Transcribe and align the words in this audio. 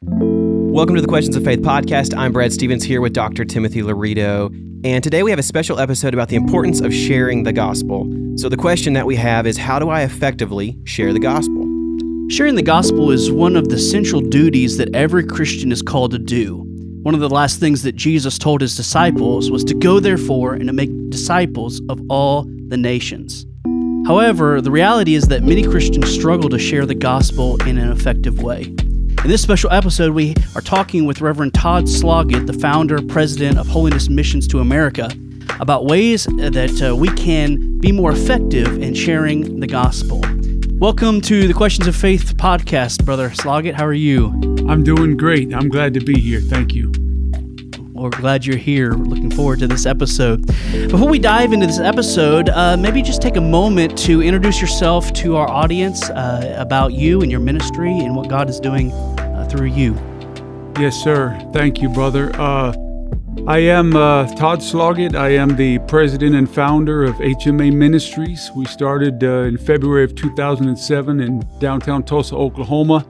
Welcome 0.00 0.94
to 0.94 1.00
the 1.00 1.08
Questions 1.08 1.34
of 1.34 1.42
Faith 1.42 1.58
podcast. 1.58 2.16
I'm 2.16 2.30
Brad 2.30 2.52
Stephens 2.52 2.84
here 2.84 3.00
with 3.00 3.12
Dr. 3.12 3.44
Timothy 3.44 3.82
Laurito. 3.82 4.46
And 4.84 5.02
today 5.02 5.24
we 5.24 5.30
have 5.30 5.40
a 5.40 5.42
special 5.42 5.80
episode 5.80 6.14
about 6.14 6.28
the 6.28 6.36
importance 6.36 6.80
of 6.80 6.94
sharing 6.94 7.42
the 7.42 7.52
gospel. 7.52 8.08
So, 8.36 8.48
the 8.48 8.56
question 8.56 8.92
that 8.92 9.06
we 9.06 9.16
have 9.16 9.44
is 9.44 9.56
how 9.56 9.80
do 9.80 9.88
I 9.88 10.02
effectively 10.02 10.78
share 10.84 11.12
the 11.12 11.18
gospel? 11.18 11.64
Sharing 12.30 12.54
the 12.54 12.62
gospel 12.62 13.10
is 13.10 13.32
one 13.32 13.56
of 13.56 13.70
the 13.70 13.78
central 13.78 14.20
duties 14.20 14.76
that 14.76 14.94
every 14.94 15.26
Christian 15.26 15.72
is 15.72 15.82
called 15.82 16.12
to 16.12 16.18
do. 16.20 16.62
One 17.02 17.14
of 17.14 17.20
the 17.20 17.28
last 17.28 17.58
things 17.58 17.82
that 17.82 17.96
Jesus 17.96 18.38
told 18.38 18.60
his 18.60 18.76
disciples 18.76 19.50
was 19.50 19.64
to 19.64 19.74
go, 19.74 19.98
therefore, 19.98 20.54
and 20.54 20.68
to 20.68 20.72
make 20.72 20.90
disciples 21.10 21.82
of 21.88 22.00
all 22.08 22.44
the 22.68 22.76
nations. 22.76 23.46
However, 24.06 24.60
the 24.60 24.70
reality 24.70 25.16
is 25.16 25.26
that 25.26 25.42
many 25.42 25.64
Christians 25.64 26.08
struggle 26.08 26.50
to 26.50 26.58
share 26.58 26.86
the 26.86 26.94
gospel 26.94 27.60
in 27.62 27.78
an 27.78 27.90
effective 27.90 28.40
way. 28.40 28.72
In 29.24 29.30
this 29.30 29.42
special 29.42 29.70
episode, 29.72 30.14
we 30.14 30.34
are 30.54 30.60
talking 30.60 31.04
with 31.04 31.20
Reverend 31.20 31.52
Todd 31.52 31.88
Sloggett, 31.88 32.46
the 32.46 32.52
founder, 32.52 33.02
president 33.02 33.58
of 33.58 33.66
Holiness 33.66 34.08
Missions 34.08 34.46
to 34.46 34.60
America, 34.60 35.10
about 35.58 35.86
ways 35.86 36.24
that 36.36 36.80
uh, 36.80 36.94
we 36.94 37.08
can 37.08 37.78
be 37.78 37.90
more 37.90 38.12
effective 38.12 38.80
in 38.80 38.94
sharing 38.94 39.58
the 39.58 39.66
gospel. 39.66 40.22
Welcome 40.78 41.20
to 41.22 41.48
the 41.48 41.52
Questions 41.52 41.88
of 41.88 41.96
Faith 41.96 42.36
podcast, 42.36 43.04
Brother 43.04 43.34
Sloggett. 43.34 43.74
How 43.74 43.84
are 43.84 43.92
you? 43.92 44.28
I'm 44.68 44.84
doing 44.84 45.16
great. 45.16 45.52
I'm 45.52 45.68
glad 45.68 45.94
to 45.94 46.00
be 46.00 46.18
here. 46.18 46.40
Thank 46.40 46.72
you. 46.72 46.92
We're 47.92 48.10
glad 48.10 48.46
you're 48.46 48.56
here. 48.56 48.96
We're 48.96 49.06
looking 49.06 49.32
forward 49.32 49.58
to 49.58 49.66
this 49.66 49.84
episode. 49.84 50.46
Before 50.46 51.08
we 51.08 51.18
dive 51.18 51.52
into 51.52 51.66
this 51.66 51.80
episode, 51.80 52.48
uh, 52.48 52.76
maybe 52.76 53.02
just 53.02 53.20
take 53.20 53.34
a 53.34 53.40
moment 53.40 53.98
to 53.98 54.22
introduce 54.22 54.60
yourself 54.60 55.12
to 55.14 55.34
our 55.34 55.50
audience 55.50 56.08
uh, 56.10 56.54
about 56.58 56.92
you 56.92 57.22
and 57.22 57.30
your 57.30 57.40
ministry 57.40 57.90
and 57.90 58.14
what 58.14 58.28
God 58.28 58.48
is 58.48 58.60
doing 58.60 58.92
through 59.48 59.66
you. 59.66 59.94
Yes, 60.78 60.96
sir. 60.96 61.38
Thank 61.52 61.80
you, 61.80 61.88
brother. 61.88 62.30
Uh, 62.34 62.72
I 63.46 63.58
am 63.58 63.96
uh, 63.96 64.26
Todd 64.34 64.62
Sloggett. 64.62 65.14
I 65.14 65.30
am 65.30 65.56
the 65.56 65.78
president 65.80 66.34
and 66.34 66.48
founder 66.50 67.04
of 67.04 67.14
HMA 67.16 67.72
Ministries. 67.72 68.50
We 68.54 68.64
started 68.66 69.24
uh, 69.24 69.42
in 69.42 69.58
February 69.58 70.04
of 70.04 70.14
2007 70.14 71.20
in 71.20 71.42
downtown 71.58 72.02
Tulsa, 72.02 72.36
Oklahoma. 72.36 73.06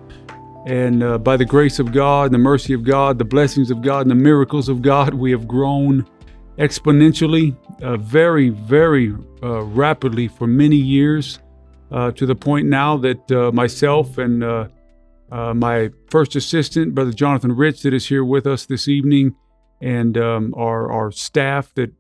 And 0.67 1.03
uh, 1.03 1.19
by 1.19 1.37
the 1.37 1.45
grace 1.45 1.79
of 1.79 1.93
God, 1.93 2.31
the 2.31 2.39
mercy 2.39 2.73
of 2.73 2.85
God, 2.85 3.19
the 3.19 3.25
blessings 3.25 3.71
of 3.71 3.83
God, 3.83 4.03
and 4.03 4.11
the 4.11 4.15
miracles 4.15 4.69
of 4.69 4.83
God, 4.83 5.15
we 5.15 5.31
have 5.31 5.49
grown 5.49 6.07
exponentially, 6.59 7.57
uh, 7.83 7.97
very, 7.97 8.51
very 8.51 9.15
uh, 9.43 9.63
rapidly 9.63 10.29
for 10.29 10.47
many 10.47 10.77
years, 10.77 11.39
uh, 11.91 12.11
to 12.13 12.27
the 12.27 12.35
point 12.35 12.67
now 12.67 12.97
that 12.97 13.53
myself 13.55 14.19
and 14.19 14.43
uh, 15.31 15.55
my 15.55 15.91
first 16.11 16.37
assistant, 16.37 16.95
Brother 16.95 17.13
Jonathan 17.13 17.53
Rich, 17.53 17.83
that 17.83 17.95
is 17.95 18.07
here 18.07 18.25
with 18.25 18.47
us 18.47 18.67
this 18.67 18.89
evening, 18.89 19.35
and 19.81 20.17
um, 20.19 20.55
our, 20.57 20.91
our 20.91 21.13
staff 21.13 21.73
that 21.75 21.93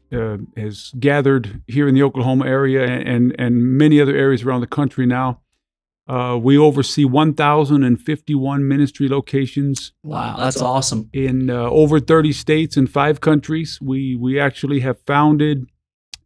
has 0.57 0.93
gathered 0.98 1.62
here 1.67 1.87
in 1.87 1.95
the 1.95 2.03
Oklahoma 2.03 2.47
area 2.47 2.84
and, 2.84 3.34
and 3.39 3.62
many 3.79 4.01
other 4.01 4.17
areas 4.17 4.43
around 4.43 4.62
the 4.62 4.67
country 4.67 5.06
now 5.06 5.41
uh, 6.09 6.39
we 6.41 6.56
oversee 6.56 7.05
1,051 7.05 8.67
ministry 8.67 9.09
locations. 9.09 9.93
Wow, 10.03 10.37
that's 10.39 10.62
awesome! 10.62 11.11
In 11.12 11.51
uh, 11.51 11.65
over 11.65 12.01
30 12.01 12.33
states 12.33 12.77
and 12.79 12.91
five 12.91 13.21
countries, 13.21 13.79
we 13.83 14.17
we 14.17 14.41
actually 14.41 14.81
have 14.81 14.99
founded 15.06 15.67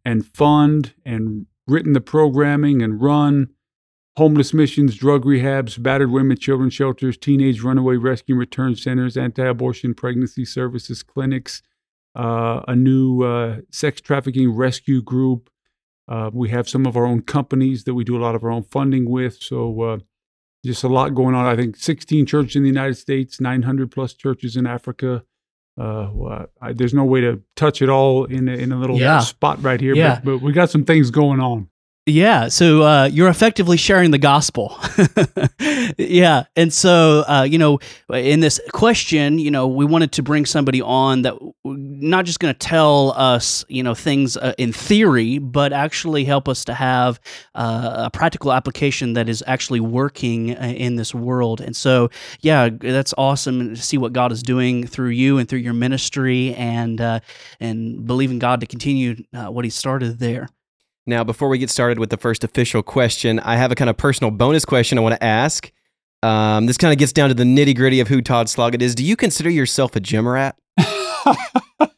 and 0.05 0.25
fund 0.25 0.95
and 1.05 1.47
written 1.67 1.95
the 1.95 2.01
programming 2.01 2.81
and 2.81 3.03
run 3.03 3.49
homeless 4.17 4.53
missions, 4.53 4.97
drug 4.97 5.25
rehabs, 5.25 5.83
battered 5.83 6.11
women, 6.11 6.37
children 6.37 6.71
shelters, 6.71 7.17
teenage 7.17 7.63
runaway 7.63 7.97
rescue 7.97 8.35
and 8.35 8.41
return 8.41 8.77
centers, 8.77 9.17
anti-abortion 9.17 9.95
pregnancy 9.95 10.45
services 10.45 11.03
clinics, 11.03 11.63
uh, 12.15 12.61
a 12.69 12.77
new 12.77 13.23
uh, 13.23 13.61
sex 13.71 14.01
trafficking 14.01 14.51
rescue 14.55 15.01
group, 15.01 15.49
uh, 16.09 16.31
we 16.33 16.51
have 16.51 16.69
some 16.69 16.87
of 16.87 16.97
our 16.97 17.07
own 17.07 17.23
companies 17.23 17.85
that 17.85 17.95
we 17.95 18.05
do 18.05 18.17
a 18.17 18.23
lot 18.23 18.35
of 18.35 18.45
our 18.45 18.51
own 18.51 18.65
funding 18.65 19.09
with. 19.09 19.41
So 19.41 19.81
uh, 19.81 19.99
just 20.65 20.85
a 20.85 20.89
lot 20.89 21.15
going 21.15 21.35
on. 21.35 21.47
I 21.47 21.57
think 21.57 21.77
16 21.77 22.27
churches 22.27 22.57
in 22.57 22.63
the 22.63 22.69
United 22.69 22.97
States, 22.97 23.41
900 23.41 23.91
plus 23.91 24.15
churches 24.15 24.57
in 24.57 24.67
Africa. 24.67 25.25
Uh, 25.81 26.11
well, 26.13 26.47
I, 26.61 26.73
there's 26.75 26.93
no 26.93 27.05
way 27.05 27.23
to 27.23 27.41
touch 27.57 27.81
it 27.81 27.89
all 27.89 28.25
in 28.25 28.49
a, 28.49 28.53
in 28.53 28.73
a 28.73 28.77
little 28.77 28.99
yeah. 28.99 29.21
spot 29.21 29.63
right 29.63 29.81
here, 29.81 29.95
yeah. 29.95 30.17
but, 30.17 30.33
but 30.33 30.43
we 30.43 30.53
got 30.53 30.71
some 30.71 30.85
things 30.85 31.11
going 31.11 31.41
on. 31.41 31.69
Yeah, 32.05 32.49
so 32.49 32.83
uh, 32.83 33.05
you're 33.05 33.29
effectively 33.29 33.77
sharing 33.77 34.11
the 34.11 34.19
gospel. 34.19 34.77
yeah, 35.99 36.47
and 36.57 36.73
so 36.73 37.23
uh, 37.29 37.47
you 37.49 37.59
know, 37.59 37.79
in 38.13 38.41
this 38.41 38.59
question, 38.73 39.39
you 39.39 39.53
know, 39.53 39.69
we 39.69 39.85
wanted 39.85 40.11
to 40.13 40.23
bring 40.25 40.45
somebody 40.45 40.83
on 40.83 41.23
that 41.23 41.35
not 41.65 42.25
just 42.25 42.41
going 42.41 42.53
to 42.53 42.59
tell 42.59 43.13
us, 43.13 43.65
you 43.69 43.85
know, 43.85 43.95
things 43.95 44.37
uh, 44.37 44.53
in 44.59 44.73
theory, 44.73 45.39
but 45.39 45.73
actually 45.73 46.25
help 46.25 46.49
us 46.49 46.65
to 46.65 46.75
have 46.75 47.21
uh, 47.55 48.07
a 48.07 48.11
practical 48.11 48.53
application 48.53 49.13
that 49.13 49.29
is 49.29 49.45
actually 49.47 49.79
working 49.79 50.57
uh, 50.57 50.75
in 50.77 50.97
this 50.97 51.15
world. 51.15 51.61
And 51.61 51.77
so, 51.77 52.11
yeah, 52.41 52.69
that's 52.69 53.15
awesome 53.17 53.77
to 53.77 53.81
see 53.81 53.97
what 53.97 54.13
God 54.13 54.33
is 54.33 54.43
doing 54.43 54.89
through 54.89 55.11
you 55.11 55.39
and 55.39 55.49
through 55.49 55.61
your 55.61 55.73
ministry, 55.73 56.53
and 56.57 57.01
uh, 57.01 57.21
and 57.61 58.05
believing 58.05 58.41
God 58.41 58.59
to 58.59 58.67
continue 58.67 59.23
what 59.31 59.65
He 59.65 59.71
started 59.71 60.19
there. 60.19 60.49
Now, 61.07 61.25
before 61.25 61.49
we 61.49 61.59
get 61.59 61.69
started 61.69 61.99
with 61.99 62.11
the 62.11 62.17
first 62.17 62.45
official 62.45 62.83
question, 62.83 63.41
I 63.41 63.57
have 63.57 63.73
a 63.73 63.75
kind 63.75 63.91
of 63.91 63.97
personal 63.97 64.31
bonus 64.31 64.65
question 64.65 64.99
I 64.99 65.01
want 65.01 65.17
to 65.17 65.25
ask. 65.25 65.73
Um, 66.23 66.67
this 66.67 66.77
kind 66.77 66.93
of 66.93 66.99
gets 66.99 67.13
down 67.13 67.29
to 67.29 67.35
the 67.35 67.43
nitty 67.43 67.75
gritty 67.75 67.99
of 67.99 68.07
who 68.07 68.23
Todd 68.23 68.49
Sloggett 68.49 68.81
is. 68.81 68.95
Do 68.95 69.05
you 69.05 69.17
consider 69.17 69.51
yourself 69.51 69.97
a 69.97 70.01
gym 70.01 70.29
rat? 70.29 70.57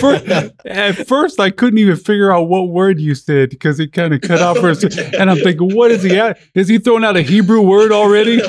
first, 0.00 0.26
at 0.64 1.06
first, 1.06 1.40
I 1.40 1.50
couldn't 1.50 1.78
even 1.78 1.96
figure 1.96 2.32
out 2.32 2.48
what 2.48 2.68
word 2.68 3.00
you 3.00 3.14
said 3.14 3.50
because 3.50 3.80
it 3.80 3.92
kind 3.92 4.14
of 4.14 4.20
cut 4.20 4.40
off 4.40 4.58
for 4.58 4.70
a 4.70 4.74
second. 4.74 5.14
And 5.16 5.30
I'm 5.30 5.38
thinking, 5.38 5.74
what 5.74 5.90
is 5.90 6.02
he 6.02 6.18
at? 6.18 6.38
Is 6.54 6.68
he 6.68 6.78
throwing 6.78 7.04
out 7.04 7.16
a 7.16 7.22
Hebrew 7.22 7.62
word 7.62 7.90
already? 7.90 8.40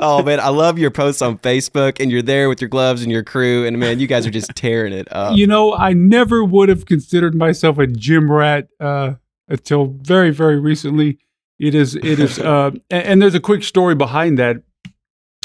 oh, 0.00 0.22
man. 0.22 0.40
I 0.40 0.48
love 0.50 0.78
your 0.78 0.90
posts 0.90 1.22
on 1.22 1.38
Facebook 1.38 2.00
and 2.00 2.10
you're 2.10 2.22
there 2.22 2.48
with 2.48 2.60
your 2.60 2.68
gloves 2.68 3.02
and 3.02 3.10
your 3.10 3.24
crew. 3.24 3.66
And 3.66 3.78
man, 3.78 4.00
you 4.00 4.06
guys 4.06 4.26
are 4.26 4.30
just 4.30 4.54
tearing 4.54 4.92
it 4.92 5.08
up. 5.10 5.36
You 5.36 5.46
know, 5.46 5.74
I 5.74 5.92
never 5.92 6.44
would 6.44 6.68
have 6.68 6.86
considered 6.86 7.34
myself 7.34 7.78
a 7.78 7.86
gym 7.86 8.30
rat 8.30 8.68
uh, 8.80 9.14
until 9.48 9.96
very, 10.02 10.30
very 10.30 10.60
recently. 10.60 11.18
It 11.58 11.74
is, 11.74 11.94
it 11.94 12.18
is, 12.18 12.38
uh, 12.40 12.72
and, 12.90 13.04
and 13.04 13.22
there's 13.22 13.34
a 13.34 13.40
quick 13.40 13.62
story 13.64 13.94
behind 13.94 14.38
that. 14.38 14.62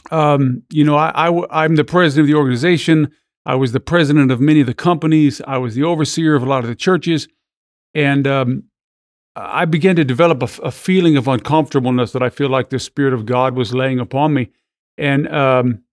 Um, 0.09 0.63
you 0.69 0.83
know, 0.83 0.95
I, 0.95 1.29
I, 1.29 1.63
I'm 1.63 1.75
the 1.75 1.83
president 1.83 2.23
of 2.23 2.27
the 2.27 2.38
organization. 2.38 3.11
I 3.47 3.55
was 3.55 3.71
the 3.71 3.79
president 3.79 4.29
of 4.29 4.41
many 4.41 4.59
of 4.59 4.67
the 4.67 4.73
companies. 4.73 5.41
I 5.47 5.57
was 5.57 5.73
the 5.73 5.83
overseer 5.83 6.35
of 6.35 6.43
a 6.43 6.45
lot 6.45 6.65
of 6.65 6.67
the 6.67 6.75
churches. 6.75 7.29
And 7.93 8.27
um, 8.27 8.63
I 9.37 9.63
began 9.63 9.95
to 9.95 10.03
develop 10.03 10.43
a, 10.43 10.49
a, 10.63 10.69
feeling 10.69 11.15
of 11.15 11.29
uncomfortableness 11.29 12.11
that 12.11 12.21
I 12.21 12.29
feel 12.29 12.49
like 12.49 12.69
the 12.69 12.77
Spirit 12.77 13.13
of 13.13 13.25
God 13.25 13.55
was 13.55 13.73
laying 13.73 14.01
upon 14.01 14.33
me. 14.33 14.49
And 14.97 15.29
um, 15.29 15.83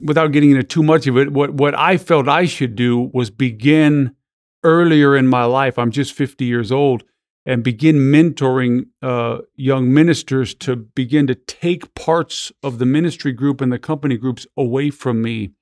without 0.00 0.32
getting 0.32 0.50
into 0.50 0.64
too 0.64 0.82
much 0.82 1.06
of 1.06 1.16
it, 1.16 1.32
what, 1.32 1.54
what 1.54 1.78
I 1.78 1.98
felt 1.98 2.26
I 2.26 2.46
should 2.46 2.74
do 2.74 3.12
was 3.14 3.30
begin 3.30 4.16
earlier 4.64 5.16
in 5.16 5.28
my 5.28 5.44
life. 5.44 5.78
I'm 5.78 5.92
just 5.92 6.14
50 6.14 6.44
years 6.44 6.72
old 6.72 7.04
and 7.46 7.62
begin 7.62 8.10
mentoring 8.10 8.86
uh, 9.02 9.38
young 9.54 9.94
ministers 9.94 10.52
to 10.56 10.74
begin 10.74 11.28
to 11.28 11.36
take 11.36 11.94
parts 11.94 12.50
of 12.60 12.80
the 12.80 12.86
ministry 12.86 13.30
group 13.30 13.60
and 13.60 13.70
the 13.70 13.78
company 13.78 14.16
groups 14.16 14.48
away 14.56 14.90
from 14.90 15.22
me 15.22 15.52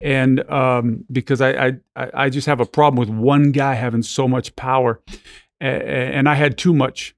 and 0.00 0.48
um, 0.50 1.04
because 1.10 1.40
I, 1.40 1.78
I 1.96 2.10
I 2.14 2.30
just 2.30 2.46
have 2.46 2.60
a 2.60 2.66
problem 2.66 2.98
with 2.98 3.08
one 3.08 3.52
guy 3.52 3.74
having 3.74 4.02
so 4.02 4.28
much 4.28 4.54
power, 4.56 5.00
and 5.60 6.28
I 6.28 6.34
had 6.34 6.56
too 6.56 6.72
much 6.72 7.14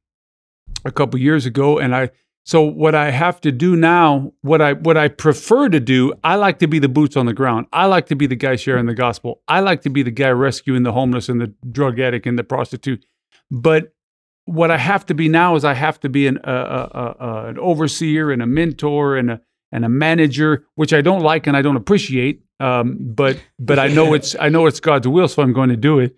a 0.84 0.90
couple 0.90 1.20
years 1.20 1.46
ago, 1.46 1.78
and 1.78 1.94
I 1.94 2.10
so 2.44 2.62
what 2.62 2.94
I 2.94 3.10
have 3.10 3.40
to 3.42 3.52
do 3.52 3.76
now, 3.76 4.32
what 4.40 4.62
I 4.62 4.72
what 4.72 4.96
I 4.96 5.08
prefer 5.08 5.68
to 5.68 5.80
do, 5.80 6.12
I 6.24 6.36
like 6.36 6.58
to 6.60 6.66
be 6.66 6.78
the 6.78 6.88
boots 6.88 7.16
on 7.16 7.26
the 7.26 7.34
ground. 7.34 7.66
I 7.72 7.86
like 7.86 8.06
to 8.06 8.16
be 8.16 8.26
the 8.26 8.36
guy 8.36 8.56
sharing 8.56 8.86
the 8.86 8.94
gospel. 8.94 9.42
I 9.46 9.60
like 9.60 9.82
to 9.82 9.90
be 9.90 10.02
the 10.02 10.10
guy 10.10 10.30
rescuing 10.30 10.82
the 10.82 10.92
homeless 10.92 11.28
and 11.28 11.40
the 11.40 11.54
drug 11.70 12.00
addict 12.00 12.26
and 12.26 12.38
the 12.38 12.44
prostitute. 12.44 13.04
But 13.50 13.92
what 14.46 14.70
I 14.70 14.78
have 14.78 15.06
to 15.06 15.14
be 15.14 15.28
now 15.28 15.54
is 15.54 15.64
I 15.64 15.74
have 15.74 16.00
to 16.00 16.08
be 16.08 16.26
an 16.26 16.38
uh, 16.38 16.50
uh, 16.50 17.14
uh, 17.20 17.44
an 17.48 17.58
overseer 17.58 18.32
and 18.32 18.42
a 18.42 18.46
mentor 18.46 19.16
and 19.16 19.30
a 19.30 19.40
and 19.72 19.84
a 19.84 19.88
manager, 19.88 20.66
which 20.74 20.92
I 20.92 21.00
don't 21.00 21.22
like 21.22 21.46
and 21.46 21.56
I 21.56 21.62
don't 21.62 21.76
appreciate. 21.76 22.42
Um, 22.58 22.98
but 23.00 23.40
but 23.58 23.78
I 23.78 23.88
know 23.88 24.12
it's 24.14 24.36
I 24.38 24.48
know 24.48 24.66
it's 24.66 24.80
God's 24.80 25.08
will, 25.08 25.28
so 25.28 25.42
I'm 25.42 25.52
going 25.52 25.70
to 25.70 25.76
do 25.76 25.98
it. 25.98 26.16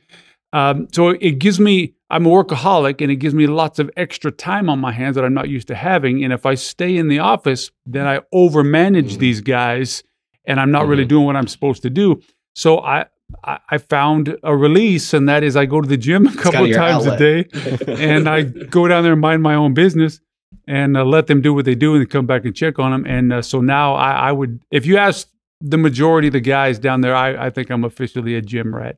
Um, 0.53 0.89
so 0.93 1.11
it 1.11 1.39
gives 1.39 1.61
me 1.61 1.95
I'm 2.11 2.27
a 2.27 2.29
workaholic, 2.29 3.01
and 3.01 3.11
it 3.11 3.17
gives 3.17 3.35
me 3.35 3.47
lots 3.47 3.79
of 3.79 3.91
extra 3.97 4.31
time 4.31 4.69
on 4.69 4.79
my 4.79 4.93
hands 4.93 5.17
that 5.17 5.25
I'm 5.25 5.35
not 5.35 5.49
used 5.49 5.69
to 5.69 5.75
having. 5.75 6.23
And 6.25 6.33
if 6.33 6.45
I 6.45 6.55
stay 6.57 6.97
in 6.97 7.09
the 7.09 7.21
office, 7.21 7.71
then 7.87 8.07
I 8.07 8.21
overmanage 8.35 9.13
mm-hmm. 9.13 9.19
these 9.19 9.41
guys, 9.41 10.03
and 10.45 10.61
I'm 10.61 10.71
not 10.71 10.83
mm-hmm. 10.83 10.91
really 10.91 11.05
doing 11.07 11.25
what 11.25 11.37
I'm 11.37 11.47
supposed 11.47 11.83
to 11.83 11.91
do. 11.91 12.21
So 12.55 12.81
I 12.81 13.07
I 13.45 13.79
found 13.79 14.37
a 14.43 14.55
release, 14.55 15.15
and 15.15 15.29
that 15.29 15.43
is 15.43 15.57
I 15.57 15.65
go 15.65 15.81
to 15.81 15.89
the 15.89 15.97
gym 15.97 16.27
a 16.27 16.35
couple 16.35 16.67
of 16.67 16.75
times 16.75 17.07
outlet. 17.07 17.21
a 17.21 17.43
day, 17.45 17.87
and 17.89 18.29
I 18.29 18.43
go 18.43 18.89
down 18.89 19.05
there 19.05 19.13
and 19.13 19.21
mind 19.21 19.43
my 19.43 19.55
own 19.55 19.75
business. 19.75 20.21
And 20.67 20.97
uh, 20.97 21.05
let 21.05 21.27
them 21.27 21.41
do 21.41 21.53
what 21.53 21.65
they 21.65 21.75
do 21.75 21.95
and 21.95 22.09
come 22.09 22.27
back 22.27 22.45
and 22.45 22.55
check 22.55 22.79
on 22.79 22.93
them. 22.93 23.07
And 23.07 23.33
uh, 23.33 23.43
so 23.43 23.61
now 23.61 23.95
I, 23.95 24.13
I 24.13 24.33
would, 24.33 24.63
if 24.71 24.87
you 24.87 24.97
ask 24.97 25.29
the 25.61 25.79
majority 25.79 26.29
of 26.29 26.33
the 26.33 26.41
guys 26.41 26.79
down 26.79 27.01
there, 27.01 27.15
I, 27.15 27.47
I 27.47 27.51
think 27.51 27.71
I'm 27.71 27.85
officially 27.85 28.35
a 28.35 28.43
gym 28.43 28.75
rat. 28.75 28.97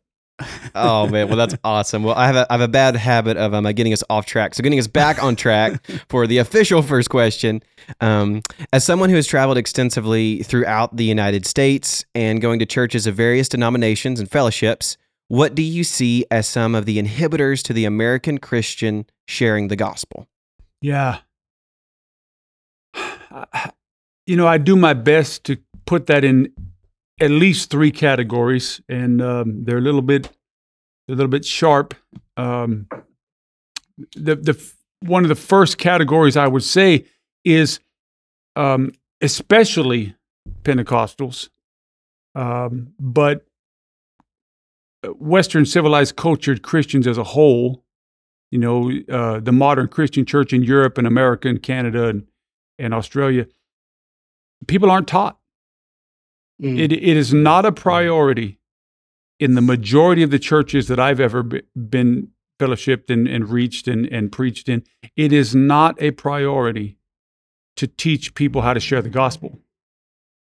oh 0.74 1.06
man, 1.06 1.28
well 1.28 1.36
that's 1.36 1.54
awesome. 1.64 2.02
Well, 2.02 2.16
I 2.16 2.26
have 2.26 2.34
a, 2.34 2.46
I 2.50 2.54
have 2.54 2.60
a 2.60 2.68
bad 2.68 2.96
habit 2.96 3.36
of 3.36 3.54
um, 3.54 3.64
getting 3.72 3.92
us 3.92 4.02
off 4.10 4.26
track. 4.26 4.54
So 4.54 4.62
getting 4.62 4.78
us 4.78 4.88
back 4.88 5.22
on 5.22 5.36
track 5.36 5.84
for 6.08 6.26
the 6.26 6.38
official 6.38 6.82
first 6.82 7.08
question. 7.08 7.62
Um, 8.00 8.42
as 8.72 8.84
someone 8.84 9.10
who 9.10 9.16
has 9.16 9.26
traveled 9.26 9.58
extensively 9.58 10.42
throughout 10.42 10.96
the 10.96 11.04
United 11.04 11.46
States 11.46 12.04
and 12.14 12.40
going 12.40 12.58
to 12.58 12.66
churches 12.66 13.06
of 13.06 13.14
various 13.14 13.48
denominations 13.48 14.18
and 14.18 14.28
fellowships, 14.28 14.96
what 15.28 15.54
do 15.54 15.62
you 15.62 15.84
see 15.84 16.24
as 16.30 16.46
some 16.46 16.74
of 16.74 16.84
the 16.84 16.98
inhibitors 17.00 17.62
to 17.64 17.72
the 17.72 17.84
American 17.84 18.38
Christian 18.38 19.06
sharing 19.26 19.68
the 19.68 19.76
gospel? 19.76 20.28
Yeah. 20.80 21.18
You 24.26 24.36
know, 24.36 24.46
I 24.46 24.58
do 24.58 24.76
my 24.76 24.94
best 24.94 25.44
to 25.44 25.58
put 25.86 26.06
that 26.06 26.24
in 26.24 26.52
at 27.20 27.30
least 27.30 27.70
three 27.70 27.90
categories, 27.90 28.80
and 28.88 29.20
um, 29.20 29.64
they're 29.64 29.78
a 29.78 29.82
little 29.82 30.02
bit 30.02 30.30
a 31.08 31.12
little 31.12 31.28
bit 31.28 31.44
sharp. 31.44 31.94
Um, 32.36 32.88
the 34.16 34.36
the 34.36 34.72
one 35.00 35.24
of 35.24 35.28
the 35.28 35.34
first 35.34 35.78
categories 35.78 36.36
I 36.36 36.46
would 36.46 36.62
say 36.62 37.04
is 37.44 37.80
um, 38.56 38.92
especially 39.20 40.14
Pentecostals, 40.62 41.50
um, 42.34 42.94
but 42.98 43.44
Western 45.18 45.66
civilized 45.66 46.16
cultured 46.16 46.62
Christians 46.62 47.06
as 47.06 47.18
a 47.18 47.24
whole. 47.24 47.84
You 48.50 48.58
know, 48.60 48.92
uh, 49.10 49.40
the 49.40 49.52
modern 49.52 49.88
Christian 49.88 50.24
church 50.24 50.52
in 50.52 50.62
Europe 50.62 50.96
and 50.96 51.06
America 51.06 51.48
and 51.48 51.62
Canada 51.62 52.08
and, 52.08 52.26
and 52.78 52.94
Australia, 52.94 53.46
people 54.66 54.90
aren't 54.90 55.08
taught 55.08 55.38
Mm. 56.62 56.78
It, 56.78 56.92
it 56.92 57.16
is 57.16 57.34
not 57.34 57.66
a 57.66 57.72
priority 57.72 58.58
in 59.40 59.54
the 59.54 59.60
majority 59.60 60.22
of 60.22 60.30
the 60.30 60.38
churches 60.38 60.88
that 60.88 61.00
I've 61.00 61.20
ever 61.20 61.42
been 61.42 62.28
fellowshipped 62.60 63.10
and, 63.10 63.26
and 63.26 63.48
reached 63.48 63.88
and, 63.88 64.06
and 64.06 64.30
preached 64.30 64.68
in. 64.68 64.84
It 65.16 65.32
is 65.32 65.54
not 65.54 66.00
a 66.00 66.12
priority 66.12 66.96
to 67.76 67.88
teach 67.88 68.34
people 68.34 68.62
how 68.62 68.72
to 68.72 68.80
share 68.80 69.02
the 69.02 69.10
gospel. 69.10 69.58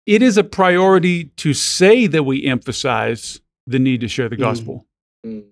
It 0.07 0.23
is 0.23 0.37
a 0.37 0.43
priority 0.43 1.27
to 1.37 1.55
say 1.55 2.09
that 2.09 2.25
we 2.25 2.45
emphasize 2.45 3.41
the 3.67 3.79
need 3.79 4.01
to 4.01 4.09
share 4.09 4.29
the 4.29 4.37
mm. 4.37 4.41
gospel, 4.41 4.87
mm. 5.25 5.45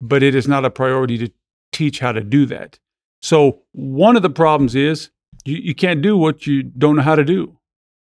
but 0.00 0.22
it 0.22 0.36
is 0.36 0.46
not 0.46 0.64
a 0.64 0.70
priority 0.70 1.18
to 1.18 1.32
teach 1.72 1.98
how 1.98 2.12
to 2.12 2.22
do 2.22 2.46
that. 2.46 2.78
So, 3.20 3.62
one 3.72 4.16
of 4.16 4.22
the 4.22 4.30
problems 4.30 4.76
is 4.76 5.10
you, 5.44 5.56
you 5.56 5.74
can't 5.74 6.02
do 6.02 6.16
what 6.16 6.46
you 6.46 6.62
don't 6.62 6.96
know 6.96 7.02
how 7.02 7.14
to 7.14 7.24
do. 7.24 7.58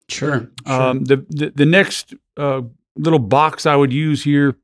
Sure. 0.08 0.50
Um, 0.66 1.04
the, 1.04 1.24
the, 1.28 1.52
the 1.54 1.64
next 1.66 2.14
uh, 2.36 2.62
little 2.96 3.18
box 3.18 3.66
I 3.66 3.76
would 3.76 3.92
use 3.92 4.24
here 4.24 4.56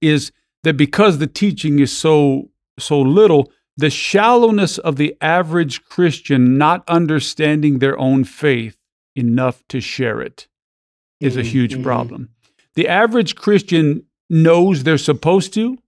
is 0.00 0.32
that 0.64 0.76
because 0.76 1.18
the 1.18 1.26
teaching 1.26 1.78
is 1.78 1.96
so 1.96 2.50
so 2.78 3.00
little, 3.00 3.52
the 3.76 3.90
shallowness 3.90 4.78
of 4.78 4.96
the 4.96 5.16
average 5.20 5.84
Christian 5.84 6.58
not 6.58 6.82
understanding 6.88 7.78
their 7.78 7.98
own 7.98 8.24
faith 8.24 8.76
enough 9.14 9.62
to 9.68 9.80
share 9.80 10.20
it 10.20 10.48
is 11.20 11.34
mm-hmm. 11.34 11.40
a 11.40 11.44
huge 11.44 11.74
mm-hmm. 11.74 11.84
problem. 11.84 12.30
The 12.74 12.88
average 12.88 13.36
Christian 13.36 14.04
knows 14.28 14.82
they're 14.82 14.98
supposed 14.98 15.54
to, 15.54 15.78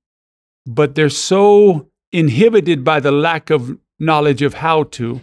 but 0.64 0.94
they're 0.94 1.08
so 1.08 1.88
inhibited 2.12 2.84
by 2.84 3.00
the 3.00 3.10
lack 3.10 3.50
of 3.50 3.78
knowledge 3.98 4.42
of 4.42 4.54
how 4.54 4.84
to 4.84 5.20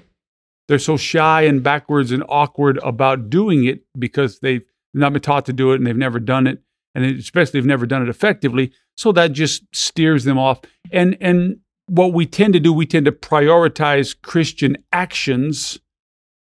they're 0.68 0.80
so 0.80 0.98
shy 0.98 1.42
and 1.44 1.64
backwards 1.64 2.12
and 2.12 2.24
awkward 2.30 2.80
about 2.84 3.30
doing 3.30 3.66
it 3.66 3.82
because 3.98 4.40
they've 4.40 4.66
not 4.94 5.14
been 5.14 5.22
taught 5.22 5.46
to 5.46 5.54
do 5.54 5.72
it 5.72 5.76
and 5.76 5.88
they've 5.88 5.96
never 5.96 6.20
done 6.20 6.48
it 6.48 6.62
and 6.96 7.06
especially 7.06 7.60
they've 7.60 7.68
never 7.68 7.86
done 7.86 8.02
it 8.02 8.10
effectively 8.10 8.72
so 8.96 9.12
that 9.12 9.32
just 9.32 9.64
steers 9.74 10.24
them 10.24 10.38
off 10.38 10.62
and 10.92 11.18
and 11.20 11.58
what 11.88 12.14
we 12.14 12.26
tend 12.26 12.54
to 12.54 12.60
do 12.60 12.72
we 12.72 12.86
tend 12.86 13.06
to 13.06 13.12
prioritize 13.12 14.16
christian 14.22 14.78
actions 14.92 15.80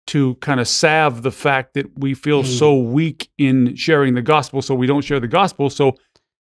to 0.05 0.35
kind 0.35 0.59
of 0.59 0.67
salve 0.67 1.21
the 1.23 1.31
fact 1.31 1.73
that 1.73 1.99
we 1.99 2.13
feel 2.13 2.43
mm. 2.43 2.45
so 2.45 2.77
weak 2.77 3.29
in 3.37 3.75
sharing 3.75 4.13
the 4.13 4.21
gospel 4.21 4.61
so 4.61 4.73
we 4.73 4.87
don't 4.87 5.03
share 5.03 5.19
the 5.19 5.27
gospel 5.27 5.69
so 5.69 5.95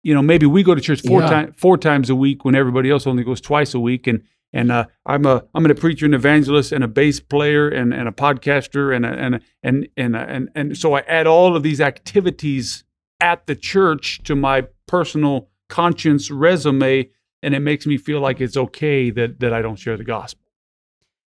you 0.02 0.14
know 0.14 0.22
maybe 0.22 0.46
we 0.46 0.62
go 0.62 0.74
to 0.74 0.80
church 0.80 1.02
four 1.02 1.20
yeah. 1.20 1.30
times 1.30 1.54
four 1.56 1.76
times 1.76 2.08
a 2.08 2.14
week 2.14 2.44
when 2.44 2.54
everybody 2.54 2.90
else 2.90 3.06
only 3.06 3.24
goes 3.24 3.40
twice 3.40 3.74
a 3.74 3.80
week 3.80 4.06
and 4.06 4.22
and 4.52 4.70
uh, 4.70 4.86
I'm 5.06 5.24
a 5.24 5.44
I'm 5.54 5.66
a 5.66 5.74
preacher 5.74 6.04
and 6.04 6.14
evangelist 6.14 6.72
and 6.72 6.84
a 6.84 6.88
bass 6.88 7.20
player 7.20 7.68
and, 7.68 7.94
and 7.94 8.08
a 8.08 8.12
podcaster 8.12 8.94
and 8.94 9.06
a, 9.06 9.08
and 9.08 9.34
a, 9.36 9.40
and 9.62 9.88
and 9.96 10.16
and 10.16 10.48
and 10.54 10.76
so 10.76 10.94
I 10.94 11.00
add 11.00 11.26
all 11.26 11.56
of 11.56 11.62
these 11.62 11.80
activities 11.80 12.84
at 13.20 13.46
the 13.46 13.54
church 13.54 14.22
to 14.24 14.34
my 14.34 14.66
personal 14.86 15.48
conscience 15.68 16.30
resume, 16.30 17.08
and 17.42 17.54
it 17.54 17.60
makes 17.60 17.86
me 17.86 17.96
feel 17.96 18.20
like 18.20 18.40
it's 18.40 18.56
okay 18.56 19.10
that 19.10 19.40
that 19.40 19.52
I 19.52 19.62
don't 19.62 19.76
share 19.76 19.96
the 19.96 20.04
gospel. 20.04 20.40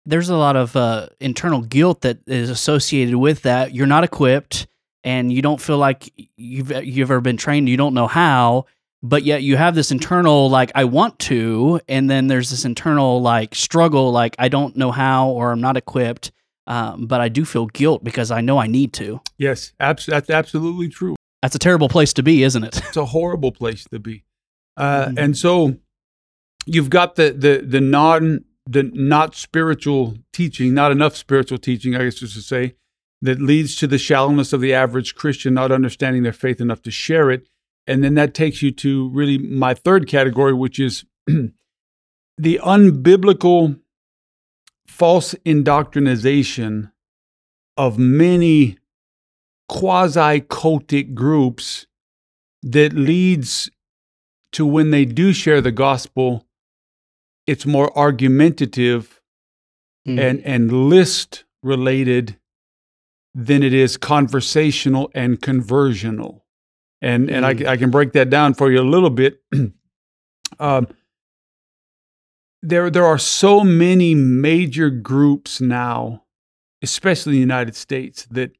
There's 0.06 0.30
a 0.30 0.36
lot 0.36 0.56
of 0.56 0.74
uh, 0.76 1.08
internal 1.20 1.60
guilt 1.60 2.00
that 2.00 2.20
is 2.26 2.48
associated 2.48 3.16
with 3.16 3.42
that. 3.42 3.74
You're 3.74 3.86
not 3.86 4.02
equipped, 4.02 4.66
and 5.04 5.30
you 5.30 5.42
don't 5.42 5.60
feel 5.60 5.76
like 5.76 6.10
you've 6.36 6.70
you've 6.84 7.10
ever 7.10 7.20
been 7.20 7.36
trained. 7.36 7.68
You 7.68 7.76
don't 7.76 7.94
know 7.94 8.06
how, 8.06 8.64
but 9.02 9.22
yet 9.22 9.42
you 9.42 9.56
have 9.56 9.74
this 9.74 9.90
internal 9.90 10.50
like 10.50 10.70
i 10.74 10.84
want 10.84 11.18
to 11.18 11.80
and 11.88 12.10
then 12.10 12.26
there's 12.26 12.50
this 12.50 12.64
internal 12.64 13.20
like 13.20 13.54
struggle 13.54 14.12
like 14.12 14.36
i 14.38 14.48
don't 14.48 14.76
know 14.76 14.90
how 14.90 15.28
or 15.28 15.52
i'm 15.52 15.60
not 15.60 15.76
equipped 15.76 16.32
um, 16.66 17.06
but 17.06 17.20
i 17.20 17.28
do 17.28 17.44
feel 17.44 17.66
guilt 17.66 18.04
because 18.04 18.30
i 18.30 18.40
know 18.40 18.58
i 18.58 18.66
need 18.66 18.92
to. 18.92 19.20
Yes 19.38 19.72
abs- 19.80 20.06
that's 20.06 20.30
absolutely 20.30 20.88
true. 20.88 21.16
That's 21.42 21.54
a 21.54 21.58
terrible 21.58 21.88
place 21.88 22.12
to 22.14 22.22
be 22.22 22.42
isn't 22.42 22.62
it? 22.62 22.76
It's 22.78 22.96
a 22.96 23.06
horrible 23.06 23.50
place 23.50 23.84
to 23.84 23.98
be. 23.98 24.24
Uh, 24.76 25.06
mm-hmm. 25.06 25.18
and 25.18 25.36
so 25.36 25.76
you've 26.66 26.90
got 26.90 27.16
the 27.16 27.30
the 27.32 27.64
the 27.66 27.80
non 27.80 28.44
the 28.66 28.84
not 28.94 29.34
spiritual 29.34 30.16
teaching 30.32 30.74
not 30.74 30.92
enough 30.92 31.16
spiritual 31.16 31.58
teaching 31.58 31.96
i 31.96 32.04
guess 32.04 32.16
just 32.16 32.34
to 32.34 32.42
say 32.42 32.74
that 33.22 33.40
leads 33.40 33.74
to 33.76 33.86
the 33.86 33.98
shallowness 33.98 34.52
of 34.52 34.60
the 34.60 34.72
average 34.72 35.14
christian 35.14 35.54
not 35.54 35.72
understanding 35.72 36.22
their 36.22 36.32
faith 36.32 36.60
enough 36.60 36.82
to 36.82 36.90
share 36.90 37.30
it 37.30 37.48
and 37.86 38.04
then 38.04 38.14
that 38.14 38.34
takes 38.34 38.62
you 38.62 38.70
to 38.72 39.08
really 39.10 39.38
my 39.38 39.74
third 39.74 40.06
category, 40.06 40.52
which 40.52 40.78
is 40.78 41.04
the 41.26 42.60
unbiblical 42.62 43.80
false 44.86 45.34
indoctrination 45.44 46.92
of 47.76 47.98
many 47.98 48.76
quasi 49.68 50.40
cultic 50.40 51.14
groups 51.14 51.86
that 52.62 52.92
leads 52.92 53.70
to 54.52 54.66
when 54.66 54.90
they 54.90 55.04
do 55.04 55.32
share 55.32 55.60
the 55.60 55.72
gospel, 55.72 56.44
it's 57.46 57.64
more 57.64 57.96
argumentative 57.96 59.20
mm. 60.06 60.20
and, 60.20 60.40
and 60.44 60.72
list 60.72 61.44
related 61.62 62.36
than 63.34 63.62
it 63.62 63.72
is 63.72 63.96
conversational 63.96 65.10
and 65.14 65.40
conversional 65.40 66.42
and 67.00 67.28
mm. 67.28 67.34
and 67.34 67.46
I, 67.46 67.54
mm. 67.54 67.66
I 67.66 67.76
can 67.76 67.90
break 67.90 68.12
that 68.12 68.30
down 68.30 68.54
for 68.54 68.70
you 68.70 68.80
a 68.80 68.82
little 68.82 69.10
bit. 69.10 69.42
um, 70.58 70.86
there 72.62 72.90
there 72.90 73.06
are 73.06 73.18
so 73.18 73.62
many 73.64 74.14
major 74.14 74.90
groups 74.90 75.60
now, 75.60 76.24
especially 76.82 77.32
in 77.32 77.36
the 77.36 77.40
United 77.40 77.74
States, 77.74 78.26
that 78.30 78.52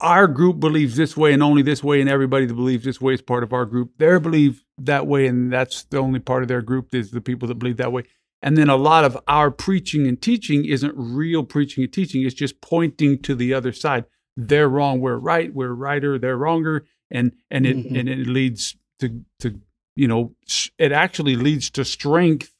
our 0.00 0.26
group 0.26 0.60
believes 0.60 0.96
this 0.96 1.16
way 1.16 1.32
and 1.32 1.42
only 1.42 1.62
this 1.62 1.82
way, 1.82 2.00
and 2.00 2.10
everybody 2.10 2.46
that 2.46 2.54
believes 2.54 2.84
this 2.84 3.00
way 3.00 3.14
is 3.14 3.22
part 3.22 3.42
of 3.42 3.52
our 3.52 3.64
group. 3.64 3.92
They 3.98 4.18
believe 4.18 4.64
that 4.78 5.06
way, 5.06 5.26
and 5.26 5.52
that's 5.52 5.84
the 5.84 5.98
only 5.98 6.20
part 6.20 6.42
of 6.42 6.48
their 6.48 6.62
group 6.62 6.94
is 6.94 7.10
the 7.10 7.20
people 7.20 7.48
that 7.48 7.58
believe 7.58 7.78
that 7.78 7.92
way. 7.92 8.04
And 8.42 8.58
then 8.58 8.68
a 8.68 8.76
lot 8.76 9.04
of 9.04 9.16
our 9.26 9.50
preaching 9.50 10.06
and 10.06 10.20
teaching 10.20 10.66
isn't 10.66 10.92
real 10.94 11.44
preaching 11.44 11.84
and 11.84 11.92
teaching; 11.92 12.24
it's 12.24 12.34
just 12.34 12.60
pointing 12.60 13.22
to 13.22 13.34
the 13.34 13.54
other 13.54 13.72
side. 13.72 14.04
They're 14.36 14.68
wrong, 14.68 15.00
we're 15.00 15.16
right. 15.16 15.54
We're 15.54 15.72
righter, 15.72 16.18
they're 16.18 16.36
wronger 16.36 16.84
and 17.10 17.32
and 17.50 17.66
it 17.66 17.76
mm-hmm. 17.76 17.96
and 17.96 18.08
it 18.08 18.26
leads 18.26 18.76
to 18.98 19.24
to 19.40 19.60
you 19.96 20.08
know 20.08 20.34
it 20.78 20.92
actually 20.92 21.36
leads 21.36 21.70
to 21.70 21.84
strength 21.84 22.52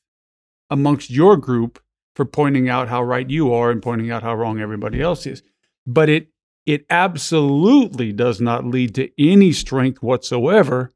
amongst 0.70 1.10
your 1.10 1.36
group 1.36 1.80
for 2.14 2.24
pointing 2.24 2.68
out 2.68 2.88
how 2.88 3.02
right 3.02 3.28
you 3.28 3.52
are 3.52 3.70
and 3.70 3.82
pointing 3.82 4.10
out 4.10 4.22
how 4.22 4.34
wrong 4.34 4.60
everybody 4.60 5.00
else 5.00 5.26
is 5.26 5.42
but 5.86 6.08
it 6.08 6.28
it 6.66 6.86
absolutely 6.88 8.12
does 8.12 8.40
not 8.40 8.64
lead 8.64 8.94
to 8.94 9.10
any 9.18 9.52
strength 9.52 10.02
whatsoever 10.02 10.92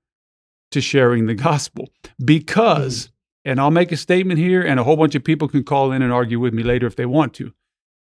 to 0.71 0.81
sharing 0.81 1.26
the 1.26 1.35
gospel 1.35 1.88
because 2.25 3.07
mm-hmm. 3.07 3.50
and 3.50 3.61
I'll 3.61 3.71
make 3.71 3.93
a 3.93 3.97
statement 3.97 4.38
here 4.38 4.62
and 4.62 4.78
a 4.78 4.85
whole 4.85 4.97
bunch 4.97 5.14
of 5.14 5.25
people 5.25 5.49
can 5.49 5.64
call 5.64 5.93
in 5.93 6.02
and 6.02 6.12
argue 6.12 6.40
with 6.40 6.55
me 6.55 6.62
later 6.62 6.87
if 6.87 6.97
they 6.97 7.07
want 7.07 7.35
to 7.35 7.52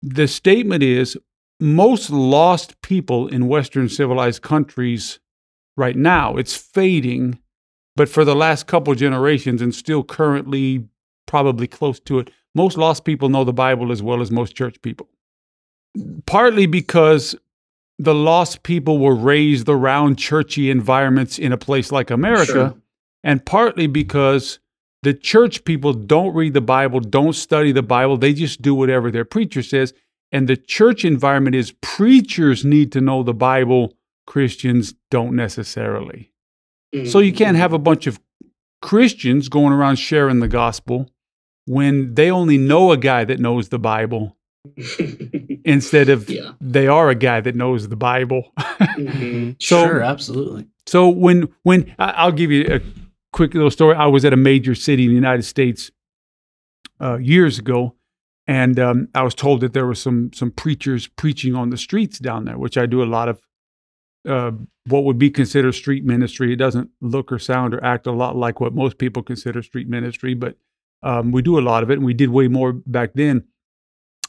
the 0.01 0.27
statement 0.27 0.83
is 0.83 1.17
most 1.59 2.09
lost 2.09 2.81
people 2.81 3.27
in 3.27 3.47
Western 3.47 3.89
civilized 3.89 4.41
countries 4.41 5.19
right 5.75 5.95
now. 5.95 6.37
It's 6.37 6.55
fading, 6.55 7.39
but 7.95 8.09
for 8.09 8.23
the 8.23 8.35
last 8.35 8.67
couple 8.67 8.93
generations 8.95 9.61
and 9.61 9.73
still 9.75 10.03
currently 10.03 10.87
probably 11.27 11.67
close 11.67 11.99
to 12.01 12.19
it. 12.19 12.31
Most 12.55 12.77
lost 12.77 13.05
people 13.05 13.29
know 13.29 13.43
the 13.43 13.53
Bible 13.53 13.91
as 13.91 14.01
well 14.01 14.21
as 14.21 14.31
most 14.31 14.55
church 14.55 14.81
people. 14.81 15.07
Partly 16.25 16.65
because 16.65 17.35
the 17.99 18.15
lost 18.15 18.63
people 18.63 18.97
were 18.99 19.15
raised 19.15 19.67
around 19.69 20.17
churchy 20.17 20.69
environments 20.71 21.37
in 21.37 21.51
a 21.51 21.57
place 21.57 21.91
like 21.91 22.09
America, 22.09 22.51
Sure. 22.51 22.75
and 23.23 23.45
partly 23.45 23.87
because 23.87 24.59
the 25.03 25.13
church 25.13 25.63
people 25.65 25.93
don't 25.93 26.33
read 26.33 26.53
the 26.53 26.61
Bible, 26.61 26.99
don't 26.99 27.33
study 27.33 27.71
the 27.71 27.83
Bible, 27.83 28.17
they 28.17 28.33
just 28.33 28.61
do 28.61 28.73
whatever 28.73 29.11
their 29.11 29.25
preacher 29.25 29.61
says. 29.61 29.93
And 30.31 30.47
the 30.47 30.57
church 30.57 31.03
environment 31.05 31.55
is 31.55 31.71
preachers 31.81 32.63
need 32.63 32.91
to 32.91 33.01
know 33.01 33.23
the 33.23 33.33
Bible, 33.33 33.93
Christians 34.27 34.93
don't 35.09 35.35
necessarily. 35.35 36.31
So 37.05 37.19
you 37.19 37.33
can't 37.33 37.57
have 37.57 37.73
a 37.73 37.79
bunch 37.79 38.07
of 38.07 38.19
Christians 38.81 39.49
going 39.49 39.73
around 39.73 39.97
sharing 39.97 40.39
the 40.39 40.47
gospel 40.47 41.09
when 41.65 42.13
they 42.15 42.31
only 42.31 42.57
know 42.57 42.91
a 42.91 42.97
guy 42.97 43.25
that 43.25 43.39
knows 43.39 43.69
the 43.69 43.77
Bible 43.79 44.35
instead 45.65 46.09
of 46.09 46.29
yeah. 46.29 46.51
they 46.61 46.87
are 46.87 47.09
a 47.09 47.15
guy 47.15 47.41
that 47.41 47.55
knows 47.55 47.87
the 47.89 47.95
Bible. 47.95 48.51
Mhm. 48.57 49.55
So- 49.61 49.85
sure, 49.85 50.01
absolutely. 50.01 50.67
So 50.85 51.09
when 51.09 51.47
when 51.63 51.93
I- 51.99 52.11
I'll 52.11 52.31
give 52.31 52.51
you 52.51 52.65
a 52.73 52.81
quick 53.31 53.53
little 53.53 53.69
story. 53.71 53.95
I 53.95 54.07
was 54.07 54.25
at 54.25 54.33
a 54.33 54.37
major 54.37 54.73
city 54.75 55.03
in 55.03 55.09
the 55.09 55.15
United 55.15 55.43
States 55.43 55.91
uh, 56.99 57.17
years 57.17 57.59
ago, 57.59 57.95
and 58.49 58.79
um, 58.79 59.09
I 59.13 59.21
was 59.21 59.35
told 59.35 59.61
that 59.61 59.73
there 59.73 59.85
were 59.85 59.93
some 59.93 60.33
some 60.33 60.49
preachers 60.49 61.05
preaching 61.05 61.53
on 61.53 61.69
the 61.69 61.77
streets 61.77 62.17
down 62.17 62.45
there, 62.45 62.57
which 62.57 62.77
I 62.77 62.87
do 62.87 63.03
a 63.03 63.05
lot 63.05 63.29
of. 63.29 63.39
Uh, 64.27 64.51
what 64.85 65.03
would 65.05 65.17
be 65.19 65.29
considered 65.29 65.71
street 65.73 66.03
ministry. 66.03 66.51
It 66.51 66.57
doesn't 66.57 66.89
look 66.99 67.31
or 67.31 67.39
sound 67.39 67.73
or 67.73 67.83
act 67.83 68.05
a 68.05 68.11
lot 68.11 68.35
like 68.35 68.59
what 68.59 68.73
most 68.73 68.97
people 68.97 69.23
consider 69.23 69.61
street 69.61 69.87
ministry, 69.87 70.33
but 70.33 70.57
um, 71.03 71.31
we 71.31 71.41
do 71.41 71.57
a 71.57 71.61
lot 71.61 71.83
of 71.83 71.91
it, 71.91 71.93
and 71.99 72.05
we 72.05 72.13
did 72.13 72.29
way 72.31 72.47
more 72.47 72.73
back 72.73 73.11
then. 73.13 73.45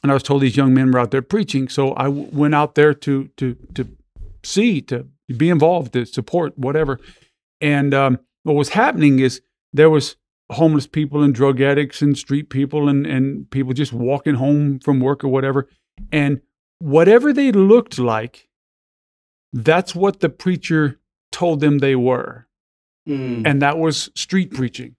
And 0.03 0.11
I 0.11 0.13
was 0.13 0.23
told 0.23 0.43
these 0.43 0.55
young 0.55 0.73
men 0.73 0.91
were 0.91 0.99
out 0.99 1.11
there 1.11 1.21
preaching, 1.23 1.67
so 1.67 1.93
I 1.97 2.05
w- 2.05 2.29
went 2.31 2.55
out 2.55 2.75
there 2.75 2.93
to 2.93 3.27
to 3.37 3.55
to 3.73 3.87
see, 4.43 4.81
to 4.83 5.07
be 5.35 5.49
involved, 5.49 5.93
to 5.93 6.05
support, 6.05 6.57
whatever. 6.57 6.99
And 7.59 7.93
um, 7.93 8.19
what 8.43 8.55
was 8.55 8.69
happening 8.69 9.19
is 9.19 9.41
there 9.73 9.89
was 9.89 10.15
homeless 10.51 10.87
people 10.87 11.23
and 11.23 11.33
drug 11.33 11.61
addicts 11.61 12.01
and 12.01 12.17
street 12.17 12.49
people 12.49 12.89
and, 12.89 13.05
and 13.05 13.49
people 13.51 13.73
just 13.73 13.93
walking 13.93 14.35
home 14.35 14.79
from 14.79 14.99
work 14.99 15.23
or 15.23 15.29
whatever. 15.29 15.67
And 16.11 16.41
whatever 16.79 17.33
they 17.33 17.51
looked 17.51 17.97
like, 17.97 18.49
that's 19.53 19.95
what 19.95 20.19
the 20.19 20.29
preacher 20.29 20.99
told 21.31 21.59
them 21.59 21.79
they 21.79 21.95
were. 21.95 22.47
Mm. 23.07 23.45
And 23.45 23.61
that 23.61 23.77
was 23.77 24.09
street 24.15 24.53
preaching. 24.53 24.95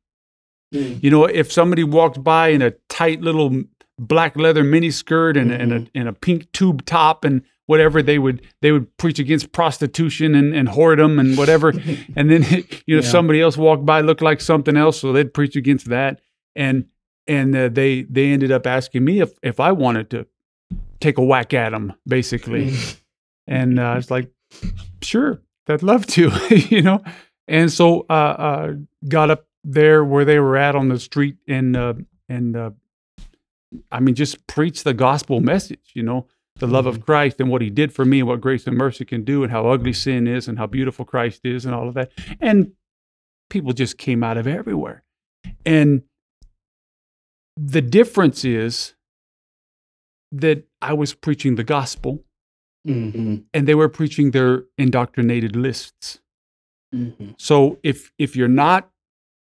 Mm. 0.74 1.02
You 1.02 1.10
know, 1.10 1.24
if 1.24 1.52
somebody 1.52 1.84
walked 1.84 2.22
by 2.22 2.48
in 2.48 2.62
a 2.62 2.72
tight 2.88 3.20
little 3.20 3.62
black 3.98 4.36
leather 4.36 4.64
mini 4.64 4.90
skirt 4.90 5.36
and, 5.36 5.52
and, 5.52 5.72
a, 5.72 5.86
and 5.94 6.08
a 6.08 6.12
pink 6.12 6.50
tube 6.52 6.84
top 6.86 7.24
and 7.24 7.42
whatever, 7.72 8.02
they 8.02 8.18
would 8.18 8.38
they 8.62 8.70
would 8.74 8.86
preach 9.02 9.18
against 9.18 9.52
prostitution 9.52 10.34
and, 10.34 10.54
and 10.58 10.68
whoredom 10.68 11.18
and 11.20 11.36
whatever. 11.40 11.68
and 12.16 12.30
then 12.30 12.42
you 12.86 12.96
know 12.96 13.02
Yeah. 13.02 13.12
somebody 13.16 13.40
else 13.40 13.56
walked 13.56 13.84
by 13.84 14.00
looked 14.02 14.22
like 14.30 14.40
something 14.40 14.76
else, 14.76 15.00
so 15.00 15.12
they'd 15.12 15.32
preach 15.34 15.56
against 15.56 15.86
that. 15.88 16.20
And 16.54 16.86
and 17.26 17.54
uh, 17.56 17.68
they 17.78 18.02
they 18.02 18.26
ended 18.32 18.50
up 18.52 18.66
asking 18.66 19.04
me 19.04 19.20
if 19.20 19.30
if 19.42 19.58
I 19.58 19.72
wanted 19.72 20.10
to 20.10 20.26
take 21.00 21.18
a 21.18 21.24
whack 21.24 21.54
at 21.54 21.70
them, 21.70 21.92
basically. 22.06 22.74
And 23.48 23.80
uh, 23.80 23.82
I 23.82 23.96
was 23.96 24.08
like, 24.10 24.30
sure, 25.02 25.42
I'd 25.68 25.82
love 25.82 26.06
to, 26.14 26.30
you 26.70 26.80
know. 26.80 27.02
And 27.48 27.72
so 27.72 28.06
uh, 28.08 28.34
uh, 28.48 28.72
got 29.08 29.30
up 29.30 29.46
there 29.64 30.04
where 30.04 30.24
they 30.24 30.38
were 30.38 30.56
at 30.56 30.76
on 30.76 30.88
the 30.88 30.98
street 31.00 31.36
and 31.48 31.76
uh, 31.76 31.94
and 32.28 32.56
uh, 32.56 32.70
I 33.90 33.98
mean 34.00 34.14
just 34.14 34.46
preach 34.46 34.84
the 34.84 34.94
gospel 34.94 35.40
message, 35.40 35.90
you 35.94 36.04
know, 36.04 36.26
the 36.56 36.66
love 36.66 36.86
of 36.86 37.04
Christ 37.04 37.40
and 37.40 37.50
what 37.50 37.62
He 37.62 37.70
did 37.70 37.92
for 37.92 38.04
me 38.04 38.20
and 38.20 38.28
what 38.28 38.40
grace 38.40 38.66
and 38.66 38.76
mercy 38.76 39.04
can 39.04 39.24
do 39.24 39.42
and 39.42 39.50
how 39.50 39.68
ugly 39.68 39.92
sin 39.92 40.26
is 40.26 40.48
and 40.48 40.58
how 40.58 40.66
beautiful 40.66 41.04
Christ 41.04 41.40
is 41.44 41.64
and 41.64 41.74
all 41.74 41.88
of 41.88 41.94
that. 41.94 42.12
And 42.40 42.72
people 43.50 43.72
just 43.72 43.98
came 43.98 44.22
out 44.22 44.36
of 44.36 44.46
everywhere. 44.46 45.02
And 45.66 46.02
the 47.56 47.82
difference 47.82 48.44
is 48.44 48.94
that 50.30 50.64
I 50.80 50.92
was 50.94 51.14
preaching 51.14 51.56
the 51.56 51.64
gospel 51.64 52.24
Mhm. 52.86 53.44
and 53.52 53.68
they 53.68 53.74
were 53.74 53.88
preaching 53.88 54.30
their 54.30 54.64
indoctrinated 54.78 55.54
lists. 55.54 56.20
Mhm. 56.94 57.34
So 57.38 57.78
if 57.82 58.12
if 58.18 58.34
you're 58.34 58.48
not 58.48 58.90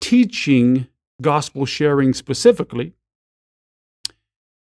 teaching 0.01 0.87
gospel 1.21 1.65
sharing 1.65 2.13
specifically, 2.13 2.93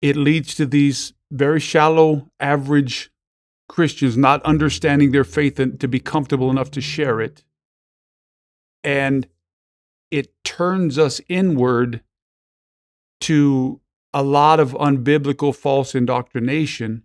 it 0.02 0.16
leads 0.16 0.56
to 0.56 0.66
these 0.66 1.14
very 1.32 1.60
shallow 1.60 2.30
average 2.40 3.12
Christians 3.68 4.18
not 4.18 4.44
understanding 4.44 5.12
their 5.12 5.24
faith 5.24 5.60
and 5.60 5.80
to 5.80 5.88
be 5.88 6.00
comfortable 6.00 6.50
enough 6.50 6.72
to 6.72 6.82
share 6.82 7.22
it. 7.22 7.44
And 8.84 9.28
it 10.12 10.34
turns 10.44 10.98
us 10.98 11.22
inward 11.30 12.02
to 13.22 13.80
a 14.14 14.24
lot 14.24 14.60
of 14.60 14.72
unbiblical 14.74 15.56
false 15.56 15.94
indoctrination 15.94 17.04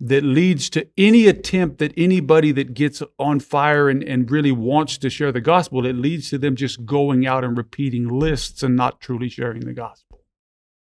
that 0.00 0.24
leads 0.24 0.68
to 0.70 0.88
any 0.98 1.26
attempt 1.26 1.78
that 1.78 1.92
anybody 1.96 2.50
that 2.50 2.74
gets 2.74 3.02
on 3.18 3.38
fire 3.38 3.88
and, 3.88 4.02
and 4.02 4.30
really 4.30 4.50
wants 4.50 4.98
to 4.98 5.08
share 5.08 5.30
the 5.30 5.40
gospel, 5.40 5.86
it 5.86 5.94
leads 5.94 6.30
to 6.30 6.38
them 6.38 6.56
just 6.56 6.84
going 6.84 7.26
out 7.26 7.44
and 7.44 7.56
repeating 7.56 8.08
lists 8.08 8.62
and 8.62 8.74
not 8.74 9.00
truly 9.00 9.28
sharing 9.28 9.60
the 9.60 9.72
gospel. 9.72 10.20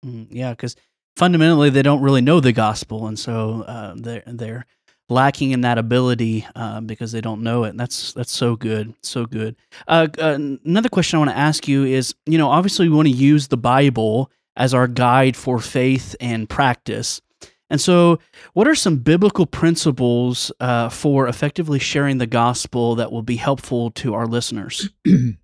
Mm, 0.06 0.28
yeah, 0.30 0.50
because 0.50 0.76
fundamentally 1.20 1.68
they 1.68 1.82
don't 1.82 2.00
really 2.00 2.22
know 2.22 2.40
the 2.40 2.50
gospel, 2.50 3.06
and 3.06 3.18
so 3.18 3.62
uh, 3.68 3.94
they're 3.94 4.22
they're 4.26 4.66
lacking 5.10 5.50
in 5.50 5.60
that 5.60 5.76
ability 5.76 6.46
uh, 6.56 6.80
because 6.80 7.12
they 7.12 7.20
don't 7.20 7.42
know 7.42 7.64
it. 7.64 7.70
And 7.70 7.78
that's 7.78 8.14
that's 8.14 8.32
so 8.32 8.56
good, 8.56 8.94
so 9.02 9.26
good. 9.26 9.54
Uh, 9.86 10.08
uh, 10.18 10.38
another 10.64 10.88
question 10.88 11.18
I 11.18 11.20
want 11.20 11.30
to 11.32 11.36
ask 11.36 11.68
you 11.68 11.84
is, 11.84 12.14
you 12.24 12.38
know, 12.38 12.48
obviously 12.48 12.88
we 12.88 12.96
want 12.96 13.08
to 13.08 13.14
use 13.14 13.48
the 13.48 13.58
Bible 13.58 14.30
as 14.56 14.72
our 14.72 14.88
guide 14.88 15.36
for 15.36 15.58
faith 15.58 16.16
and 16.20 16.48
practice. 16.48 17.20
And 17.68 17.80
so, 17.80 18.18
what 18.54 18.66
are 18.66 18.74
some 18.74 18.96
biblical 18.96 19.44
principles 19.44 20.50
uh, 20.58 20.88
for 20.88 21.28
effectively 21.28 21.78
sharing 21.78 22.16
the 22.16 22.26
gospel 22.26 22.94
that 22.94 23.12
will 23.12 23.22
be 23.22 23.36
helpful 23.36 23.90
to 23.92 24.14
our 24.14 24.26
listeners? 24.26 24.88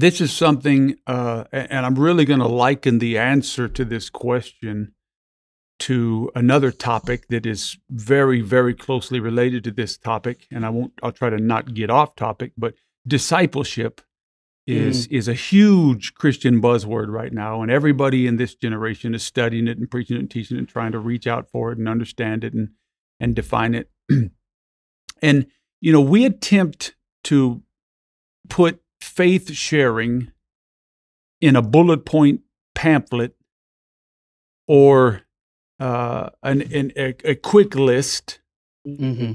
this 0.00 0.20
is 0.20 0.32
something, 0.32 0.96
uh, 1.06 1.44
and 1.52 1.86
I'm 1.86 1.96
really 1.96 2.24
going 2.24 2.40
to 2.40 2.48
liken 2.48 2.98
the 2.98 3.18
answer 3.18 3.68
to 3.68 3.84
this 3.84 4.10
question 4.10 4.92
to 5.78 6.30
another 6.34 6.70
topic 6.70 7.28
that 7.28 7.44
is 7.44 7.76
very, 7.90 8.40
very 8.40 8.74
closely 8.74 9.20
related 9.20 9.64
to 9.64 9.70
this 9.70 9.98
topic. 9.98 10.46
And 10.50 10.64
I 10.64 10.70
won't, 10.70 10.92
I'll 11.02 11.12
try 11.12 11.30
to 11.30 11.38
not 11.38 11.74
get 11.74 11.90
off 11.90 12.16
topic, 12.16 12.52
but 12.56 12.74
discipleship 13.06 14.00
is 14.66 15.06
is 15.08 15.28
a 15.28 15.34
huge 15.34 16.14
Christian 16.14 16.60
buzzword 16.60 17.06
right 17.08 17.32
now, 17.32 17.62
and 17.62 17.70
everybody 17.70 18.26
in 18.26 18.36
this 18.36 18.56
generation 18.56 19.14
is 19.14 19.22
studying 19.22 19.68
it 19.68 19.78
and 19.78 19.88
preaching 19.88 20.16
it 20.16 20.20
and 20.20 20.30
teaching 20.30 20.56
it 20.56 20.60
and 20.60 20.68
trying 20.68 20.90
to 20.90 20.98
reach 20.98 21.26
out 21.26 21.48
for 21.48 21.70
it 21.70 21.78
and 21.78 21.88
understand 21.88 22.42
it 22.42 22.52
and 22.52 22.70
and 23.20 23.36
define 23.36 23.74
it. 23.74 23.90
and 25.22 25.46
you 25.80 25.92
know, 25.92 26.00
we 26.00 26.24
attempt 26.24 26.96
to 27.24 27.62
put 28.48 28.80
faith 29.00 29.52
sharing 29.52 30.30
in 31.40 31.56
a 31.56 31.62
bullet 31.62 32.04
point 32.04 32.40
pamphlet 32.74 33.34
or 34.66 35.22
uh, 35.80 36.30
an, 36.42 36.62
an 36.72 36.92
a, 36.96 37.14
a 37.24 37.34
quick 37.34 37.74
list, 37.74 38.40
Mm-hmm. 38.86 39.32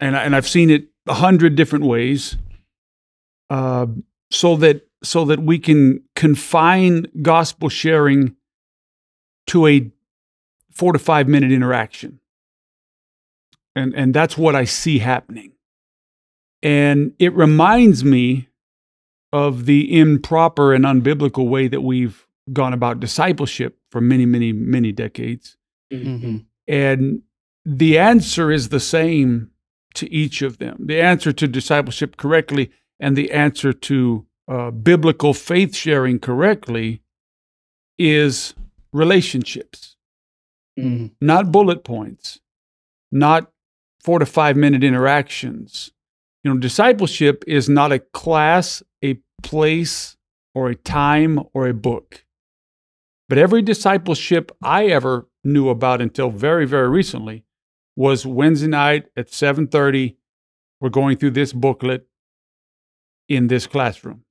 and 0.00 0.16
I- 0.16 0.22
and 0.24 0.36
I've 0.36 0.46
seen 0.48 0.68
it 0.70 0.88
a 1.06 1.14
hundred 1.14 1.56
different 1.56 1.84
ways, 1.86 2.36
uh, 3.50 3.86
so 4.30 4.56
that 4.56 4.86
so 5.02 5.24
that 5.24 5.40
we 5.40 5.58
can 5.58 6.02
confine 6.14 7.06
gospel 7.22 7.68
sharing 7.68 8.36
to 9.48 9.66
a 9.66 9.90
four 10.72 10.92
to 10.92 10.98
five 10.98 11.26
minute 11.26 11.52
interaction, 11.52 12.20
and 13.74 13.94
and 13.94 14.12
that's 14.14 14.36
what 14.36 14.54
I 14.54 14.64
see 14.64 14.98
happening, 14.98 15.52
and 16.62 17.14
it 17.18 17.32
reminds 17.34 18.04
me 18.04 18.48
of 19.32 19.66
the 19.66 19.98
improper 19.98 20.72
and 20.72 20.84
unbiblical 20.84 21.48
way 21.48 21.68
that 21.68 21.82
we've 21.82 22.26
gone 22.52 22.72
about 22.72 23.00
discipleship 23.00 23.78
for 23.90 24.00
many 24.00 24.26
many 24.26 24.52
many 24.52 24.92
decades. 24.92 25.56
Mm-hmm. 25.92 26.38
And 26.68 27.22
the 27.64 27.98
answer 27.98 28.50
is 28.50 28.68
the 28.68 28.80
same 28.80 29.50
to 29.94 30.12
each 30.12 30.42
of 30.42 30.58
them. 30.58 30.86
The 30.86 31.00
answer 31.00 31.32
to 31.32 31.46
discipleship 31.48 32.16
correctly 32.16 32.70
and 33.00 33.16
the 33.16 33.32
answer 33.32 33.72
to 33.72 34.26
uh, 34.48 34.70
biblical 34.70 35.34
faith 35.34 35.74
sharing 35.74 36.18
correctly 36.18 37.02
is 37.98 38.54
relationships, 38.92 39.96
Mm-hmm. 40.78 41.06
not 41.20 41.50
bullet 41.50 41.84
points, 41.84 42.38
not 43.10 43.50
four 44.04 44.18
to 44.18 44.26
five 44.26 44.56
minute 44.56 44.84
interactions. 44.84 45.90
You 46.46 46.54
know, 46.54 46.60
discipleship 46.60 47.42
is 47.48 47.68
not 47.68 47.90
a 47.90 47.98
class, 47.98 48.80
a 49.02 49.18
place, 49.42 50.16
or 50.54 50.68
a 50.68 50.76
time 50.76 51.40
or 51.52 51.66
a 51.66 51.74
book. 51.74 52.24
But 53.28 53.38
every 53.38 53.62
discipleship 53.62 54.52
I 54.62 54.86
ever 54.86 55.26
knew 55.42 55.68
about 55.70 56.00
until 56.00 56.30
very, 56.30 56.64
very 56.64 56.88
recently 56.88 57.42
was 57.96 58.24
Wednesday 58.24 58.68
night 58.68 59.06
at 59.16 59.28
7:30. 59.28 60.18
We're 60.80 60.88
going 60.88 61.16
through 61.16 61.32
this 61.32 61.52
booklet 61.52 62.06
in 63.28 63.48
this 63.48 63.66
classroom. 63.66 64.22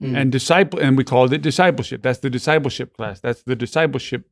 Mm. 0.00 0.16
And 0.16 0.30
disciple 0.30 0.78
and 0.78 0.96
we 0.96 1.02
called 1.02 1.32
it 1.32 1.42
discipleship. 1.42 2.02
That's 2.02 2.20
the 2.20 2.30
discipleship 2.30 2.96
class. 2.96 3.18
That's 3.18 3.42
the 3.42 3.56
discipleship 3.56 4.30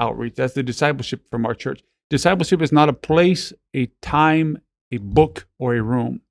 outreach. 0.00 0.36
That's 0.36 0.54
the 0.54 0.62
discipleship 0.62 1.28
from 1.30 1.44
our 1.44 1.54
church. 1.54 1.82
Discipleship 2.08 2.62
is 2.62 2.72
not 2.72 2.88
a 2.88 2.94
place, 2.94 3.52
a 3.76 3.90
time, 4.00 4.62
a 4.90 4.96
book, 4.96 5.46
or 5.58 5.74
a 5.74 5.82
room. 5.82 6.22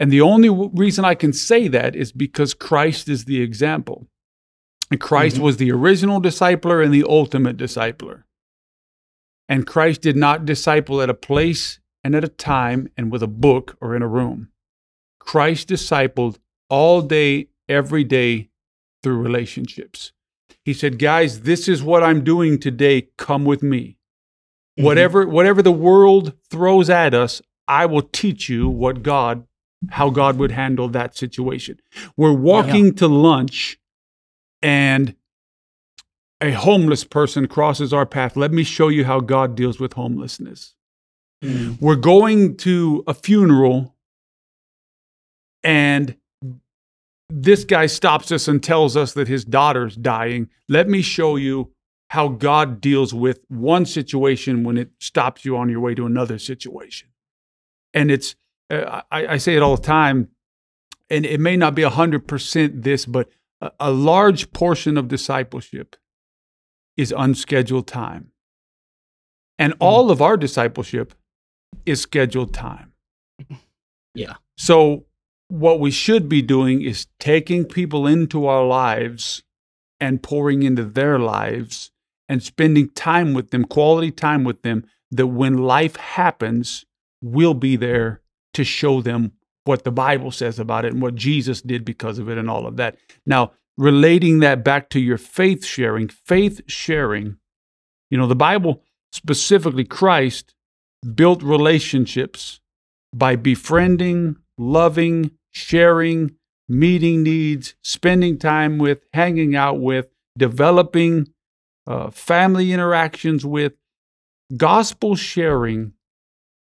And 0.00 0.10
the 0.10 0.22
only 0.22 0.48
w- 0.48 0.70
reason 0.74 1.04
I 1.04 1.14
can 1.14 1.32
say 1.32 1.68
that 1.68 1.94
is 1.94 2.10
because 2.10 2.54
Christ 2.54 3.08
is 3.08 3.26
the 3.26 3.40
example. 3.42 4.08
And 4.90 4.98
Christ 5.00 5.36
Mhm. 5.36 5.40
was 5.42 5.58
the 5.58 5.70
original 5.70 6.20
discipler 6.20 6.82
and 6.84 6.92
the 6.92 7.04
ultimate 7.08 7.56
discipler. 7.56 8.24
And 9.48 9.66
Christ 9.66 10.00
did 10.00 10.16
not 10.16 10.46
disciple 10.46 11.00
at 11.02 11.10
a 11.10 11.14
place 11.14 11.78
and 12.02 12.14
at 12.16 12.24
a 12.24 12.28
time 12.28 12.88
and 12.96 13.12
with 13.12 13.22
a 13.22 13.26
book 13.28 13.76
or 13.80 13.94
in 13.94 14.02
a 14.02 14.08
room. 14.08 14.48
Christ 15.20 15.68
discipled 15.68 16.38
all 16.70 17.02
day, 17.02 17.48
every 17.68 18.02
day 18.02 18.48
through 19.02 19.18
relationships. 19.18 20.12
He 20.64 20.72
said, 20.72 20.98
Guys, 20.98 21.42
this 21.42 21.68
is 21.68 21.82
what 21.82 22.02
I'm 22.02 22.24
doing 22.24 22.58
today. 22.58 23.08
Come 23.18 23.44
with 23.44 23.62
me. 23.62 23.98
Mhm. 24.78 24.84
Whatever, 24.84 25.26
whatever 25.26 25.62
the 25.62 25.72
world 25.72 26.32
throws 26.50 26.88
at 26.88 27.12
us, 27.12 27.42
I 27.68 27.86
will 27.86 28.02
teach 28.02 28.48
you 28.48 28.68
what 28.68 29.02
God, 29.02 29.46
how 29.88 30.10
God 30.10 30.38
would 30.38 30.52
handle 30.52 30.88
that 30.88 31.16
situation. 31.16 31.80
We're 32.16 32.32
walking 32.32 32.94
to 32.96 33.08
lunch 33.08 33.78
and 34.60 35.14
a 36.40 36.52
homeless 36.52 37.04
person 37.04 37.46
crosses 37.48 37.92
our 37.92 38.06
path. 38.06 38.36
Let 38.36 38.52
me 38.52 38.62
show 38.62 38.88
you 38.88 39.04
how 39.04 39.20
God 39.20 39.54
deals 39.54 39.80
with 39.80 39.94
homelessness. 39.94 40.74
Mm. 41.42 41.80
We're 41.80 41.96
going 41.96 42.56
to 42.58 43.04
a 43.06 43.14
funeral 43.14 43.94
and 45.62 46.16
this 47.28 47.64
guy 47.64 47.86
stops 47.86 48.32
us 48.32 48.48
and 48.48 48.62
tells 48.62 48.96
us 48.96 49.12
that 49.12 49.28
his 49.28 49.44
daughter's 49.44 49.94
dying. 49.96 50.48
Let 50.68 50.88
me 50.88 51.00
show 51.00 51.36
you 51.36 51.72
how 52.08 52.28
God 52.28 52.80
deals 52.80 53.14
with 53.14 53.40
one 53.48 53.86
situation 53.86 54.64
when 54.64 54.76
it 54.76 54.90
stops 54.98 55.44
you 55.44 55.56
on 55.56 55.68
your 55.68 55.80
way 55.80 55.94
to 55.94 56.06
another 56.06 56.38
situation. 56.38 57.08
And 57.94 58.10
it's, 58.10 58.34
Uh, 58.70 59.02
I, 59.10 59.26
I 59.26 59.36
say 59.38 59.56
it 59.56 59.62
all 59.62 59.76
the 59.76 59.82
time, 59.82 60.28
and 61.10 61.26
it 61.26 61.40
may 61.40 61.56
not 61.56 61.74
be 61.74 61.82
100% 61.82 62.82
this, 62.82 63.04
but 63.04 63.28
a, 63.60 63.72
a 63.80 63.90
large 63.90 64.52
portion 64.52 64.96
of 64.96 65.08
discipleship 65.08 65.96
is 66.96 67.12
unscheduled 67.16 67.86
time. 67.86 68.32
And 69.58 69.72
hmm. 69.74 69.78
all 69.80 70.10
of 70.10 70.22
our 70.22 70.36
discipleship 70.36 71.14
is 71.84 72.00
scheduled 72.00 72.54
time. 72.54 72.92
Yeah. 74.12 74.34
So, 74.58 75.06
what 75.46 75.78
we 75.78 75.92
should 75.92 76.28
be 76.28 76.42
doing 76.42 76.82
is 76.82 77.06
taking 77.20 77.64
people 77.64 78.08
into 78.08 78.46
our 78.46 78.66
lives 78.66 79.44
and 80.00 80.20
pouring 80.20 80.64
into 80.64 80.84
their 80.84 81.16
lives 81.16 81.92
and 82.28 82.42
spending 82.42 82.88
time 82.88 83.34
with 83.34 83.50
them, 83.50 83.64
quality 83.64 84.10
time 84.10 84.42
with 84.42 84.62
them, 84.62 84.84
that 85.12 85.28
when 85.28 85.58
life 85.58 85.94
happens, 85.94 86.84
we'll 87.22 87.54
be 87.54 87.76
there 87.76 88.19
to 88.54 88.64
show 88.64 89.00
them 89.00 89.32
what 89.64 89.84
the 89.84 89.92
Bible 89.92 90.30
says 90.30 90.58
about 90.58 90.84
it 90.84 90.92
and 90.92 91.02
what 91.02 91.14
Jesus 91.14 91.62
did 91.62 91.84
because 91.84 92.18
of 92.18 92.28
it 92.28 92.38
and 92.38 92.50
all 92.50 92.66
of 92.66 92.76
that. 92.76 92.96
Now, 93.26 93.52
relating 93.76 94.40
that 94.40 94.64
back 94.64 94.88
to 94.90 95.00
your 95.00 95.18
faith 95.18 95.64
sharing, 95.64 96.08
faith 96.08 96.60
sharing, 96.66 97.36
you 98.10 98.18
know, 98.18 98.26
the 98.26 98.34
Bible, 98.34 98.82
specifically 99.12 99.84
Christ, 99.84 100.54
built 101.14 101.42
relationships 101.42 102.60
by 103.14 103.36
befriending, 103.36 104.36
loving, 104.58 105.32
sharing, 105.50 106.36
meeting 106.68 107.22
needs, 107.22 107.74
spending 107.82 108.38
time 108.38 108.78
with, 108.78 109.00
hanging 109.12 109.56
out 109.56 109.80
with, 109.80 110.08
developing 110.38 111.32
uh, 111.86 112.10
family 112.10 112.72
interactions 112.72 113.44
with. 113.44 113.72
Gospel 114.56 115.16
sharing 115.16 115.92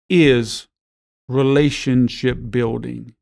is 0.08 0.68
relationship 1.28 2.38
building. 2.50 3.14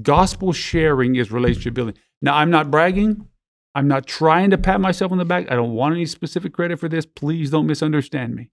Gospel 0.00 0.52
sharing 0.52 1.16
is 1.16 1.30
relationship 1.30 1.74
building. 1.74 1.96
Now, 2.22 2.36
I'm 2.36 2.50
not 2.50 2.70
bragging. 2.70 3.26
I'm 3.74 3.88
not 3.88 4.06
trying 4.06 4.50
to 4.50 4.58
pat 4.58 4.80
myself 4.80 5.12
on 5.12 5.18
the 5.18 5.24
back. 5.24 5.50
I 5.50 5.54
don't 5.54 5.72
want 5.74 5.94
any 5.94 6.06
specific 6.06 6.52
credit 6.52 6.78
for 6.78 6.88
this. 6.88 7.06
Please 7.06 7.50
don't 7.50 7.66
misunderstand 7.66 8.34
me. 8.34 8.50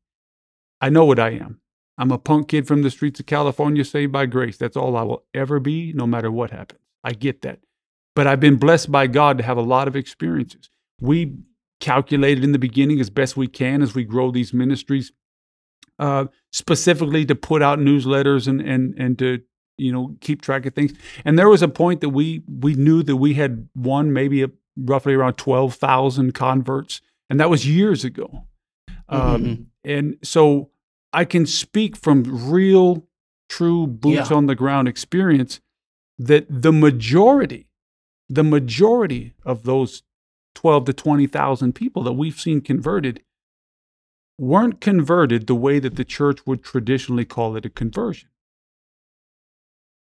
I 0.79 0.89
know 0.89 1.05
what 1.05 1.19
I 1.19 1.31
am. 1.31 1.59
I'm 1.97 2.11
a 2.11 2.19
punk 2.19 2.49
kid 2.49 2.67
from 2.67 2.83
the 2.83 2.91
streets 2.91 3.19
of 3.19 3.25
California, 3.25 3.83
saved 3.83 4.11
by 4.11 4.27
grace. 4.27 4.57
That's 4.57 4.77
all 4.77 4.95
I 4.95 5.01
will 5.01 5.23
ever 5.33 5.59
be, 5.59 5.91
no 5.93 6.05
matter 6.05 6.29
what 6.29 6.51
happens. 6.51 6.81
I 7.03 7.13
get 7.13 7.41
that. 7.41 7.59
But 8.15 8.27
I've 8.27 8.39
been 8.39 8.57
blessed 8.57 8.91
by 8.91 9.07
God 9.07 9.37
to 9.39 9.43
have 9.43 9.57
a 9.57 9.61
lot 9.61 9.87
of 9.87 9.95
experiences. 9.95 10.69
We 11.01 11.37
calculated 11.79 12.43
in 12.43 12.51
the 12.51 12.59
beginning 12.59 12.99
as 12.99 13.09
best 13.09 13.37
we 13.37 13.47
can 13.47 13.81
as 13.81 13.95
we 13.95 14.03
grow 14.03 14.31
these 14.31 14.53
ministries, 14.53 15.11
uh, 15.99 16.25
specifically 16.51 17.25
to 17.25 17.35
put 17.35 17.61
out 17.61 17.79
newsletters 17.79 18.47
and, 18.47 18.61
and, 18.61 18.93
and 18.97 19.17
to 19.19 19.41
you 19.77 19.91
know 19.91 20.15
keep 20.21 20.41
track 20.41 20.65
of 20.65 20.73
things. 20.73 20.93
And 21.25 21.37
there 21.37 21.49
was 21.49 21.61
a 21.61 21.67
point 21.67 22.01
that 22.01 22.09
we 22.09 22.43
we 22.47 22.73
knew 22.75 23.03
that 23.03 23.15
we 23.17 23.33
had 23.35 23.67
won 23.75 24.11
maybe 24.13 24.43
a, 24.43 24.49
roughly 24.75 25.13
around 25.13 25.35
twelve 25.35 25.75
thousand 25.75 26.33
converts, 26.33 27.01
and 27.29 27.39
that 27.39 27.49
was 27.49 27.67
years 27.67 28.03
ago. 28.03 28.45
Um, 29.09 29.43
Mhm. 29.43 29.65
and 29.85 30.17
so 30.23 30.69
I 31.13 31.23
can 31.25 31.45
speak 31.45 31.95
from 31.95 32.49
real, 32.51 33.07
true 33.49 33.87
boots 33.87 34.29
Yeah. 34.31 34.35
on 34.37 34.47
the 34.47 34.55
ground 34.55 34.87
experience 34.87 35.61
that 36.19 36.45
the 36.49 36.73
majority, 36.73 37.67
the 38.27 38.43
majority 38.43 39.33
of 39.45 39.63
those 39.63 40.03
12 40.55 40.85
to 40.85 40.93
20,000 40.93 41.73
people 41.73 42.03
that 42.03 42.13
we've 42.13 42.39
seen 42.39 42.59
converted 42.61 43.21
weren't 44.37 44.81
converted 44.81 45.47
the 45.47 45.55
way 45.55 45.79
that 45.79 45.95
the 45.95 46.05
church 46.05 46.45
would 46.45 46.63
traditionally 46.63 47.25
call 47.25 47.55
it 47.55 47.65
a 47.65 47.69
conversion. 47.69 48.29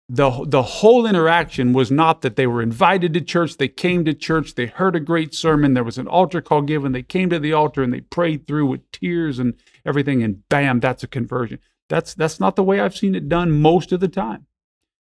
The, 0.08 0.44
the 0.46 0.62
whole 0.62 1.06
interaction 1.06 1.72
was 1.72 1.90
not 1.90 2.22
that 2.22 2.34
they 2.34 2.46
were 2.46 2.62
invited 2.62 3.14
to 3.14 3.20
church, 3.20 3.56
they 3.56 3.68
came 3.68 4.04
to 4.04 4.14
church, 4.14 4.56
they 4.56 4.66
heard 4.66 4.96
a 4.96 5.00
great 5.00 5.34
sermon, 5.34 5.74
there 5.74 5.84
was 5.84 5.98
an 5.98 6.08
altar 6.08 6.40
call 6.40 6.62
given, 6.62 6.90
they 6.90 7.02
came 7.02 7.30
to 7.30 7.38
the 7.38 7.52
altar 7.52 7.82
and 7.82 7.92
they 7.92 8.00
prayed 8.00 8.46
through 8.46 8.66
with 8.66 8.90
tears 8.90 9.38
and 9.38 9.54
everything, 9.86 10.22
and 10.22 10.48
bam, 10.48 10.80
that's 10.80 11.04
a 11.04 11.08
conversion. 11.08 11.60
That's, 11.88 12.14
that's 12.14 12.40
not 12.40 12.56
the 12.56 12.64
way 12.64 12.80
I've 12.80 12.96
seen 12.96 13.14
it 13.14 13.28
done 13.28 13.60
most 13.60 13.92
of 13.92 14.00
the 14.00 14.08
time. 14.08 14.46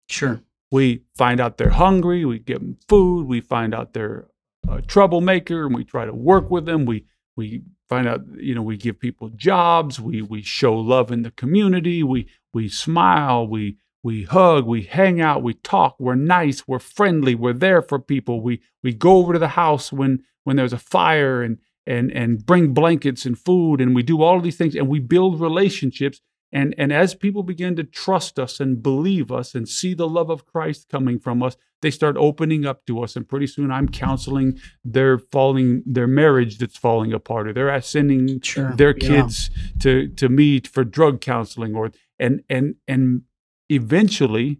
Sure. 0.09 0.41
We 0.71 1.03
find 1.15 1.39
out 1.39 1.57
they're 1.57 1.69
hungry, 1.69 2.25
we 2.25 2.39
give 2.39 2.59
them 2.59 2.77
food, 2.89 3.27
we 3.27 3.39
find 3.39 3.73
out 3.73 3.93
they're 3.93 4.27
a 4.69 4.81
troublemaker, 4.81 5.65
and 5.65 5.75
we 5.75 5.83
try 5.83 6.05
to 6.05 6.13
work 6.13 6.49
with 6.49 6.65
them. 6.65 6.85
We 6.85 7.05
we 7.35 7.61
find 7.89 8.07
out, 8.07 8.21
you 8.35 8.53
know, 8.53 8.61
we 8.61 8.77
give 8.77 8.99
people 8.99 9.29
jobs, 9.29 9.99
we 9.99 10.21
we 10.21 10.41
show 10.41 10.75
love 10.75 11.11
in 11.11 11.23
the 11.23 11.31
community, 11.31 12.03
we 12.03 12.27
we 12.53 12.69
smile, 12.69 13.47
we 13.47 13.77
we 14.03 14.23
hug, 14.23 14.65
we 14.65 14.83
hang 14.83 15.19
out, 15.19 15.43
we 15.43 15.53
talk, 15.53 15.95
we're 15.99 16.15
nice, 16.15 16.67
we're 16.67 16.79
friendly, 16.79 17.35
we're 17.35 17.53
there 17.53 17.81
for 17.81 17.99
people. 17.99 18.41
We 18.41 18.61
we 18.83 18.93
go 18.93 19.17
over 19.17 19.33
to 19.33 19.39
the 19.39 19.49
house 19.49 19.91
when 19.91 20.23
when 20.43 20.55
there's 20.55 20.73
a 20.73 20.77
fire 20.77 21.41
and 21.41 21.57
and 21.85 22.11
and 22.11 22.45
bring 22.45 22.73
blankets 22.73 23.25
and 23.25 23.37
food 23.37 23.81
and 23.81 23.95
we 23.95 24.03
do 24.03 24.21
all 24.21 24.37
of 24.37 24.43
these 24.43 24.57
things 24.57 24.75
and 24.75 24.87
we 24.87 24.99
build 24.99 25.39
relationships 25.39 26.21
and 26.51 26.73
and 26.77 26.93
as 26.93 27.13
people 27.15 27.43
begin 27.43 27.75
to 27.75 27.83
trust 27.83 28.39
us 28.39 28.59
and 28.59 28.81
believe 28.81 29.31
us 29.31 29.53
and 29.55 29.67
see 29.67 29.93
the 29.93 30.07
love 30.07 30.29
of 30.29 30.45
Christ 30.45 30.87
coming 30.89 31.19
from 31.19 31.43
us 31.43 31.57
they 31.81 31.91
start 31.91 32.15
opening 32.17 32.65
up 32.65 32.85
to 32.87 33.03
us 33.03 33.15
and 33.15 33.27
pretty 33.29 33.45
soon 33.45 33.69
i'm 33.71 33.87
counseling 33.87 34.57
their 34.83 35.17
falling 35.19 35.83
their 35.85 36.07
marriage 36.07 36.57
that's 36.57 36.77
falling 36.77 37.13
apart 37.13 37.47
or 37.47 37.53
they're 37.53 37.81
sending 37.81 38.41
Sure. 38.41 38.71
their 38.73 38.95
Yeah. 38.97 39.07
kids 39.07 39.51
to 39.81 40.07
to 40.07 40.27
me 40.29 40.59
for 40.61 40.83
drug 40.83 41.21
counseling 41.21 41.75
or 41.75 41.91
and 42.17 42.41
and 42.49 42.75
and 42.87 43.21
eventually 43.69 44.59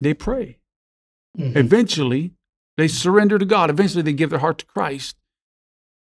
they 0.00 0.14
pray 0.14 0.58
Mhm. 1.38 1.54
eventually 1.56 2.32
they 2.76 2.88
surrender 2.88 3.38
to 3.38 3.44
god 3.44 3.70
eventually 3.70 4.02
they 4.02 4.12
give 4.12 4.30
their 4.30 4.40
heart 4.40 4.58
to 4.58 4.66
christ 4.66 5.16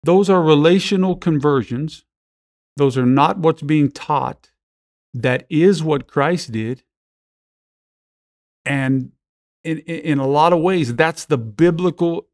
those 0.03 0.29
are 0.31 0.43
relational 0.43 1.15
conversions 1.17 2.05
those 2.77 2.97
are 2.97 3.07
not 3.07 3.39
what's 3.39 3.63
being 3.63 3.91
taught 3.91 4.51
that 5.15 5.47
is 5.49 5.83
what 5.83 6.07
christ 6.07 6.53
did. 6.53 6.83
And 8.65 9.13
in, 9.65 9.79
in, 9.79 10.19
a 10.19 10.27
lot 10.27 10.53
of 10.53 10.61
ways 10.61 10.95
that's 10.95 11.25
the 11.25 11.39
biblical 11.39 12.29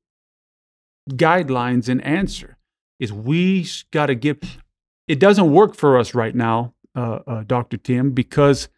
guidelines 1.11 1.89
and 1.89 2.05
answer 2.05 2.57
is 2.99 3.13
we 3.13 3.67
got 3.91 4.07
to 4.07 4.15
give 4.15 4.39
it 5.07 5.21
doesn't 5.21 5.53
work 5.53 5.75
for 5.75 5.99
us 5.99 6.15
right 6.15 6.35
now 6.35 6.75
uh, 6.97 7.21
uh, 7.27 7.45
dr 7.45 7.77
tim 7.79 8.13
because 8.13 8.69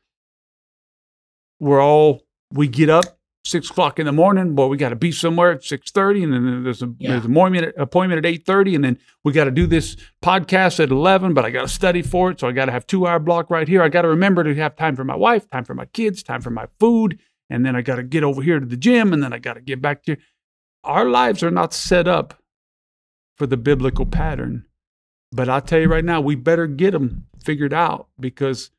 we're 1.61 1.83
all 1.83 2.23
we 2.53 2.67
get 2.67 2.91
up 2.91 3.16
six 3.47 3.71
o'clock 3.71 3.99
in 3.99 4.07
the 4.07 4.13
morning. 4.13 4.55
Boy, 4.55 4.67
we 4.67 4.77
got 4.77 4.89
to 4.91 4.97
be 4.97 5.13
somewhere 5.13 5.53
at 5.53 5.65
six 5.65 5.91
thirty, 5.91 6.23
and 6.23 6.33
then 6.33 6.65
there's 6.65 6.83
a 6.83 6.93
Yeah. 6.99 7.11
there's 7.13 7.25
a 7.25 7.29
appointment 7.29 7.75
appointment 7.79 8.19
at 8.19 8.27
eight 8.27 8.45
thirty, 8.45 8.75
and 8.75 8.85
then 8.85 8.99
we 9.25 9.33
got 9.33 9.45
to 9.45 9.51
do 9.51 9.67
this 9.67 9.97
podcast 10.23 10.81
at 10.83 10.91
eleven. 10.91 11.33
But 11.35 11.45
I 11.45 11.51
got 11.51 11.63
to 11.63 11.69
study 11.69 12.03
for 12.03 12.31
it, 12.31 12.41
so 12.41 12.49
I 12.49 12.53
got 12.53 12.67
to 12.67 12.73
have 12.73 12.87
two 12.87 13.07
hour 13.07 13.19
block 13.19 13.51
right 13.51 13.69
here. 13.69 13.83
I 13.83 13.89
got 13.89 14.03
to 14.03 14.09
remember 14.09 14.45
to 14.45 14.55
have 14.57 14.77
time 14.77 14.97
for 14.97 15.05
my 15.05 15.17
wife, 15.17 15.49
time 15.49 15.65
for 15.65 15.75
my 15.75 15.87
kids, 15.87 16.23
time 16.23 16.41
for 16.43 16.51
my 16.51 16.67
food, 16.81 17.19
and 17.49 17.65
then 17.65 17.77
I 17.77 17.83
got 17.83 17.97
to 17.97 18.03
get 18.03 18.25
over 18.25 18.43
here 18.43 18.59
to 18.61 18.67
the 18.67 18.77
gym, 18.77 19.13
and 19.13 19.23
then 19.23 19.33
I 19.33 19.39
got 19.39 19.55
to 19.55 19.61
get 19.61 19.81
back 19.81 20.03
to. 20.05 20.17
Our 20.85 21.09
lives 21.09 21.43
are 21.43 21.51
not 21.51 21.73
set 21.75 22.07
up 22.07 22.35
for 23.37 23.47
the 23.47 23.57
biblical 23.57 24.07
pattern, 24.07 24.65
but 25.33 25.49
I'll 25.49 25.61
tell 25.61 25.81
you 25.81 25.89
right 25.89 26.05
now, 26.05 26.21
we 26.21 26.35
better 26.37 26.67
get 26.67 26.93
them 26.93 27.27
figured 27.45 27.75
out 27.75 28.09
because 28.19 28.71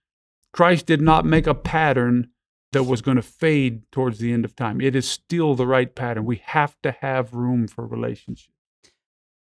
Christ 0.53 0.85
did 0.85 1.01
not 1.01 1.25
make 1.25 1.47
a 1.47 1.53
pattern 1.53 2.29
that 2.73 2.83
was 2.83 3.01
going 3.01 3.17
to 3.17 3.21
fade 3.23 3.89
towards 3.91 4.19
the 4.19 4.31
end 4.33 4.45
of 4.45 4.55
time. 4.55 4.81
It 4.81 4.95
is 4.95 5.07
still 5.09 5.55
the 5.55 5.67
right 5.67 5.93
pattern. 5.93 6.25
We 6.25 6.41
have 6.45 6.75
to 6.83 6.91
have 7.01 7.33
room 7.33 7.67
for 7.67 7.85
relationship. 7.85 8.51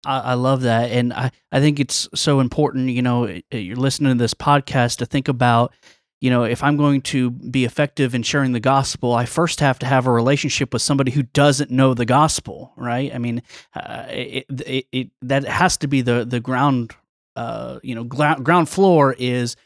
I, 0.04 0.18
I 0.20 0.34
love 0.34 0.62
that, 0.62 0.90
and 0.90 1.12
I, 1.12 1.30
I 1.50 1.60
think 1.60 1.80
it's 1.80 2.08
so 2.14 2.40
important. 2.40 2.90
You 2.90 3.02
know, 3.02 3.26
i- 3.26 3.42
you're 3.50 3.76
listening 3.76 4.12
to 4.16 4.22
this 4.22 4.34
podcast 4.34 4.98
to 4.98 5.06
think 5.06 5.28
about, 5.28 5.72
you 6.20 6.30
know, 6.30 6.44
if 6.44 6.62
I'm 6.62 6.76
going 6.76 7.00
to 7.02 7.30
be 7.30 7.64
effective 7.64 8.14
in 8.14 8.22
sharing 8.22 8.52
the 8.52 8.60
gospel, 8.60 9.14
I 9.14 9.24
first 9.26 9.60
have 9.60 9.78
to 9.80 9.86
have 9.86 10.06
a 10.06 10.12
relationship 10.12 10.72
with 10.72 10.82
somebody 10.82 11.10
who 11.10 11.22
doesn't 11.22 11.70
know 11.70 11.94
the 11.94 12.06
gospel, 12.06 12.72
right? 12.76 13.12
I 13.14 13.18
mean, 13.18 13.42
uh, 13.74 14.04
it, 14.08 14.46
it, 14.66 14.86
it 14.92 15.10
that 15.22 15.44
has 15.44 15.76
to 15.78 15.88
be 15.88 16.02
the 16.02 16.24
the 16.24 16.40
ground, 16.40 16.92
uh, 17.34 17.80
you 17.82 17.94
know, 17.94 18.04
ground 18.04 18.68
floor 18.68 19.14
is. 19.18 19.56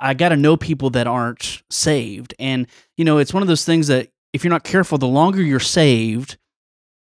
I 0.00 0.14
got 0.14 0.30
to 0.30 0.36
know 0.36 0.56
people 0.56 0.90
that 0.90 1.06
aren't 1.06 1.62
saved, 1.70 2.34
and 2.38 2.66
you 2.96 3.04
know, 3.04 3.18
it's 3.18 3.34
one 3.34 3.42
of 3.42 3.48
those 3.48 3.64
things 3.64 3.88
that 3.88 4.10
if 4.32 4.44
you're 4.44 4.50
not 4.50 4.64
careful, 4.64 4.98
the 4.98 5.06
longer 5.06 5.42
you're 5.42 5.60
saved, 5.60 6.38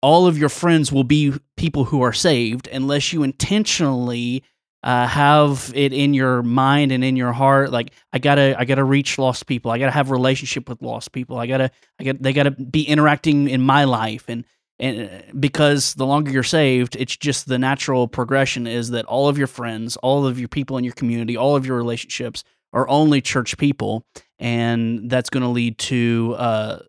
all 0.02 0.28
of 0.28 0.38
your 0.38 0.50
friends 0.50 0.92
will 0.92 1.04
be 1.04 1.34
people 1.58 1.86
who 1.86 2.02
are 2.02 2.14
saved 2.14 2.68
unless 2.68 3.14
you 3.14 3.24
intentionally 3.24 4.44
uh, 4.84 5.06
have 5.08 5.72
it 5.76 5.94
in 5.94 6.14
your 6.14 6.42
mind 6.42 6.92
and 6.92 7.04
in 7.04 7.16
your 7.16 7.32
heart 7.32 7.72
like 7.72 7.92
i 8.14 8.18
gotta 8.18 8.56
i 8.58 8.66
gotta 8.66 8.84
reach 8.84 9.20
lost 9.20 9.46
people. 9.46 9.70
I 9.70 9.78
gotta 9.78 9.92
have 9.92 10.10
relationship 10.10 10.68
with 10.68 10.82
lost 10.82 11.12
people. 11.12 11.38
I 11.38 11.46
gotta 11.46 11.70
i 12.00 12.04
got 12.04 12.22
they 12.22 12.34
gotta 12.34 12.52
be 12.52 12.84
interacting 12.84 13.48
in 13.48 13.62
my 13.62 13.84
life. 13.84 14.26
And 14.28 14.44
and 14.80 15.02
uh, 15.02 15.32
because 15.40 15.94
the 15.94 16.06
longer 16.08 16.32
you're 16.32 16.42
saved 16.42 16.96
it's 16.96 17.16
just 17.16 17.48
the 17.48 17.60
natural 17.60 18.08
progression 18.08 18.66
is 18.66 18.90
that 18.90 19.06
all 19.06 19.28
of 19.30 19.38
your 19.38 19.46
friends 19.46 19.98
all 19.98 20.26
of 20.26 20.40
your 20.40 20.48
people 20.48 20.78
in 20.78 20.84
your 20.84 20.94
community 20.94 21.38
all 21.38 21.56
of 21.56 21.66
your 21.68 21.78
relationships 21.78 22.44
are 22.74 22.88
only 22.88 23.22
church 23.22 23.58
people 23.58 24.06
and 24.40 25.10
that's 25.10 25.30
going 25.30 25.44
to 25.44 25.50
lead 25.50 25.78
to 25.78 26.36
uh, 26.38 26.80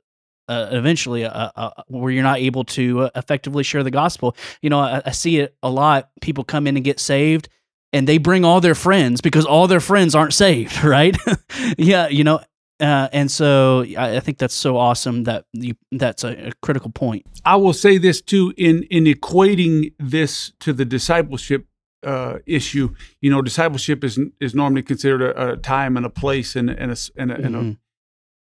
uh, 0.48 0.68
eventually 0.70 1.24
uh, 1.24 1.50
uh, 1.54 1.70
where 1.88 2.10
you're 2.10 2.22
not 2.22 2.38
able 2.38 2.64
to 2.64 3.02
uh, 3.02 3.10
effectively 3.14 3.62
share 3.62 3.82
the 3.82 3.90
gospel. 3.90 4.36
You 4.60 4.70
know, 4.70 4.80
I, 4.80 5.02
I 5.06 5.10
see 5.12 5.38
it 5.38 5.56
a 5.62 5.70
lot. 5.70 6.10
People 6.20 6.44
come 6.44 6.66
in 6.66 6.76
and 6.76 6.84
get 6.84 6.98
saved, 6.98 7.48
and 7.92 8.08
they 8.08 8.18
bring 8.18 8.44
all 8.44 8.60
their 8.60 8.74
friends 8.74 9.20
because 9.20 9.44
all 9.44 9.68
their 9.68 9.80
friends 9.80 10.14
aren't 10.14 10.34
saved, 10.34 10.82
right? 10.84 11.16
yeah, 11.78 12.08
you 12.08 12.24
know. 12.24 12.40
Uh, 12.80 13.08
and 13.12 13.30
so 13.30 13.84
I, 13.96 14.16
I 14.16 14.20
think 14.20 14.38
that's 14.38 14.54
so 14.54 14.76
awesome 14.76 15.22
that 15.24 15.44
you 15.52 15.76
that's 15.92 16.24
a, 16.24 16.48
a 16.48 16.52
critical 16.62 16.90
point. 16.90 17.24
I 17.44 17.54
will 17.54 17.74
say 17.74 17.96
this 17.96 18.20
too 18.20 18.52
in 18.56 18.82
in 18.84 19.04
equating 19.04 19.92
this 20.00 20.52
to 20.60 20.72
the 20.72 20.84
discipleship 20.84 21.66
uh, 22.02 22.38
issue. 22.46 22.94
You 23.20 23.30
know, 23.30 23.42
discipleship 23.42 24.02
is 24.04 24.18
is 24.40 24.54
normally 24.54 24.82
considered 24.82 25.22
a, 25.22 25.52
a 25.52 25.56
time 25.56 25.96
and 25.96 26.06
a 26.06 26.10
place 26.10 26.56
and 26.56 26.68
and 26.70 26.92
a, 26.92 26.96
and, 27.16 27.30
a, 27.32 27.34
and, 27.36 27.54
Mhm. 27.54 27.78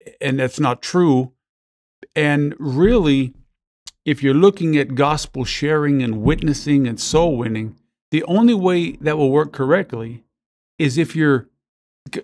a, 0.07 0.23
and 0.25 0.38
that's 0.38 0.61
not 0.61 0.83
true. 0.83 1.33
And 2.16 2.55
really, 2.59 3.35
if 4.05 4.23
you're 4.23 4.35
looking 4.35 4.77
at 4.77 4.94
gospel 4.94 5.44
sharing 5.44 6.03
and 6.03 6.23
witnessing 6.23 6.87
and 6.87 6.99
soul 6.99 7.37
winning, 7.37 7.77
the 8.11 8.25
only 8.25 8.55
way 8.55 8.92
that 8.92 9.16
will 9.18 9.31
work 9.31 9.53
correctly 9.53 10.25
is 10.79 10.99
if 10.99 11.14
you're 11.14 11.46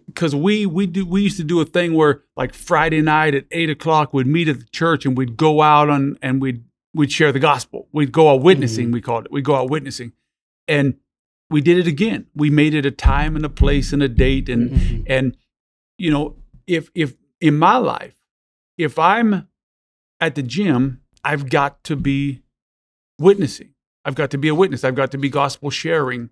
because 0.07 0.35
we 0.35 0.65
we 0.65 0.87
do 0.87 1.05
we 1.05 1.23
used 1.23 1.37
to 1.37 1.45
do 1.45 1.61
a 1.61 1.65
thing 1.67 1.93
where 1.93 2.23
like 2.37 2.55
Friday 2.55 3.03
night 3.03 3.35
at 3.35 3.45
eight 3.53 3.69
o'clock 3.71 4.13
we'd 4.15 4.27
meet 4.27 4.49
at 4.49 4.59
the 4.59 4.65
church 4.73 5.05
and 5.05 5.17
we'd 5.17 5.37
go 5.37 5.61
out 5.61 5.91
on 5.91 6.19
and 6.23 6.41
we'd 6.41 6.65
we'd 6.95 7.13
share 7.13 7.31
the 7.31 7.39
gospel. 7.39 7.87
We'd 7.93 8.11
go 8.11 8.31
out 8.31 8.41
witnessing. 8.41 8.91
We 8.91 9.03
called 9.03 9.27
it. 9.27 9.31
We'd 9.33 9.45
go 9.45 9.55
out 9.55 9.69
witnessing, 9.69 10.13
and 10.67 10.95
we 11.51 11.61
did 11.61 11.79
it 11.79 11.87
again. 11.87 12.27
We 12.35 12.51
made 12.51 12.75
it 12.75 12.85
a 12.87 12.91
time 12.91 13.37
and 13.37 13.45
a 13.45 13.49
place 13.49 13.93
and 13.93 14.03
a 14.03 14.09
date 14.09 14.49
and 14.49 14.71
Mhm. 14.71 15.05
and 15.07 15.37
you 15.99 16.11
know 16.11 16.37
if 16.67 16.91
if 16.95 17.15
in 17.41 17.59
my 17.59 17.77
life 17.77 18.17
if 18.79 18.99
I'm 18.99 19.49
at 20.21 20.35
the 20.35 20.43
gym, 20.43 21.01
I've 21.25 21.49
got 21.51 21.83
to 21.85 21.97
be 21.97 22.43
witnessing. 23.19 23.71
I've 24.05 24.15
got 24.15 24.31
to 24.33 24.39
be 24.39 24.49
a 24.49 24.55
witness. 24.55 24.85
I've 24.85 24.95
got 24.95 25.11
to 25.13 25.19
be 25.19 25.29
gospel 25.29 25.71
sharing. 25.71 26.31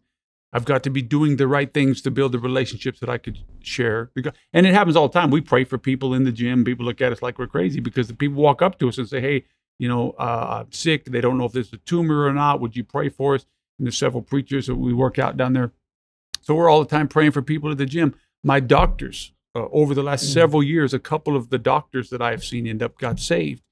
I've 0.53 0.65
got 0.65 0.83
to 0.85 0.91
be 0.91 1.03
doing 1.03 1.37
the 1.37 1.49
right 1.49 1.73
things 1.73 2.01
to 2.03 2.11
build 2.11 2.33
the 2.33 2.39
relationships 2.39 3.01
that 3.01 3.09
I 3.09 3.19
could 3.19 3.39
share. 3.61 4.11
And 4.53 4.67
it 4.67 4.73
happens 4.75 4.95
all 4.95 5.09
the 5.09 5.19
time. 5.19 5.31
We 5.31 5.41
pray 5.41 5.65
for 5.65 5.79
people 5.79 6.15
in 6.15 6.23
the 6.25 6.31
gym. 6.31 6.65
People 6.65 6.85
look 6.85 7.01
at 7.01 7.11
us 7.13 7.23
like 7.23 7.39
we're 7.39 7.49
crazy 7.49 7.81
because 7.81 8.07
the 8.07 8.15
people 8.15 8.41
walk 8.41 8.63
up 8.63 8.79
to 8.79 8.89
us 8.89 8.97
and 8.99 9.09
say, 9.09 9.21
"Hey, 9.21 9.45
you 9.81 9.89
know, 9.89 10.11
uh, 10.13 10.63
I'm 10.65 10.71
sick. 10.73 11.07
They 11.07 11.21
don't 11.21 11.39
know 11.39 11.47
if 11.47 11.53
there's 11.53 11.73
a 11.73 11.79
tumor 11.79 12.25
or 12.25 12.33
not. 12.33 12.61
Would 12.61 12.77
you 12.77 12.85
pray 12.85 13.09
for 13.09 13.35
us?" 13.35 13.47
And 13.79 13.87
there's 13.87 13.99
several 13.99 14.23
preachers 14.23 14.67
that 14.67 14.77
we 14.77 14.93
work 14.93 15.19
out 15.19 15.37
down 15.37 15.53
there. 15.53 15.73
So 16.43 16.55
we're 16.55 16.69
all 16.71 16.81
the 16.83 16.89
time 16.89 17.09
praying 17.09 17.33
for 17.33 17.43
people 17.43 17.71
at 17.71 17.79
the 17.79 17.87
gym. 17.87 18.15
My 18.43 18.61
doctors, 18.61 19.33
uh, 19.55 19.67
over 19.73 19.95
the 19.95 20.03
last 20.03 20.27
Mm. 20.27 20.33
several 20.33 20.63
years, 20.63 20.93
a 20.95 20.99
couple 20.99 21.37
of 21.37 21.51
the 21.51 21.59
doctors 21.59 22.11
that 22.11 22.21
I 22.23 22.31
have 22.31 22.45
seen 22.45 22.67
end 22.67 22.83
up 22.83 22.99
got 22.99 23.19
saved. 23.19 23.63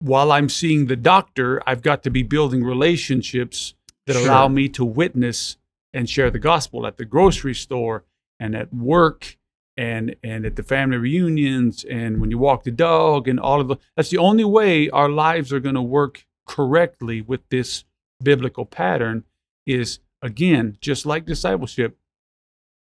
While 0.00 0.30
I'm 0.30 0.48
seeing 0.48 0.86
the 0.86 0.96
doctor, 0.96 1.62
I've 1.66 1.80
got 1.82 2.02
to 2.02 2.10
be 2.10 2.22
building 2.22 2.62
relationships 2.62 3.74
that 4.06 4.14
Sure. 4.14 4.26
allow 4.28 4.48
me 4.48 4.68
to 4.70 4.84
witness 4.84 5.56
and 5.94 6.08
share 6.08 6.30
the 6.30 6.38
gospel 6.38 6.86
at 6.86 6.98
the 6.98 7.04
grocery 7.06 7.54
store 7.54 8.04
and 8.38 8.54
at 8.54 8.72
work 8.72 9.38
and 9.78 10.14
and 10.22 10.44
at 10.46 10.56
the 10.56 10.62
family 10.62 10.96
reunions 10.98 11.84
and 11.84 12.18
when 12.20 12.30
you 12.30 12.38
walk 12.38 12.64
the 12.64 12.70
dog 12.70 13.28
and 13.28 13.38
all 13.38 13.60
of 13.60 13.68
the 13.68 13.76
that's 13.94 14.08
the 14.10 14.16
only 14.18 14.44
way 14.44 14.88
our 14.90 15.08
lives 15.08 15.52
are 15.52 15.60
going 15.60 15.74
to 15.74 15.82
work 15.82 16.26
correctly 16.46 17.20
with 17.20 17.46
this 17.50 17.84
biblical 18.22 18.64
pattern 18.64 19.24
is 19.66 19.98
again 20.22 20.76
just 20.80 21.04
like 21.06 21.26
discipleship 21.26 21.98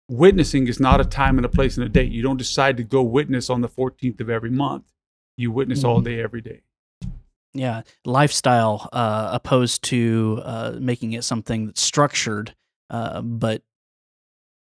witnessing 0.08 0.66
is 0.68 0.80
not 0.80 1.00
a 1.00 1.04
time 1.04 1.38
and 1.38 1.44
a 1.44 1.48
place 1.48 1.76
and 1.76 1.84
a 1.84 1.88
date 1.88 2.10
you 2.12 2.22
don't 2.22 2.36
decide 2.36 2.76
to 2.76 2.82
go 2.84 3.02
witness 3.02 3.50
on 3.50 3.60
the 3.60 3.68
14th 3.68 4.20
of 4.20 4.30
every 4.30 4.50
month 4.50 4.84
you 5.36 5.50
witness 5.50 5.84
all 5.84 6.00
day 6.00 6.20
every 6.22 6.40
day 6.40 6.62
Yeah, 7.54 7.82
lifestyle 8.04 8.88
uh, 8.92 9.30
opposed 9.32 9.82
to 9.84 10.40
uh, 10.44 10.76
making 10.78 11.12
it 11.14 11.24
something 11.24 11.66
that's 11.66 11.80
structured. 11.80 12.54
Uh, 12.90 13.22
but 13.22 13.62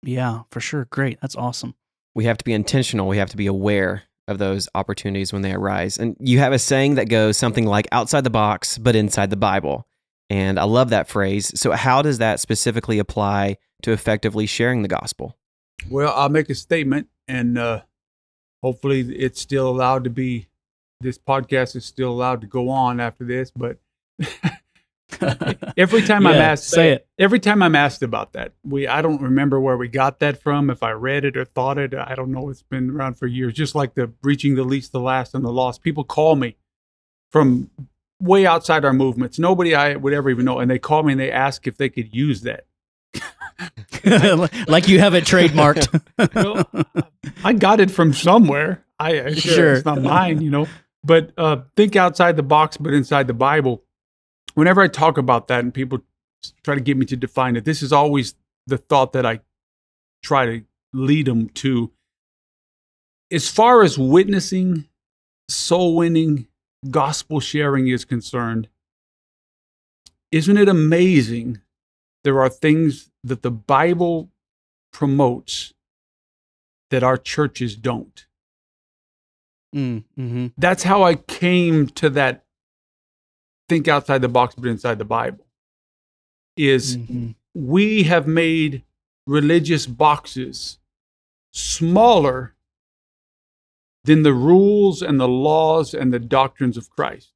yeah, 0.03 0.43
for 0.51 0.61
sure, 0.61 0.85
great. 0.91 1.19
That's 1.21 1.35
awesome. 1.37 1.75
we 2.15 2.25
have 2.25 2.39
to 2.39 2.45
be 2.45 2.53
intentional. 2.53 3.09
We 3.09 3.19
have 3.19 3.31
to 3.31 3.37
be 3.37 3.47
aware 3.47 4.05
of 4.29 4.39
those 4.39 4.69
opportunities 4.75 5.33
when 5.33 5.43
they 5.43 5.53
arise. 5.53 5.99
And 5.99 6.17
you 6.21 6.39
have 6.39 6.53
a 6.53 6.59
saying 6.59 6.97
that 6.97 7.09
goes 7.09 7.37
something 7.37 7.65
like 7.65 7.87
outside 7.93 8.25
the 8.25 8.31
box, 8.31 8.79
but 8.79 8.95
inside 8.97 9.31
the 9.31 9.37
Bible. 9.37 9.87
And 10.29 10.59
I 10.59 10.65
love 10.65 10.91
that 10.91 11.09
phrase. 11.09 11.59
So, 11.59 11.73
how 11.73 12.03
does 12.03 12.19
that 12.19 12.41
specifically 12.41 12.99
apply 12.99 13.59
to 13.83 13.93
effectively 13.93 14.47
sharing 14.47 14.83
the 14.83 14.89
gospel? 14.89 15.37
Well, 15.89 16.13
I'll 16.15 16.29
make 16.29 16.51
a 16.51 16.55
statement, 16.55 17.09
and 17.29 17.57
uh, 17.57 17.83
hopefully, 18.63 19.01
it's 19.17 19.41
still 19.41 19.69
allowed 19.69 20.05
to 20.05 20.11
be. 20.11 20.49
This 21.01 21.19
podcast 21.19 21.77
is 21.77 21.85
still 21.85 22.11
allowed 22.11 22.41
to 22.41 22.47
go 22.47 22.71
on 22.71 23.01
after 23.01 23.25
this, 23.25 23.53
but 23.55 23.77
every 25.77 26.03
time 26.03 26.27
I'm 26.27 26.35
asked, 26.35 26.69
say 26.69 26.93
it. 26.93 27.07
Every 27.19 27.39
time 27.39 27.63
I'm 27.63 27.75
asked 27.75 28.03
about 28.03 28.33
that, 28.33 28.53
we 28.65 28.87
I 28.87 29.03
don't 29.03 29.21
remember 29.21 29.61
where 29.61 29.77
we 29.77 29.89
got 29.89 30.21
that 30.21 30.41
from. 30.41 30.71
If 30.71 30.83
I 30.83 30.93
read 30.93 31.25
it 31.25 31.37
or 31.37 31.45
thought 31.45 31.79
it, 31.79 31.95
I 31.95 32.15
don't 32.15 32.33
know. 32.33 32.49
It's 32.49 32.63
been 32.63 32.91
around 32.91 33.15
for 33.19 33.27
years. 33.27 33.53
Just 33.53 33.75
like 33.75 33.95
the 33.95 34.13
reaching 34.23 34.55
the 34.55 34.65
least, 34.65 34.93
the 34.93 35.01
last, 35.01 35.35
and 35.35 35.45
the 35.45 35.53
lost. 35.53 35.83
People 35.83 36.05
call 36.05 36.37
me 36.37 36.57
from 37.31 37.71
way 38.21 38.47
outside 38.47 38.85
our 38.85 38.93
movements. 38.93 39.39
Nobody 39.39 39.75
I 39.75 39.97
would 39.97 40.13
ever 40.13 40.31
even 40.31 40.45
know, 40.45 40.59
and 40.59 40.71
they 40.71 40.79
call 40.79 41.03
me 41.03 41.13
and 41.13 41.21
they 41.21 41.31
ask 41.31 41.67
if 41.67 41.77
they 41.77 41.89
could 41.89 42.15
use 42.15 42.43
that. 42.43 42.67
like 44.69 44.89
you 44.89 44.99
have 45.01 45.15
it 45.15 45.25
trademarked. 45.25 46.03
Well, 46.35 46.67
I 47.45 47.53
got 47.53 47.81
it 47.81 47.91
from 47.91 48.13
somewhere. 48.13 48.85
I 48.99 49.21
I- 49.21 49.35
sure, 49.35 49.55
Sure. 49.55 49.73
it's 49.75 49.85
not 49.85 50.01
mine, 50.03 50.41
you 50.41 50.51
know. 50.51 50.67
But 51.05 51.33
uh, 51.37 51.59
think 51.77 51.95
outside 51.97 52.37
the 52.37 52.43
box, 52.43 52.77
but 52.77 52.93
inside 52.93 53.27
the 53.27 53.35
Bible. 53.35 53.83
Whenever 54.55 54.81
I 54.81 54.89
talk 54.89 55.19
about 55.19 55.49
that, 55.49 55.61
and 55.61 55.73
people 55.73 56.01
try 56.65 56.75
to 56.75 56.81
get 56.81 56.97
me 56.97 57.05
to 57.07 57.17
define 57.17 57.57
it, 57.57 57.65
this 57.65 57.83
is 57.83 57.93
always 57.93 58.35
the 58.67 58.79
thought 58.79 59.13
that 59.13 59.25
I 59.27 59.41
try 60.25 60.47
to 60.47 60.63
lead 60.93 61.27
them 61.27 61.49
to. 61.51 61.93
As 63.31 63.49
far 63.51 63.83
as 63.83 63.99
witnessing, 63.99 64.87
soul 65.49 65.95
winning, 65.97 66.47
gospel 66.91 67.41
sharing 67.41 67.89
is 67.89 68.05
concerned, 68.05 68.69
isn't 70.33 70.57
it 70.57 70.69
amazing? 70.69 71.61
There 72.25 72.41
are 72.41 72.49
things 72.49 73.11
that 73.23 73.43
the 73.43 73.51
Bible 73.51 74.31
promotes 74.93 75.75
that 76.91 77.03
our 77.03 77.17
churches 77.17 77.77
don't. 77.77 78.27
Mm, 79.75 80.05
hmm 80.17 80.47
That's 80.57 80.83
how 80.85 81.03
I 81.03 81.17
came 81.17 81.89
to 81.89 82.11
that 82.11 82.45
think 83.69 83.89
outside 83.89 84.23
the 84.23 84.29
box 84.29 84.55
but 84.55 84.69
inside 84.69 84.99
the 84.99 85.05
Bible. 85.05 85.47
Is 86.57 86.97
hmm 86.97 87.31
we 87.55 88.03
have 88.03 88.27
made 88.27 88.83
religious 89.27 89.87
boxes 89.87 90.79
smaller 91.53 92.55
than 94.07 94.23
the 94.23 94.33
rules 94.33 95.03
and 95.03 95.21
the 95.21 95.29
laws 95.29 95.93
and 95.95 96.13
the 96.13 96.19
doctrines 96.19 96.77
of 96.77 96.89
Christ. 96.91 97.33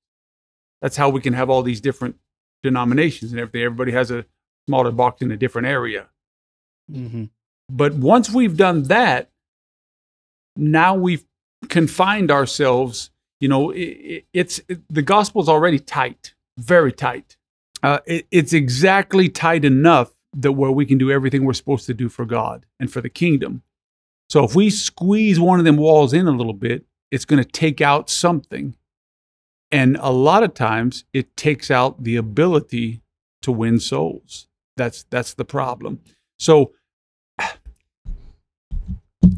That's 0.81 0.97
how 0.97 1.11
we 1.11 1.21
can 1.21 1.35
have 1.35 1.51
all 1.51 1.63
these 1.63 1.81
different 1.81 2.17
denominations 2.63 3.33
and 3.33 3.41
everything. 3.41 3.63
Everybody 3.63 3.93
has 3.93 4.11
a 4.11 4.25
smaller 4.67 4.93
box 4.93 5.21
in 5.21 5.31
a 5.31 5.37
different 5.37 5.69
area. 5.69 6.09
hmm 6.91 7.25
But 7.69 7.95
once 7.95 8.31
we've 8.31 8.57
done 8.57 8.85
that, 8.85 9.31
now 10.57 10.95
we've 10.95 11.25
confined 11.69 12.31
ourselves. 12.31 13.11
You 13.41 13.49
know, 13.49 13.71
it, 13.71 14.25
it's 14.33 14.61
it, 14.69 14.81
the 14.89 15.03
gospel's 15.03 15.49
already 15.49 15.79
tight, 15.79 16.35
very 16.59 16.93
tight. 16.93 17.37
Uh, 17.83 17.99
it, 18.07 18.27
it's 18.31 18.53
exactly 18.53 19.29
tight 19.29 19.65
enough 19.65 20.13
that 20.35 20.53
where 20.53 20.71
we 20.71 20.87
can 20.87 20.99
do 20.99 21.11
everything 21.11 21.45
we're 21.45 21.53
supposed 21.55 21.87
to 21.87 21.95
do 21.95 22.09
for 22.09 22.25
God 22.25 22.67
and 22.79 22.93
for 22.93 23.01
the 23.01 23.09
kingdom. 23.09 23.63
So 24.31 24.45
if 24.45 24.55
we 24.55 24.71
squeeze 24.71 25.41
one 25.41 25.59
of 25.59 25.65
them 25.65 25.77
walls 25.77 26.13
in 26.13 26.29
a 26.29 26.31
little 26.31 26.53
bit, 26.55 26.85
it's 27.11 27.25
going 27.25 27.43
to 27.43 27.49
take 27.51 27.81
out 27.81 28.09
something. 28.09 28.77
And 29.73 29.97
a 30.01 30.11
lot 30.13 30.45
of 30.45 30.55
times 30.55 31.05
it 31.13 31.37
takes 31.37 31.69
out 31.71 32.05
the 32.05 32.15
ability 32.17 33.03
to 33.43 33.51
win 33.51 33.81
souls. 33.81 34.47
That's 34.77 35.03
that's 35.11 35.35
the 35.35 35.45
problem. 35.45 36.01
So 36.39 36.73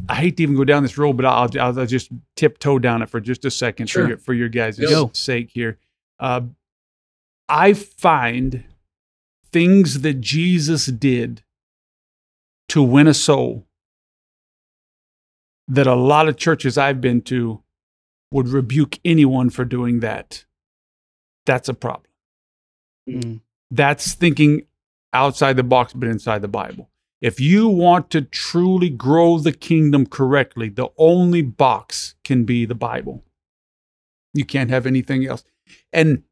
I 0.07 0.15
hate 0.15 0.37
to 0.37 0.43
even 0.43 0.55
go 0.55 0.63
down 0.63 0.83
this 0.83 0.97
road, 0.97 1.13
but 1.17 1.25
I'll, 1.25 1.49
I'll, 1.59 1.79
I'll 1.79 1.85
just 1.85 2.09
tiptoe 2.35 2.77
down 2.79 3.01
it 3.01 3.09
for 3.09 3.19
just 3.19 3.45
a 3.45 3.51
second 3.51 3.87
Sure. 3.87 4.03
for 4.03 4.09
your 4.09 4.17
for 4.19 4.33
your 4.33 4.49
guys' 4.49 4.77
Go. 4.79 5.09
sake 5.13 5.49
here. 5.53 5.79
Uh, 6.19 6.41
I 7.49 7.73
find 7.73 8.63
things 9.51 10.01
that 10.01 10.21
Jesus 10.21 10.85
did 10.85 11.43
to 12.69 12.81
win 12.83 13.07
a 13.07 13.13
soul 13.13 13.65
that 15.67 15.87
a 15.87 15.95
lot 15.95 16.27
of 16.27 16.37
churches 16.37 16.77
I've 16.77 17.01
been 17.01 17.21
to 17.23 17.61
would 18.31 18.47
rebuke 18.47 18.99
anyone 19.05 19.49
for 19.49 19.63
doing 19.65 19.99
that. 20.01 20.45
That's 21.45 21.69
a 21.69 21.73
problem. 21.73 22.11
mm 23.09 23.41
That's 23.71 24.13
thinking 24.13 24.63
outside 25.13 25.57
the 25.57 25.63
box, 25.63 25.93
but 25.93 26.09
inside 26.09 26.41
the 26.41 26.47
Bible. 26.47 26.89
If 27.21 27.39
you 27.39 27.69
want 27.69 28.09
to 28.09 28.21
truly 28.21 28.89
grow 28.89 29.37
the 29.37 29.53
kingdom 29.53 30.05
correctly, 30.05 30.67
the 30.67 30.89
only 30.97 31.41
box 31.41 32.15
can 32.23 32.43
be 32.43 32.65
the 32.65 32.75
Bible. 32.75 33.23
You 34.33 34.45
can't 34.45 34.69
have 34.69 34.85
anything 34.85 35.25
else. 35.25 35.43
And 35.93 36.23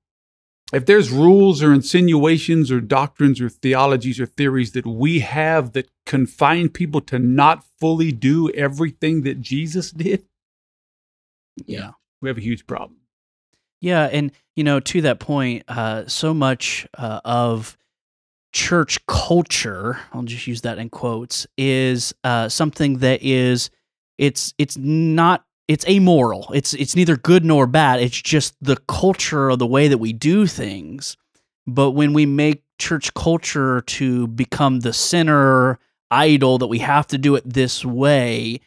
if 0.74 0.86
there's 0.86 1.12
rules 1.12 1.62
or 1.62 1.74
insinuations 1.74 2.72
or 2.72 2.80
doctrines 2.82 3.42
or 3.42 3.50
theologies 3.50 4.20
or 4.20 4.26
theories 4.26 4.72
that 4.72 4.86
we 4.86 5.20
have 5.20 5.74
that 5.74 5.90
confine 6.06 6.70
people 6.70 7.02
to 7.02 7.20
not 7.20 7.64
fully 7.80 8.12
do 8.12 8.50
everything 8.52 9.24
that 9.24 9.42
Jesus 9.42 9.92
did, 9.92 10.26
Yeah. 11.66 11.92
we 12.22 12.30
have 12.30 12.38
a 12.38 12.42
huge 12.42 12.66
problem. 12.68 13.00
Yeah, 13.82 14.06
and 14.12 14.32
you 14.56 14.64
know, 14.64 14.80
to 14.80 15.02
that 15.02 15.20
point, 15.20 15.64
uh, 15.68 16.06
so 16.08 16.34
much 16.34 16.88
uh, 16.98 17.20
of 17.26 17.78
church 18.54 19.04
culture, 19.08 20.00
I'll 20.14 20.24
just 20.24 20.46
use 20.46 20.62
that 20.62 20.78
in 20.78 20.90
quotes, 20.90 21.48
is 21.58 22.14
uh, 22.24 22.48
something 22.50 23.00
that 23.00 23.24
is 23.24 23.70
it's 24.18 24.54
it's 24.60 24.78
not 24.78 25.46
it's 25.72 25.88
amoral. 25.88 26.52
It's 26.54 26.74
it's 26.74 26.98
neither 26.98 27.16
good 27.16 27.46
nor 27.46 27.66
bad. 27.66 28.02
It's 28.02 28.22
just 28.22 28.56
the 28.62 28.76
culture 28.90 29.50
of 29.50 29.60
the 29.60 29.66
way 29.66 29.88
that 29.88 30.00
we 30.00 30.12
do 30.12 30.46
things. 30.46 31.16
But 31.66 31.92
when 31.92 32.12
we 32.12 32.26
make 32.26 32.64
church 32.78 33.14
culture 33.14 33.80
to 33.80 34.28
become 34.28 34.82
the 34.82 34.92
center 34.92 35.80
idol 36.10 36.58
that 36.58 36.68
we 36.68 36.80
have 36.80 37.08
to 37.08 37.18
do 37.18 37.36
it 37.36 37.44
this 37.46 37.86
way, 37.86 38.60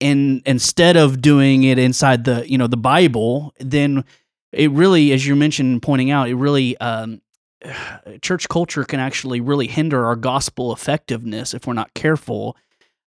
in 0.00 0.42
instead 0.44 0.98
of 0.98 1.22
doing 1.22 1.62
it 1.62 1.78
inside 1.78 2.24
the 2.24 2.44
you 2.46 2.58
know 2.58 2.66
the 2.66 2.76
Bible, 2.76 3.54
then 3.58 4.04
it 4.52 4.70
really, 4.70 5.12
as 5.12 5.26
you 5.26 5.34
mentioned, 5.34 5.80
pointing 5.80 6.10
out, 6.10 6.28
it 6.28 6.34
really 6.34 6.76
um, 6.76 7.22
church 8.20 8.50
culture 8.50 8.84
can 8.84 9.00
actually 9.00 9.40
really 9.40 9.66
hinder 9.66 10.04
our 10.04 10.16
gospel 10.16 10.74
effectiveness 10.74 11.54
if 11.54 11.66
we're 11.66 11.72
not 11.72 11.94
careful, 11.94 12.54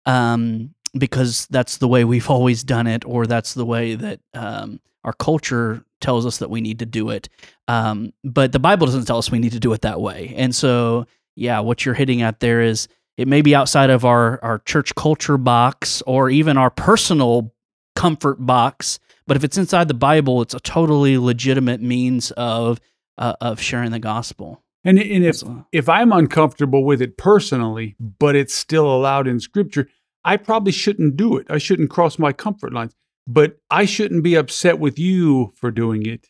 um, 0.05 0.75
because 0.97 1.47
that's 1.47 1.77
the 1.77 1.87
way 1.87 2.03
we've 2.03 2.29
always 2.29 2.63
done 2.63 2.87
it, 2.87 3.05
or 3.05 3.25
that's 3.27 3.53
the 3.53 3.65
way 3.65 3.95
that 3.95 4.19
um, 4.33 4.79
our 5.03 5.13
culture 5.13 5.83
tells 6.01 6.25
us 6.25 6.37
that 6.37 6.49
we 6.49 6.61
need 6.61 6.79
to 6.79 6.85
do 6.85 7.09
it. 7.09 7.29
Um, 7.67 8.13
but 8.23 8.51
the 8.51 8.59
Bible 8.59 8.85
doesn't 8.87 9.05
tell 9.05 9.17
us 9.17 9.31
we 9.31 9.39
need 9.39 9.53
to 9.53 9.59
do 9.59 9.73
it 9.73 9.81
that 9.81 10.01
way, 10.01 10.33
and 10.37 10.55
so 10.55 11.05
yeah, 11.35 11.59
what 11.59 11.85
you're 11.85 11.95
hitting 11.95 12.21
at 12.21 12.39
there 12.39 12.61
is 12.61 12.87
it 13.17 13.27
may 13.27 13.41
be 13.41 13.55
outside 13.55 13.89
of 13.89 14.05
our 14.05 14.39
our 14.43 14.59
church 14.59 14.95
culture 14.95 15.37
box 15.37 16.01
or 16.07 16.29
even 16.29 16.57
our 16.57 16.69
personal 16.69 17.53
comfort 17.95 18.43
box 18.43 18.97
but 19.27 19.37
if 19.37 19.43
it's 19.43 19.55
inside 19.55 19.87
the 19.87 19.93
bible 19.93 20.41
it's 20.41 20.55
a 20.55 20.59
totally 20.59 21.15
legitimate 21.15 21.79
means 21.79 22.31
of 22.31 22.79
uh, 23.17 23.33
of 23.41 23.61
sharing 23.61 23.91
the 23.91 23.99
gospel. 23.99 24.63
And, 24.85 24.99
and 24.99 25.23
if 25.23 25.41
if 25.71 25.87
I'm 25.87 26.11
uncomfortable 26.11 26.83
with 26.83 27.01
it 27.01 27.17
personally, 27.17 27.95
but 27.99 28.35
it's 28.35 28.53
still 28.53 28.85
allowed 28.85 29.27
in 29.27 29.39
scripture, 29.39 29.87
I 30.25 30.37
probably 30.37 30.71
shouldn't 30.71 31.17
do 31.17 31.37
it. 31.37 31.47
I 31.49 31.57
shouldn't 31.57 31.89
cross 31.89 32.17
my 32.19 32.33
comfort 32.33 32.73
lines. 32.73 32.93
But 33.27 33.57
I 33.71 33.85
shouldn't 33.85 34.23
be 34.23 34.35
upset 34.35 34.79
with 34.79 34.99
you 34.99 35.53
for 35.55 35.71
doing 35.71 36.05
it 36.05 36.27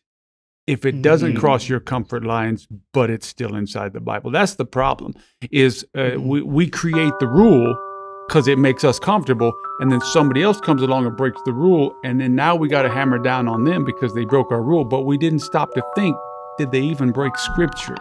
if 0.67 0.85
it 0.85 1.01
doesn't 1.01 1.33
Mhm. 1.33 1.39
cross 1.39 1.67
your 1.67 1.79
comfort 1.79 2.23
lines, 2.23 2.67
but 2.93 3.09
it's 3.09 3.27
still 3.27 3.55
inside 3.55 3.93
the 3.93 3.99
Bible. 3.99 4.31
That's 4.31 4.55
the 4.55 4.65
problem. 4.65 5.13
Is 5.51 5.85
uh, 5.95 5.99
Mhm. 5.99 6.27
we 6.27 6.41
we 6.43 6.67
create 6.69 7.13
the 7.19 7.27
rule 7.27 7.75
because 8.27 8.47
it 8.47 8.57
makes 8.59 8.83
us 8.83 8.99
comfortable, 8.99 9.51
and 9.79 9.91
then 9.91 9.99
somebody 10.01 10.41
else 10.43 10.61
comes 10.61 10.81
along 10.81 11.05
and 11.05 11.17
breaks 11.17 11.41
the 11.45 11.51
rule, 11.51 11.93
and 12.05 12.21
then 12.21 12.35
now 12.35 12.55
we 12.55 12.67
got 12.69 12.83
to 12.83 12.89
hammer 12.89 13.17
down 13.19 13.47
on 13.47 13.63
them 13.65 13.83
because 13.83 14.13
they 14.13 14.23
broke 14.25 14.51
our 14.51 14.61
rule. 14.63 14.85
But 14.85 15.01
we 15.01 15.17
didn't 15.17 15.39
stop 15.39 15.73
to 15.73 15.83
think: 15.95 16.15
Did 16.59 16.71
they 16.71 16.81
even 16.81 17.11
break 17.11 17.35
scripture? 17.37 17.97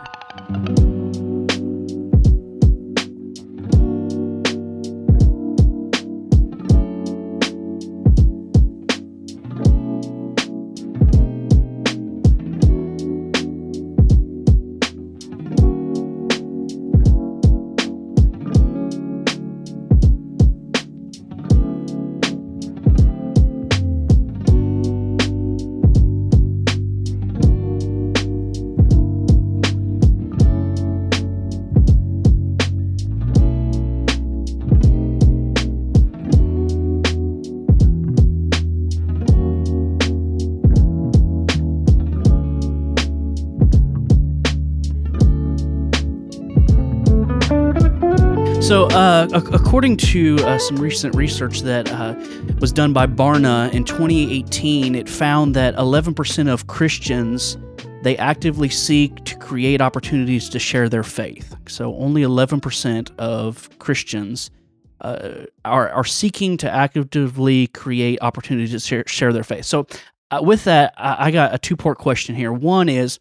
According 49.82 49.96
to 49.96 50.36
uh, 50.46 50.56
some 50.58 50.76
recent 50.76 51.12
research 51.16 51.62
that 51.62 51.90
uh, 51.90 52.14
was 52.60 52.70
done 52.72 52.92
by 52.92 53.04
Barna 53.04 53.68
in 53.72 53.82
2018, 53.82 54.94
it 54.94 55.08
found 55.08 55.56
that 55.56 55.74
11% 55.74 56.48
of 56.48 56.68
Christians 56.68 57.56
they 58.04 58.16
actively 58.16 58.68
seek 58.68 59.24
to 59.24 59.36
create 59.38 59.80
opportunities 59.80 60.48
to 60.50 60.60
share 60.60 60.88
their 60.88 61.02
faith. 61.02 61.56
So, 61.66 61.96
only 61.96 62.22
11% 62.22 63.10
of 63.18 63.76
Christians 63.80 64.52
uh, 65.00 65.46
are 65.64 65.90
are 65.90 66.04
seeking 66.04 66.56
to 66.58 66.70
actively 66.70 67.66
create 67.66 68.20
opportunities 68.22 68.70
to 68.70 68.78
share, 68.78 69.04
share 69.08 69.32
their 69.32 69.42
faith. 69.42 69.64
So, 69.64 69.88
uh, 70.30 70.42
with 70.44 70.62
that, 70.62 70.94
I, 70.96 71.26
I 71.26 71.30
got 71.32 71.56
a 71.56 71.58
two 71.58 71.76
part 71.76 71.98
question 71.98 72.36
here. 72.36 72.52
One 72.52 72.88
is. 72.88 73.18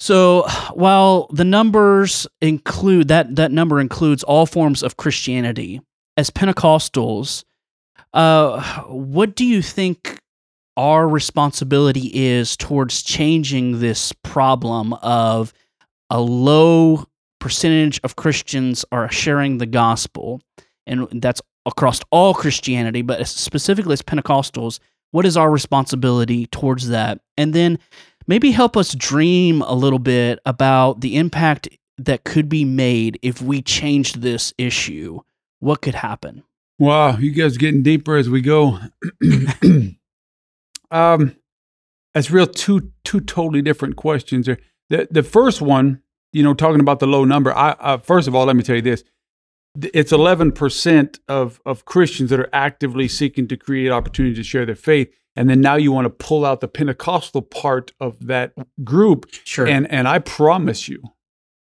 So 0.00 0.42
while 0.72 1.28
the 1.30 1.44
numbers 1.44 2.26
include 2.40 3.08
that 3.08 3.36
that 3.36 3.52
number 3.52 3.80
includes 3.80 4.22
all 4.22 4.46
forms 4.46 4.82
of 4.82 4.96
Christianity, 4.96 5.80
as 6.16 6.30
Pentecostals, 6.30 7.44
uh, 8.12 8.62
what 8.82 9.34
do 9.34 9.44
you 9.44 9.62
think 9.62 10.20
our 10.76 11.08
responsibility 11.08 12.10
is 12.12 12.56
towards 12.56 13.02
changing 13.02 13.78
this 13.80 14.12
problem 14.22 14.92
of 14.94 15.52
a 16.10 16.20
low 16.20 17.04
percentage 17.40 18.00
of 18.02 18.16
Christians 18.16 18.84
are 18.90 19.10
sharing 19.10 19.58
the 19.58 19.66
gospel, 19.66 20.40
and 20.86 21.06
that's 21.22 21.40
across 21.66 22.00
all 22.10 22.34
Christianity, 22.34 23.02
but 23.02 23.26
specifically 23.26 23.92
as 23.92 24.02
Pentecostals, 24.02 24.80
What 25.14 25.26
is 25.26 25.36
our 25.36 25.48
responsibility 25.48 26.46
towards 26.46 26.88
that? 26.88 27.20
And 27.36 27.54
then 27.54 27.78
maybe 28.26 28.50
help 28.50 28.76
us 28.76 28.94
dream 28.94 29.62
a 29.62 29.74
little 29.74 29.98
bit 29.98 30.38
about 30.44 31.00
the 31.00 31.16
impact 31.16 31.68
that 31.98 32.24
could 32.24 32.48
be 32.48 32.64
made 32.64 33.18
if 33.22 33.40
we 33.40 33.62
changed 33.62 34.20
this 34.20 34.52
issue. 34.58 35.20
What 35.60 35.80
could 35.80 35.94
happen? 35.94 36.42
Wow, 36.78 37.16
you 37.18 37.30
guys 37.30 37.56
getting 37.56 37.82
deeper 37.82 38.16
as 38.16 38.28
we 38.28 38.40
go. 38.40 38.80
um, 40.90 41.36
that's 42.12 42.30
real 42.30 42.46
two 42.46 42.90
two 43.04 43.20
totally 43.20 43.62
different 43.62 43.96
questions. 43.96 44.46
There, 44.46 44.58
the 44.90 45.08
the 45.10 45.22
first 45.22 45.62
one, 45.62 46.02
you 46.32 46.42
know, 46.42 46.52
talking 46.52 46.80
about 46.80 46.98
the 46.98 47.06
low 47.06 47.24
number. 47.24 47.52
I 47.56 47.70
uh, 47.78 47.98
first 47.98 48.26
of 48.26 48.34
all, 48.34 48.46
let 48.46 48.56
me 48.56 48.64
tell 48.64 48.76
you 48.76 48.82
this: 48.82 49.04
it's 49.94 50.12
eleven 50.12 50.50
percent 50.50 51.20
of 51.28 51.60
of 51.64 51.84
Christians 51.84 52.30
that 52.30 52.40
are 52.40 52.50
actively 52.52 53.06
seeking 53.06 53.46
to 53.48 53.56
create 53.56 53.90
opportunities 53.90 54.38
to 54.38 54.44
share 54.44 54.66
their 54.66 54.74
faith, 54.74 55.14
and 55.36 55.48
then 55.50 55.60
now 55.60 55.74
you 55.76 55.92
want 55.92 56.04
to 56.06 56.10
pull 56.10 56.44
out 56.44 56.60
the 56.60 56.68
Pentecostal 56.68 57.42
part 57.42 57.92
of 58.00 58.26
that 58.26 58.52
group, 58.84 59.26
Sure. 59.44 59.66
and 59.66 59.90
and 59.90 60.06
I 60.08 60.18
promise 60.18 60.88
you, 60.88 61.02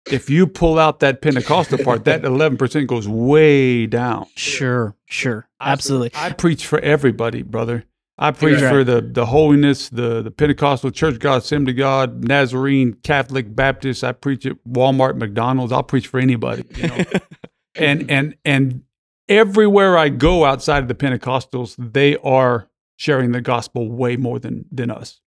if 0.10 0.30
you 0.30 0.48
pull 0.48 0.80
out 0.80 1.00
that 1.02 1.22
Pentecostal 1.22 1.80
part, 1.80 2.06
that 2.06 2.24
eleven 2.34 2.58
percent 2.58 2.88
goes 2.88 3.08
way 3.08 3.86
down. 3.88 4.28
sure, 4.36 4.96
sure. 5.06 5.48
Absolutely. 5.60 6.12
I 6.16 6.32
preach 6.32 6.66
for 6.66 6.80
everybody, 6.80 7.42
brother. 7.42 7.84
I 8.20 8.32
preach 8.32 8.62
Right. 8.62 8.70
for 8.72 8.84
the 8.84 9.02
the 9.02 9.28
holiness, 9.28 9.90
the 9.90 10.22
the 10.24 10.32
Pentecostal 10.32 10.90
Church 10.92 11.20
God, 11.20 11.44
Assembly 11.44 11.74
God, 11.74 12.24
Nazarene, 12.24 12.94
Catholic, 13.04 13.56
Baptist. 13.56 14.04
I 14.04 14.12
preach 14.14 14.46
at 14.46 14.56
Walmart, 14.68 15.18
McDonald's. 15.18 15.72
I'll 15.72 15.84
preach 15.84 16.08
for 16.08 16.20
anybody. 16.20 16.64
You 16.76 16.88
know? 16.88 16.98
and 17.76 18.10
and 18.10 18.36
and 18.44 18.82
everywhere 19.30 19.98
I 19.98 20.10
go 20.10 20.46
outside 20.46 20.80
of 20.82 20.88
the 20.88 20.96
Pentecostals, 20.96 21.76
they 21.78 22.18
are 22.18 22.68
sharing 22.98 23.32
the 23.32 23.42
gospel 23.42 23.90
way 23.92 24.18
more 24.18 24.38
than 24.40 24.66
than 24.72 24.92
us. 24.92 25.22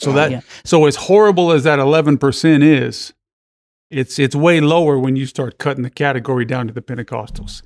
So 0.00 0.12
that 0.12 0.30
Yeah. 0.30 0.40
so 0.64 0.86
as 0.86 0.96
horrible 0.96 1.52
as 1.52 1.64
that 1.64 1.78
eleven 1.78 2.18
percent 2.18 2.62
is, 2.62 3.12
it's 3.90 4.18
it's 4.18 4.34
way 4.34 4.60
lower 4.60 4.98
when 4.98 5.16
you 5.16 5.26
start 5.26 5.58
cutting 5.58 5.82
the 5.84 5.90
category 5.90 6.44
down 6.44 6.66
to 6.66 6.72
the 6.72 6.82
Pentecostals. 6.82 7.62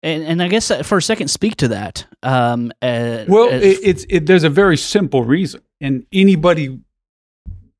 And, 0.00 0.22
and 0.22 0.40
I 0.40 0.46
guess 0.46 0.70
uh, 0.70 0.84
for 0.84 0.98
a 0.98 1.02
second, 1.02 1.26
speak 1.26 1.56
to 1.56 1.68
that. 1.68 2.06
Um, 2.22 2.70
uh, 2.82 3.24
Well, 3.26 3.48
as- 3.50 3.62
it, 3.64 3.78
it's 3.82 4.06
it, 4.08 4.26
there's 4.26 4.44
a 4.44 4.50
very 4.50 4.76
simple 4.76 5.24
reason, 5.24 5.60
and 5.80 6.06
anybody 6.12 6.78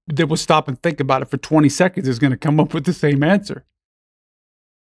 that 0.09 0.27
will 0.27 0.37
stop 0.39 0.67
and 0.69 0.83
think 0.83 0.99
about 1.01 1.23
it 1.23 1.29
for 1.29 1.37
20 1.37 1.69
seconds 1.69 2.09
is 2.09 2.19
going 2.19 2.31
to 2.33 2.37
come 2.37 2.59
up 2.59 2.75
with 2.75 2.87
the 2.87 2.93
same 2.95 3.23
answer. 3.23 3.65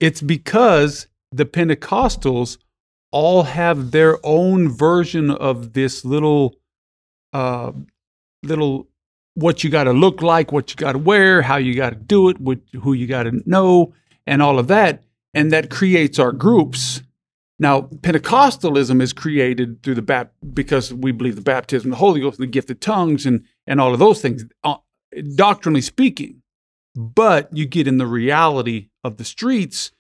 It's 0.01 0.23
because 0.23 1.09
the 1.33 1.45
Pentecostals 1.45 2.57
all 3.11 3.45
have 3.45 3.91
their 3.91 4.19
own 4.25 4.69
version 4.69 5.31
of 5.31 5.73
this 5.73 6.05
little, 6.05 6.57
uh, 7.33 7.73
little 8.43 8.89
what 9.35 9.63
you 9.63 9.71
got 9.71 9.85
to 9.85 9.93
look 9.93 10.23
like, 10.23 10.51
what 10.51 10.71
you 10.71 10.77
got 10.77 10.93
to 10.93 10.99
wear, 10.99 11.43
how 11.43 11.57
you 11.57 11.75
got 11.75 11.91
to 11.91 11.97
do 11.97 12.29
it, 12.29 12.41
what, 12.41 12.59
who 12.83 12.93
you 12.95 13.07
got 13.07 13.25
to 13.25 13.43
know, 13.45 13.93
and 14.27 14.43
all 14.43 14.59
of 14.59 14.69
that, 14.69 15.03
and 15.35 15.53
that 15.53 15.71
creates 15.71 16.19
our 16.19 16.33
groups. 16.33 17.03
Now, 17.59 17.83
Pentecostalism 17.83 19.01
is 19.01 19.13
created 19.13 19.83
through 19.83 19.95
the 19.95 20.03
bap- 20.03 20.33
because 20.53 20.93
we 20.93 21.13
believe 21.13 21.37
the 21.37 21.43
baptism, 21.43 21.91
the 21.91 21.97
Holy 21.97 22.21
Ghost, 22.21 22.39
the 22.39 22.47
gift 22.47 22.71
of 22.71 22.81
tongues, 22.81 23.25
and 23.25 23.45
and 23.67 23.81
all 23.81 23.93
of 23.93 23.99
those 23.99 24.21
things, 24.21 24.45
uh, 24.63 24.77
doctrinally 25.35 25.81
speaking. 25.81 26.43
But 26.95 27.55
you 27.55 27.67
get 27.67 27.87
in 27.87 27.99
the 27.99 28.07
reality 28.07 28.89
of 29.05 29.17
the 29.17 29.25
streets, 29.25 29.91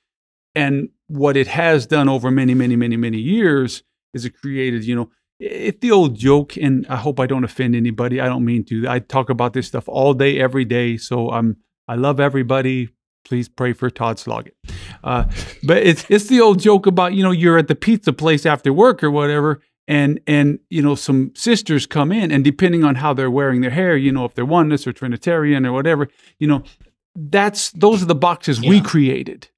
and 0.57 0.89
what 1.07 1.37
it 1.37 1.47
has 1.47 1.87
done 1.87 2.09
over 2.09 2.31
many, 2.31 2.55
many, 2.55 2.75
many, 2.75 2.97
many 2.97 3.19
years 3.19 3.83
is 4.15 4.25
it 4.25 4.31
created, 4.31 4.85
you 4.85 4.97
know, 4.97 5.11
it's 5.39 5.81
the 5.81 5.91
old 5.91 6.17
joke, 6.17 6.57
and 6.57 6.87
I 6.89 6.97
hope 6.97 7.21
I 7.21 7.27
don't 7.27 7.45
offend 7.45 7.77
anybody. 7.77 8.23
I 8.23 8.27
don't 8.27 8.45
mean 8.45 8.65
to. 8.65 8.89
I 8.89 9.01
talk 9.01 9.29
about 9.29 9.53
this 9.53 9.67
stuff 9.67 9.87
all 9.87 10.15
day, 10.15 10.41
every 10.41 10.65
day. 10.65 10.97
So 10.97 11.31
I'm 11.31 11.59
I 11.87 11.95
love 11.95 12.21
everybody. 12.21 12.89
Please 13.23 13.47
pray 13.47 13.75
for 13.75 13.91
Todd 13.91 14.19
Sloggett. 14.19 14.57
Uh, 15.05 15.25
but 15.63 15.79
it's 15.79 16.07
it's 16.09 16.29
the 16.29 16.41
old 16.41 16.59
joke 16.61 16.87
about 16.87 17.13
you 17.13 17.23
know 17.23 17.33
you're 17.33 17.59
at 17.59 17.69
the 17.69 17.75
pizza 17.75 18.15
place 18.15 18.47
after 18.47 18.73
work 18.73 19.05
or 19.05 19.11
whatever, 19.11 19.61
and 19.87 20.21
and 20.27 20.59
you 20.71 20.81
know 20.81 20.95
some 20.95 21.33
sisters 21.35 21.87
come 21.87 22.13
in, 22.13 22.33
and 22.33 22.43
depending 22.43 22.83
on 22.83 22.95
how 22.95 23.13
they're 23.13 23.31
wearing 23.31 23.61
their 23.61 23.71
hair, 23.71 23.95
you 23.95 24.13
know 24.13 24.25
if 24.25 24.35
they're 24.35 24.47
oneness 24.47 24.87
or 24.87 24.95
Trinitarian 24.95 25.67
or 25.67 25.73
whatever, 25.73 26.09
you 26.39 26.49
know 26.49 26.63
that's 27.15 27.73
those 27.73 28.03
are 28.03 28.07
the 28.07 28.15
boxes 28.15 28.59
we 28.59 28.81
created. 28.81 29.49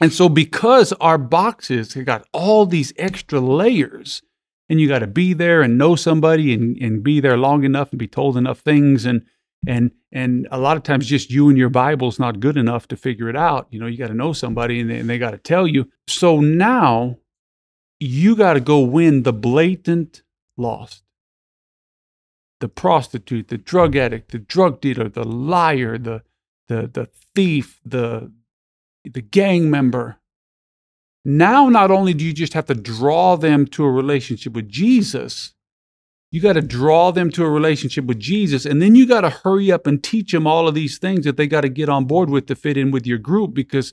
And 0.00 0.12
so 0.12 0.28
because 0.28 0.92
our 0.94 1.18
boxes 1.18 1.94
have 1.94 2.06
got 2.06 2.26
all 2.32 2.64
these 2.66 2.92
extra 2.96 3.38
layers, 3.38 4.22
and 4.70 4.80
you 4.80 4.88
got 4.88 5.00
to 5.00 5.06
be 5.06 5.32
there 5.34 5.60
and 5.60 5.76
know 5.76 5.96
somebody 5.96 6.54
and, 6.54 6.76
and 6.78 7.02
be 7.02 7.20
there 7.20 7.36
long 7.36 7.64
enough 7.64 7.90
and 7.90 7.98
be 7.98 8.06
told 8.06 8.36
enough 8.36 8.60
things 8.60 9.04
and 9.04 9.26
and 9.66 9.90
and 10.10 10.48
a 10.50 10.58
lot 10.58 10.78
of 10.78 10.82
times 10.84 11.06
just 11.06 11.30
you 11.30 11.50
and 11.50 11.58
your 11.58 11.68
bible's 11.68 12.18
not 12.18 12.40
good 12.40 12.56
enough 12.56 12.88
to 12.88 12.96
figure 12.96 13.28
it 13.28 13.36
out 13.36 13.66
you 13.70 13.78
know 13.78 13.86
you 13.86 13.98
got 13.98 14.06
to 14.06 14.14
know 14.14 14.32
somebody 14.32 14.80
and 14.80 14.88
they, 14.88 15.02
they 15.02 15.18
got 15.18 15.32
to 15.32 15.38
tell 15.38 15.66
you. 15.66 15.90
So 16.06 16.40
now 16.40 17.18
you 17.98 18.36
got 18.36 18.54
to 18.54 18.60
go 18.60 18.80
win 18.80 19.24
the 19.24 19.32
blatant 19.34 20.22
lost. 20.56 21.02
The 22.60 22.68
prostitute 22.68 23.48
the 23.48 23.58
drug 23.58 23.96
addict 23.96 24.30
the 24.30 24.38
drug 24.38 24.80
dealer 24.80 25.08
the 25.08 25.24
liar 25.24 25.98
the 25.98 26.22
the 26.68 26.86
the 26.86 27.08
thief 27.34 27.80
the 27.84 28.30
the 29.04 29.22
gang 29.22 29.70
member 29.70 30.18
now 31.24 31.68
not 31.68 31.90
only 31.90 32.14
do 32.14 32.24
you 32.24 32.32
just 32.32 32.54
have 32.54 32.66
to 32.66 32.74
draw 32.74 33.36
them 33.36 33.66
to 33.66 33.84
a 33.84 33.90
relationship 33.90 34.52
with 34.52 34.68
Jesus 34.68 35.54
you 36.30 36.40
got 36.40 36.52
to 36.52 36.62
draw 36.62 37.10
them 37.10 37.30
to 37.32 37.44
a 37.44 37.50
relationship 37.50 38.04
with 38.04 38.20
Jesus, 38.20 38.64
and 38.64 38.80
then 38.80 38.94
you 38.94 39.06
got 39.06 39.22
to 39.22 39.30
hurry 39.30 39.72
up 39.72 39.86
and 39.86 40.02
teach 40.02 40.30
them 40.30 40.46
all 40.46 40.68
of 40.68 40.74
these 40.74 40.98
things 40.98 41.24
that 41.24 41.36
they 41.36 41.48
got 41.48 41.62
to 41.62 41.68
get 41.68 41.88
on 41.88 42.04
board 42.04 42.30
with 42.30 42.46
to 42.46 42.54
fit 42.54 42.76
in 42.76 42.92
with 42.92 43.04
your 43.04 43.18
group. 43.18 43.52
Because 43.52 43.92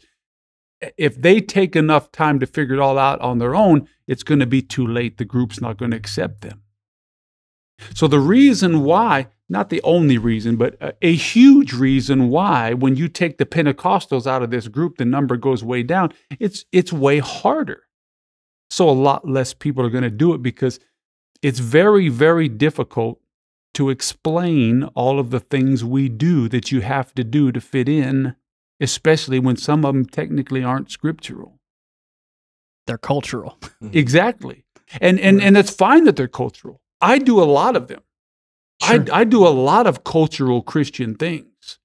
if 0.98 1.20
they 1.20 1.42
take 1.42 1.76
enough 1.76 2.12
time 2.12 2.40
to 2.40 2.46
figure 2.46 2.76
it 2.76 2.80
all 2.80 3.00
out 3.00 3.20
on 3.22 3.40
their 3.40 3.56
own, 3.56 3.88
it's 4.08 4.22
going 4.22 4.40
to 4.40 4.46
be 4.46 4.62
too 4.62 4.86
late. 4.86 5.18
The 5.18 5.26
group's 5.26 5.60
not 5.60 5.78
going 5.78 5.92
to 5.92 5.98
accept 5.98 6.42
them. 6.42 6.62
So, 7.96 8.08
the 8.08 8.20
reason 8.20 8.84
why, 8.84 9.28
not 9.50 9.70
the 9.70 9.82
only 9.84 10.18
reason, 10.18 10.58
but 10.58 10.76
a, 10.82 10.94
a 11.02 11.16
huge 11.16 11.74
reason 11.74 12.30
why, 12.30 12.74
when 12.74 12.96
you 12.96 13.08
take 13.08 13.38
the 13.38 13.46
Pentecostals 13.46 14.28
out 14.28 14.44
of 14.44 14.52
this 14.52 14.68
group, 14.68 14.98
the 14.98 15.06
number 15.06 15.38
goes 15.38 15.64
way 15.64 15.84
down, 15.84 16.14
it's, 16.40 16.66
it's 16.72 16.94
way 16.94 17.20
harder. 17.20 17.84
So, 18.70 18.90
a 18.90 18.92
lot 18.92 19.28
less 19.28 19.54
people 19.54 19.86
are 19.86 19.90
going 19.90 20.04
to 20.04 20.10
do 20.10 20.34
it 20.34 20.42
because 20.44 20.80
it's 21.42 21.60
very, 21.60 22.10
very 22.10 22.50
difficult 22.50 23.22
to 23.76 23.90
explain 23.90 24.84
all 24.96 25.20
of 25.20 25.30
the 25.30 25.40
things 25.40 25.86
we 25.86 26.10
do 26.10 26.50
that 26.50 26.72
you 26.72 26.82
have 26.82 27.14
to 27.16 27.24
do 27.24 27.52
to 27.52 27.62
fit 27.62 27.88
in, 27.88 28.36
especially 28.82 29.40
when 29.40 29.56
some 29.56 29.86
of 29.86 29.94
them 29.94 30.06
technically 30.06 30.64
aren't 30.64 30.92
scriptural. 30.92 31.60
they're 32.88 32.98
cultural. 32.98 33.58
Mm-hmm. 33.84 33.98
Exactly. 33.98 34.66
And 35.02 35.20
and 35.20 35.42
and 35.42 35.58
it's 35.58 35.70
fine 35.72 36.06
that 36.06 36.16
they're 36.16 36.28
cultural. 36.28 36.82
I 37.02 37.20
do 37.20 37.42
a 37.42 37.46
lot 37.46 37.76
of 37.76 37.88
them. 37.88 38.02
Sure. 38.82 39.06
I 39.12 39.22
I 39.22 39.24
do 39.24 39.46
a 39.46 39.50
lot 39.50 39.88
of 39.88 40.04
cultural 40.04 40.62
Christian 40.62 41.16
things. 41.16 41.80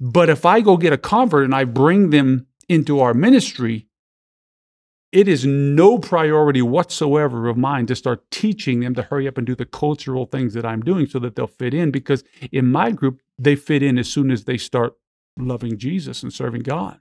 But 0.00 0.28
if 0.28 0.44
I 0.44 0.60
go 0.60 0.76
get 0.76 0.92
a 0.92 0.98
convert 0.98 1.44
and 1.44 1.54
I 1.54 1.64
bring 1.64 2.10
them 2.10 2.46
into 2.68 3.00
our 3.00 3.14
ministry, 3.14 3.86
it 5.12 5.28
is 5.28 5.46
no 5.46 5.98
priority 5.98 6.60
whatsoever 6.60 7.48
of 7.48 7.56
mine 7.56 7.86
to 7.86 7.96
start 7.96 8.30
teaching 8.30 8.80
them 8.80 8.94
to 8.94 9.02
hurry 9.02 9.26
up 9.26 9.38
and 9.38 9.46
do 9.46 9.54
the 9.54 9.64
cultural 9.64 10.26
things 10.26 10.52
that 10.54 10.66
I'm 10.66 10.82
doing 10.82 11.06
so 11.06 11.18
that 11.20 11.36
they'll 11.36 11.46
fit 11.46 11.72
in 11.72 11.90
because 11.90 12.24
in 12.52 12.70
my 12.70 12.90
group 12.90 13.22
they 13.38 13.56
fit 13.56 13.82
in 13.82 13.98
as 13.98 14.08
soon 14.08 14.30
as 14.30 14.44
they 14.44 14.58
start 14.58 14.94
loving 15.38 15.78
Jesus 15.78 16.22
and 16.22 16.32
serving 16.32 16.62
God. 16.62 17.00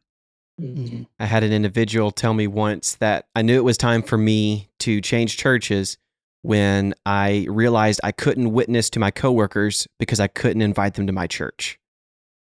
Mm-hmm. 0.61 1.03
I 1.19 1.25
had 1.25 1.43
an 1.43 1.51
individual 1.51 2.11
tell 2.11 2.33
me 2.33 2.47
once 2.47 2.95
that 2.95 3.27
I 3.35 3.41
knew 3.41 3.57
it 3.57 3.65
was 3.65 3.77
time 3.77 4.01
for 4.01 4.17
me 4.17 4.69
to 4.79 5.01
change 5.01 5.35
churches 5.35 5.97
when 6.45 6.93
I 7.07 7.47
realized 7.49 7.99
I 8.03 8.11
couldn't 8.11 8.51
witness 8.51 8.91
to 8.91 8.99
my 8.99 9.09
coworkers 9.09 9.87
because 9.97 10.19
I 10.19 10.27
couldn't 10.27 10.61
invite 10.61 10.93
them 10.93 11.07
to 11.07 11.13
my 11.13 11.25
church. 11.25 11.79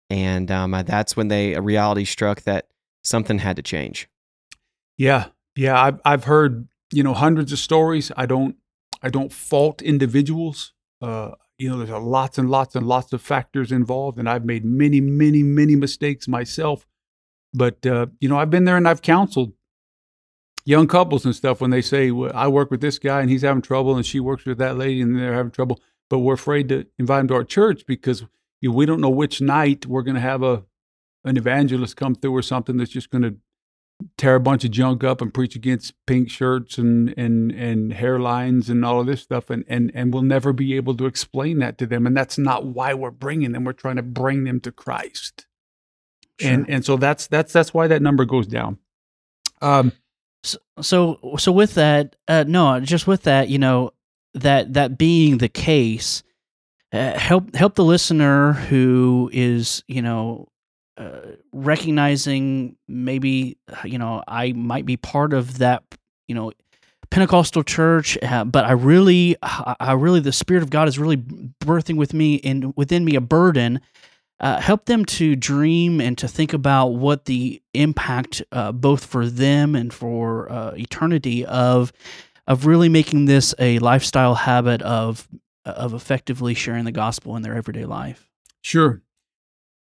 And 0.10 0.50
um, 0.50 0.72
that's 0.86 1.16
when 1.16 1.28
they 1.28 1.54
a 1.54 1.62
reality 1.62 2.06
struck 2.06 2.41
that 2.41 2.68
something 3.04 3.38
had 3.38 3.56
to 3.58 3.62
change. 3.62 4.10
Yeah, 4.98 5.28
yeah, 5.56 5.80
I've 5.80 6.02
I've 6.06 6.24
heard 6.24 6.68
you 6.91 7.04
know 7.04 7.14
hundreds 7.14 7.52
of 7.52 7.60
stories. 7.60 8.12
I 8.18 8.26
don't 8.26 8.56
I 9.02 9.10
don't 9.10 9.32
fault 9.32 9.82
individuals. 9.82 10.74
Uh, 11.02 11.32
you 11.58 11.70
know, 11.70 11.78
there's 11.78 11.89
a 11.89 11.98
lots 11.98 12.38
and 12.38 12.50
lots 12.50 12.76
and 12.76 12.88
lots 12.88 13.14
of 13.14 13.22
factors 13.22 13.72
involved, 13.72 14.18
and 14.18 14.28
I've 14.28 14.46
made 14.46 14.66
many, 14.66 15.02
many, 15.02 15.44
many 15.44 15.76
mistakes 15.76 16.28
myself. 16.28 16.86
But 17.54 17.86
uh, 17.86 18.08
you 18.20 18.28
know, 18.28 18.38
I've 18.38 18.50
been 18.50 18.66
there 18.66 18.78
and 18.78 18.88
I've 18.88 19.04
counseled 19.04 19.54
young 20.66 20.88
couples 20.88 21.26
and 21.26 21.36
stuff 21.36 21.61
when 21.61 21.72
they 21.72 21.82
say, 21.82 22.11
well, 22.11 22.32
"I 22.34 22.47
work 22.47 22.72
with 22.72 22.82
this 22.82 22.99
guy 22.99 23.22
and 23.22 23.30
he's 23.30 23.41
having 23.41 23.61
trouble, 23.61 23.95
and 23.95 24.05
she 24.05 24.20
works 24.20 24.45
with 24.45 24.57
that 24.59 24.78
lady 24.78 25.01
and 25.01 25.18
they're 25.18 25.34
having 25.34 25.51
trouble," 25.51 25.80
but 26.09 26.20
we're 26.20 26.34
afraid 26.36 26.70
to 26.70 26.86
invite 26.97 27.20
them 27.20 27.28
to 27.30 27.36
our 27.36 27.43
church 27.43 27.86
because 27.86 28.26
you 28.61 28.70
know, 28.70 28.76
we 28.76 28.86
don't 28.86 29.01
know 29.01 29.09
which 29.09 29.41
night 29.41 29.86
we're 29.86 30.03
going 30.03 30.16
to 30.16 30.22
have 30.22 30.43
a 30.43 30.64
an 31.26 31.38
evangelist 31.38 31.95
come 31.95 32.16
through 32.16 32.36
or 32.36 32.41
something 32.41 32.78
that's 32.78 32.91
just 32.91 33.09
going 33.09 33.22
to 33.22 33.36
tear 34.18 34.36
a 34.36 34.39
bunch 34.39 34.66
of 34.66 34.72
junk 34.72 35.03
up 35.03 35.22
and 35.22 35.34
preach 35.34 35.55
against 35.55 35.93
pink 36.05 36.30
shirts 36.30 36.78
and 36.78 37.14
and 37.18 37.51
and 37.51 37.93
hairlines 37.93 38.70
and 38.70 38.84
all 38.84 38.99
of 38.99 39.07
this 39.07 39.22
stuff 39.22 39.49
and 39.49 39.64
and 39.68 39.91
and 39.93 40.14
we'll 40.14 40.24
never 40.24 40.51
be 40.51 40.76
able 40.76 40.95
to 40.95 41.05
explain 41.05 41.59
that 41.59 41.78
to 41.78 41.86
them 41.86 42.05
and 42.05 42.16
that's 42.16 42.38
not 42.38 42.66
why 42.66 42.93
we're 42.93 43.11
bringing 43.11 43.51
them. 43.51 43.64
We're 43.64 43.74
trying 43.74 43.95
to 43.97 44.03
bring 44.03 44.43
them 44.43 44.59
to 44.61 44.72
Christ. 44.72 45.45
And 46.41 46.70
and 46.70 46.84
so 46.84 46.97
that's 46.97 47.28
that's 47.28 47.53
that's 47.53 47.74
why 47.74 47.88
that 47.88 48.01
number 48.01 48.26
goes 48.26 48.47
down. 48.47 48.80
Um 49.61 49.93
So, 50.44 50.58
so, 50.82 51.36
so 51.38 51.52
with 51.52 51.76
that, 51.76 52.16
uh, 52.28 52.44
no, 52.48 52.80
just 52.80 53.08
with 53.08 53.24
that, 53.24 53.50
you 53.50 53.60
know, 53.60 53.91
that 54.34 54.74
that 54.74 54.98
being 54.98 55.38
the 55.38 55.50
case, 55.50 56.24
uh, 56.91 57.18
help 57.18 57.56
help 57.56 57.76
the 57.76 57.84
listener 57.84 58.54
who 58.54 59.30
is, 59.34 59.84
you 59.88 60.02
know, 60.02 60.48
uh, 60.98 61.22
recognizing 61.52 62.76
maybe, 62.88 63.58
you 63.84 63.98
know, 63.98 64.24
I 64.28 64.54
might 64.54 64.86
be 64.86 64.98
part 64.98 65.34
of 65.34 65.60
that, 65.60 65.84
you 66.28 66.36
know, 66.36 66.52
Pentecostal 67.10 67.64
church, 67.64 68.18
uh, 68.24 68.44
but 68.44 68.66
I 68.66 68.72
really, 68.72 69.36
I 69.41 69.94
really, 69.94 70.20
the 70.20 70.32
Spirit 70.32 70.64
of 70.64 70.72
God 70.72 70.88
is 70.88 70.98
really 70.98 71.18
birthing 71.18 71.96
with 71.96 72.14
me 72.14 72.41
and 72.44 72.74
within 72.76 73.06
me 73.06 73.16
a 73.16 73.22
burden. 73.22 73.82
Uh, 74.44 74.60
help 74.60 74.88
them 74.88 75.06
to 75.06 75.38
dream 75.38 76.02
and 76.02 76.18
to 76.18 76.28
think 76.28 76.52
about 76.52 76.88
what 76.88 77.24
the 77.26 77.62
impact, 77.74 78.44
uh, 78.52 78.74
both 78.74 79.06
for 79.06 79.26
them 79.26 79.74
and 79.74 79.94
for 79.94 80.52
uh, 80.52 80.72
eternity, 80.76 81.46
of 81.46 81.94
of 82.46 82.66
really 82.66 82.89
making 82.89 83.24
this 83.24 83.56
a 83.58 83.80
lifestyle 83.80 84.36
habit 84.36 84.82
of 84.82 85.30
of 85.64 85.94
effectively 85.94 86.54
sharing 86.54 86.84
the 86.84 86.91
gospel 86.91 87.38
in 87.38 87.41
their 87.41 87.56
everyday 87.56 87.86
life. 87.86 88.30
Sure. 88.62 89.02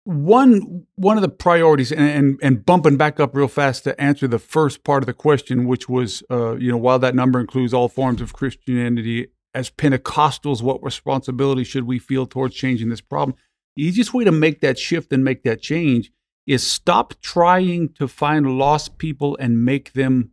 One 0.05 0.85
one 0.95 1.17
of 1.17 1.21
the 1.21 1.27
priorities, 1.27 1.91
and, 1.91 2.09
and 2.09 2.39
and 2.41 2.65
bumping 2.65 2.95
back 2.95 3.19
up 3.19 3.35
real 3.35 3.49
fast 3.49 3.83
to 3.83 4.01
answer 4.01 4.25
the 4.25 4.39
first 4.39 4.85
part 4.85 5.03
of 5.03 5.07
the 5.07 5.13
question, 5.13 5.67
which 5.67 5.89
was, 5.89 6.23
uh, 6.31 6.55
you 6.55 6.71
know, 6.71 6.77
while 6.77 6.99
that 6.99 7.13
number 7.13 7.41
includes 7.41 7.73
all 7.73 7.89
forms 7.89 8.21
of 8.21 8.31
Christianity, 8.31 9.27
as 9.53 9.69
Pentecostals, 9.69 10.61
what 10.61 10.81
responsibility 10.81 11.65
should 11.65 11.83
we 11.83 11.99
feel 11.99 12.25
towards 12.25 12.55
changing 12.55 12.87
this 12.87 13.01
problem? 13.01 13.35
The 13.75 13.83
easiest 13.83 14.13
way 14.13 14.23
to 14.23 14.31
make 14.31 14.61
that 14.61 14.79
shift 14.79 15.11
and 15.11 15.23
make 15.23 15.43
that 15.43 15.61
change 15.61 16.11
is 16.47 16.65
stop 16.65 17.13
trying 17.21 17.89
to 17.93 18.07
find 18.07 18.57
lost 18.57 18.97
people 18.97 19.35
and 19.39 19.65
make 19.65 19.93
them 19.93 20.31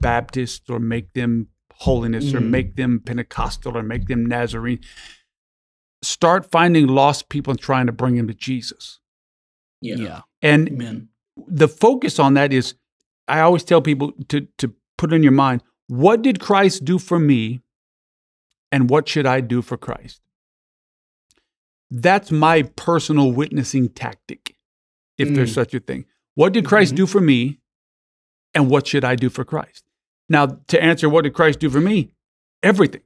Baptist 0.00 0.68
or 0.68 0.78
make 0.78 1.12
them 1.14 1.48
holiness 1.72 2.34
or 2.34 2.40
Mm. 2.40 2.50
make 2.50 2.76
them 2.76 3.00
Pentecostal 3.00 3.76
or 3.76 3.82
make 3.82 4.06
them 4.06 4.26
Nazarene. 4.26 4.80
Start 6.02 6.50
finding 6.50 6.86
lost 6.86 7.28
people 7.28 7.52
and 7.52 7.60
trying 7.60 7.86
to 7.86 7.92
bring 7.92 8.16
them 8.16 8.28
to 8.28 8.34
Jesus. 8.34 9.00
Yeah. 9.80 10.22
And 10.42 10.68
Amen. 10.68 11.08
the 11.46 11.68
focus 11.68 12.18
on 12.18 12.34
that 12.34 12.52
is 12.52 12.74
I 13.28 13.40
always 13.40 13.64
tell 13.64 13.80
people 13.80 14.12
to 14.28 14.42
to 14.58 14.74
put 14.98 15.12
in 15.12 15.22
your 15.22 15.32
mind, 15.32 15.62
what 15.88 16.22
did 16.22 16.40
Christ 16.40 16.84
do 16.84 16.98
for 16.98 17.18
me 17.18 17.62
and 18.70 18.90
what 18.90 19.08
should 19.08 19.26
I 19.26 19.40
do 19.40 19.62
for 19.62 19.76
Christ? 19.76 20.20
That's 21.90 22.30
my 22.30 22.62
personal 22.62 23.32
witnessing 23.32 23.88
tactic, 23.90 24.56
if 25.18 25.32
there's 25.34 25.52
Mm. 25.52 25.54
such 25.54 25.74
a 25.74 25.80
thing. 25.80 26.06
What 26.34 26.52
did 26.52 26.64
Christ 26.64 26.94
Mhm. 26.94 26.96
do 26.96 27.06
for 27.06 27.20
me 27.20 27.60
and 28.54 28.68
what 28.70 28.86
should 28.86 29.04
I 29.04 29.14
do 29.16 29.28
for 29.28 29.44
Christ? 29.44 29.84
Now, 30.28 30.46
to 30.68 30.82
answer 30.82 31.08
what 31.08 31.22
did 31.22 31.34
Christ 31.34 31.60
do 31.60 31.70
for 31.70 31.80
me? 31.80 32.14
Everything. 32.62 33.02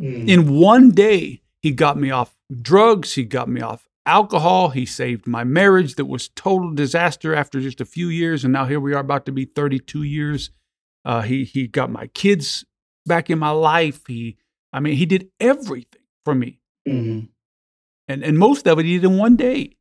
Mm. 0.00 0.28
In 0.28 0.54
one 0.58 0.90
day, 0.92 1.42
he 1.62 1.70
got 1.70 1.98
me 1.98 2.10
off 2.10 2.36
drugs, 2.62 3.14
he 3.14 3.24
got 3.24 3.48
me 3.48 3.60
off 3.60 3.86
alcohol, 4.06 4.70
he 4.70 4.86
saved 4.86 5.26
my 5.26 5.44
marriage 5.44 5.94
that 5.96 6.06
was 6.06 6.28
total 6.28 6.72
disaster 6.72 7.34
after 7.34 7.60
just 7.60 7.80
a 7.80 7.84
few 7.84 8.08
years, 8.08 8.42
and 8.42 8.52
now 8.52 8.64
here 8.64 8.80
we 8.80 8.94
are 8.94 9.00
about 9.00 9.26
to 9.26 9.32
be 9.32 9.44
32 9.44 10.02
years. 10.02 10.50
Uh, 11.04 11.20
he 11.22 11.44
he 11.44 11.66
got 11.68 11.90
my 11.90 12.06
kids 12.08 12.64
back 13.06 13.30
in 13.30 13.38
my 13.38 13.50
life. 13.50 14.06
He, 14.06 14.36
I 14.72 14.80
mean, 14.80 14.96
he 14.96 15.06
did 15.06 15.30
everything 15.38 16.02
for 16.24 16.34
me, 16.34 16.60
Mhm. 16.88 17.28
And 18.10 18.24
and 18.24 18.38
most 18.38 18.66
of 18.66 18.78
it 18.78 18.84
he 18.84 18.94
did 18.98 19.04
in 19.04 19.16
one 19.16 19.36
day. 19.36 19.76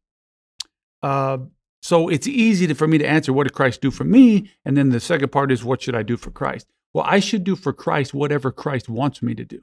Uh, 1.01 1.39
so 1.81 2.09
it's 2.09 2.27
easy 2.27 2.67
to, 2.67 2.75
for 2.75 2.87
me 2.87 2.97
to 2.97 3.07
answer 3.07 3.31
what 3.31 3.45
did 3.45 3.53
Christ 3.53 3.81
do 3.81 3.91
for 3.91 4.03
me, 4.03 4.49
and 4.65 4.75
then 4.75 4.89
the 4.89 4.99
second 4.99 5.31
part 5.31 5.51
is 5.51 5.63
what 5.63 5.81
should 5.81 5.95
I 5.95 6.03
do 6.03 6.17
for 6.17 6.31
Christ? 6.31 6.67
Well, 6.93 7.05
I 7.07 7.19
should 7.19 7.43
do 7.43 7.55
for 7.55 7.71
Christ 7.73 8.13
whatever 8.13 8.51
Christ 8.51 8.89
wants 8.89 9.21
me 9.21 9.33
to 9.35 9.45
do. 9.45 9.61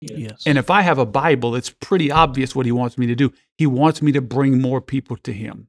Yes. 0.00 0.44
And 0.46 0.56
if 0.56 0.70
I 0.70 0.82
have 0.82 0.98
a 0.98 1.06
Bible, 1.06 1.54
it's 1.54 1.70
pretty 1.70 2.10
obvious 2.10 2.54
what 2.54 2.66
he 2.66 2.72
wants 2.72 2.96
me 2.96 3.06
to 3.06 3.14
do. 3.14 3.32
He 3.58 3.66
wants 3.66 4.00
me 4.00 4.12
to 4.12 4.22
bring 4.22 4.60
more 4.60 4.80
people 4.80 5.16
to 5.18 5.32
him. 5.32 5.68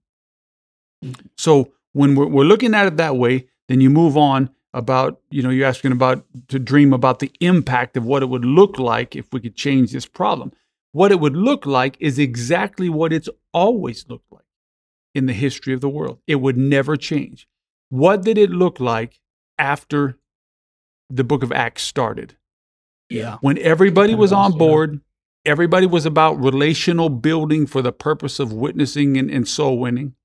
So 1.38 1.74
when 1.92 2.16
we're, 2.16 2.28
we're 2.28 2.46
looking 2.46 2.74
at 2.74 2.88
it 2.88 2.98
that 2.98 3.18
way, 3.18 3.48
then 3.68 3.82
you 3.82 3.90
move 3.90 4.16
on 4.16 4.50
about, 4.74 5.20
you 5.30 5.44
know, 5.44 5.50
you're 5.50 5.68
asking 5.68 5.92
about 5.92 6.24
to 6.48 6.60
dream 6.60 6.94
about 6.94 7.20
the 7.20 7.32
impact 7.42 7.98
of 7.98 8.06
what 8.06 8.24
it 8.24 8.28
would 8.28 8.46
look 8.46 8.80
like 8.80 9.16
if 9.16 9.34
we 9.34 9.42
could 9.42 9.56
change 9.56 9.92
this 9.92 10.06
problem. 10.06 10.54
What 10.92 11.12
it 11.12 11.20
would 11.20 11.36
look 11.36 11.66
like 11.66 11.98
is 12.00 12.20
exactly 12.20 12.90
what 12.90 13.14
it's 13.14 13.30
always 13.54 14.06
looked 14.10 14.32
like 14.32 14.44
in 15.16 15.26
the 15.26 15.34
history 15.34 15.74
of 15.74 15.82
the 15.82 15.90
world. 15.90 16.20
It 16.28 16.36
would 16.36 16.58
never 16.58 16.98
change. 16.98 17.48
What 17.90 18.24
did 18.24 18.38
it 18.38 18.50
look 18.50 18.80
like 18.80 19.20
after 19.58 20.18
the 21.10 21.24
book 21.24 21.44
of 21.44 21.52
Acts 21.52 21.84
started? 21.84 22.38
Yeah. 23.10 23.40
when 23.42 23.58
everybody 23.58 24.16
was 24.16 24.32
on 24.32 24.58
board, 24.58 25.02
everybody 25.46 25.86
was 25.86 26.06
about 26.06 26.42
relational 26.42 27.10
building 27.10 27.68
for 27.68 27.82
the 27.82 27.92
purpose 27.92 28.40
of 28.40 28.54
witnessing 28.54 29.18
and, 29.18 29.30
and 29.30 29.46
soul 29.46 29.78
winning. 29.80 30.16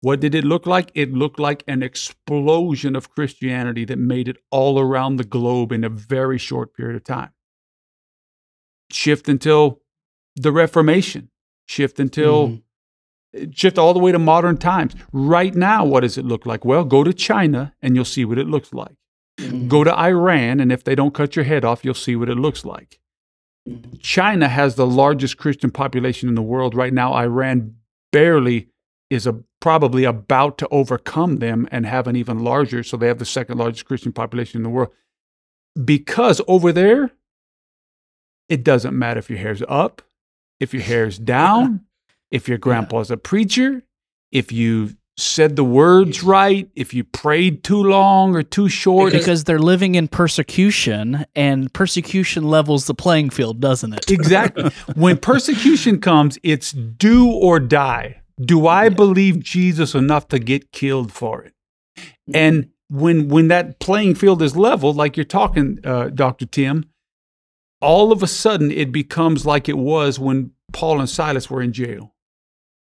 What 0.00 0.20
did 0.20 0.34
it 0.34 0.44
look 0.44 0.66
like? 0.66 0.90
It 0.94 1.12
looked 1.12 1.38
like 1.38 1.64
an 1.68 1.82
explosion 1.82 2.96
of 2.96 3.10
Christianity 3.10 3.84
that 3.84 3.98
made 3.98 4.28
it 4.28 4.38
all 4.50 4.78
around 4.78 5.16
the 5.16 5.24
globe 5.24 5.70
in 5.70 5.84
a 5.84 5.90
very 5.90 6.38
short 6.38 6.74
period 6.74 6.96
of 6.96 7.04
time. 7.04 7.30
Shift 8.90 9.28
until 9.28 9.80
the 10.36 10.52
Reformation, 10.52 11.30
shift 11.66 11.98
until 12.00 12.48
Mhm. 12.48 13.54
shift 13.56 13.78
all 13.78 13.92
the 13.94 14.00
way 14.00 14.12
to 14.12 14.18
modern 14.18 14.56
times. 14.56 14.94
Right 15.12 15.54
now, 15.54 15.84
what 15.84 16.00
does 16.00 16.16
it 16.18 16.24
look 16.24 16.46
like? 16.46 16.64
Well, 16.64 16.84
go 16.84 17.02
to 17.04 17.12
China 17.12 17.74
and 17.82 17.94
you'll 17.96 18.04
see 18.04 18.24
what 18.24 18.38
it 18.38 18.46
looks 18.46 18.72
like. 18.72 18.94
Mhm. 19.38 19.68
Go 19.68 19.82
to 19.84 19.96
Iran, 19.98 20.60
and 20.60 20.70
if 20.70 20.84
they 20.84 20.94
don't 20.94 21.14
cut 21.14 21.34
your 21.34 21.44
head 21.44 21.64
off, 21.64 21.84
you'll 21.84 21.94
see 21.94 22.14
what 22.14 22.28
it 22.28 22.36
looks 22.36 22.64
like. 22.64 23.00
Mhm. 23.68 23.98
China 24.00 24.48
has 24.48 24.76
the 24.76 24.86
largest 24.86 25.36
Christian 25.38 25.70
population 25.70 26.28
in 26.28 26.34
the 26.36 26.42
world. 26.42 26.74
Right 26.74 26.92
now, 26.92 27.14
Iran 27.14 27.76
barely 28.12 28.68
is 29.10 29.26
a, 29.26 29.42
probably 29.60 30.04
about 30.04 30.58
to 30.58 30.68
overcome 30.68 31.38
them 31.38 31.66
and 31.72 31.86
have 31.86 32.06
an 32.06 32.14
even 32.16 32.40
larger. 32.40 32.82
So 32.82 32.96
they 32.96 33.08
have 33.08 33.18
the 33.18 33.24
second 33.24 33.58
largest 33.58 33.84
Christian 33.86 34.12
population 34.12 34.58
in 34.58 34.62
the 34.62 34.70
world. 34.70 34.92
Because 35.84 36.40
over 36.46 36.70
there, 36.72 37.10
it 38.48 38.62
doesn't 38.62 38.96
matter 38.96 39.18
if 39.18 39.28
your 39.28 39.38
hair's 39.40 39.62
up, 39.68 40.02
if 40.60 40.72
your 40.74 40.82
hair's 40.82 41.18
down, 41.36 41.84
if 42.30 42.48
your 42.48 42.58
grandpa's 42.58 43.10
a 43.10 43.16
preacher, 43.16 43.82
if 44.32 44.50
you 44.52 44.96
said 45.16 45.54
the 45.54 45.64
words 45.64 46.22
right, 46.24 46.68
if 46.74 46.92
you 46.92 47.04
prayed 47.04 47.62
too 47.62 47.82
long 47.82 48.34
or 48.34 48.42
too 48.42 48.68
short. 48.68 49.12
because 49.12 49.44
they're 49.44 49.58
living 49.58 49.94
in 49.94 50.08
persecution, 50.08 51.24
and 51.36 51.72
persecution 51.72 52.44
levels 52.44 52.86
the 52.86 52.94
playing 52.94 53.30
field, 53.30 53.60
doesn't 53.60 53.92
it? 53.92 54.10
Exactly. 54.10 54.70
when 54.94 55.16
persecution 55.16 56.00
comes, 56.00 56.38
it's 56.42 56.72
do 56.72 57.30
or 57.30 57.60
die. 57.60 58.20
Do 58.40 58.66
I 58.66 58.88
believe 58.88 59.38
Jesus 59.38 59.94
enough 59.94 60.26
to 60.28 60.40
get 60.40 60.72
killed 60.72 61.12
for 61.12 61.44
it? 61.44 61.52
And 62.32 62.70
when 62.88 63.28
when 63.28 63.48
that 63.48 63.78
playing 63.78 64.16
field 64.16 64.42
is 64.42 64.56
leveled, 64.56 64.96
like 64.96 65.16
you're 65.16 65.24
talking, 65.24 65.78
uh, 65.84 66.08
Doctor 66.08 66.46
Tim, 66.46 66.86
all 67.84 68.10
of 68.10 68.22
a 68.22 68.26
sudden 68.26 68.70
it 68.70 68.90
becomes 68.90 69.46
like 69.46 69.68
it 69.68 69.78
was 69.78 70.18
when 70.18 70.50
Paul 70.72 70.98
and 70.98 71.08
Silas 71.08 71.50
were 71.50 71.62
in 71.62 71.72
jail. 71.72 72.14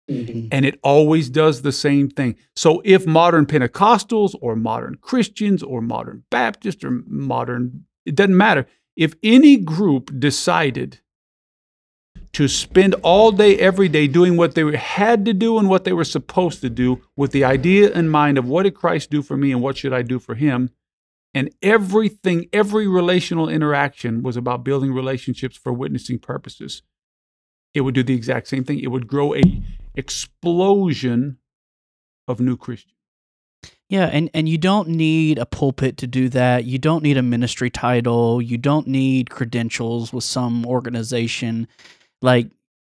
Mhm. 0.09 0.49
And 0.51 0.65
it 0.65 0.79
always 0.83 1.29
does 1.31 1.63
the 1.63 1.73
same 1.73 2.09
thing. 2.09 2.37
So 2.57 2.83
if 2.85 3.07
modern 3.07 3.47
Pentecostals 3.47 4.35
or 4.41 4.57
modern 4.57 4.97
Christians 5.01 5.63
or 5.63 5.81
modern 5.81 6.25
Baptists 6.31 6.85
or 6.85 7.03
modern, 7.07 7.85
it 8.05 8.15
doesn't 8.17 8.37
matter. 8.37 8.67
If 8.97 9.15
any 9.23 9.57
group 9.57 10.11
decided 10.19 10.99
to 12.33 12.49
spend 12.49 12.95
all 13.03 13.33
day, 13.33 13.57
every 13.59 13.89
day 13.89 14.07
doing 14.07 14.37
what 14.37 14.55
they 14.55 14.77
had 14.77 15.25
to 15.25 15.33
do 15.33 15.59
and 15.59 15.69
what 15.69 15.85
they 15.85 15.93
were 15.93 16.05
supposed 16.05 16.61
to 16.61 16.71
do 16.71 17.01
with 17.17 17.33
the 17.33 17.45
idea 17.45 17.91
in 17.91 18.09
mind 18.09 18.39
of 18.39 18.47
what 18.47 18.65
did 18.65 18.75
Christ 18.75 19.11
do 19.11 19.23
for 19.23 19.37
me 19.37 19.53
and 19.53 19.63
what 19.63 19.77
should 19.77 19.93
I 19.93 20.03
do 20.03 20.19
for 20.19 20.35
him, 20.35 20.71
and 21.35 21.51
everything, 21.63 22.47
every 22.53 22.89
relational 22.89 23.49
interaction 23.49 24.23
was 24.23 24.37
about 24.37 24.65
building 24.65 24.93
relationships 24.93 25.57
for 25.57 25.73
witnessing 25.73 26.19
purposes, 26.19 26.83
it 27.75 27.83
would 27.83 27.95
do 27.95 28.03
the 28.03 28.15
exact 28.15 28.49
same 28.49 28.65
thing. 28.65 28.81
It 28.81 28.89
would 28.89 29.07
grow 29.07 29.35
a 29.35 29.43
explosion 29.95 31.39
of 32.27 32.41
new 32.41 32.57
Christians. 32.57 32.95
Yeah, 33.89 34.07
and, 34.07 34.31
and 34.35 34.49
you 34.49 34.57
don't 34.57 34.89
need 34.89 35.39
a 35.39 35.47
pulpit 35.47 35.97
to 35.99 36.07
do 36.07 36.29
that. 36.31 36.65
You 36.65 36.79
don't 36.79 37.03
need 37.03 37.17
a 37.17 37.23
ministry 37.23 37.71
title. 37.71 38.41
You 38.41 38.57
don't 38.57 38.87
need 38.87 39.31
credentials 39.31 40.13
with 40.13 40.25
some 40.25 40.65
organization. 40.65 41.67
Like 42.23 42.51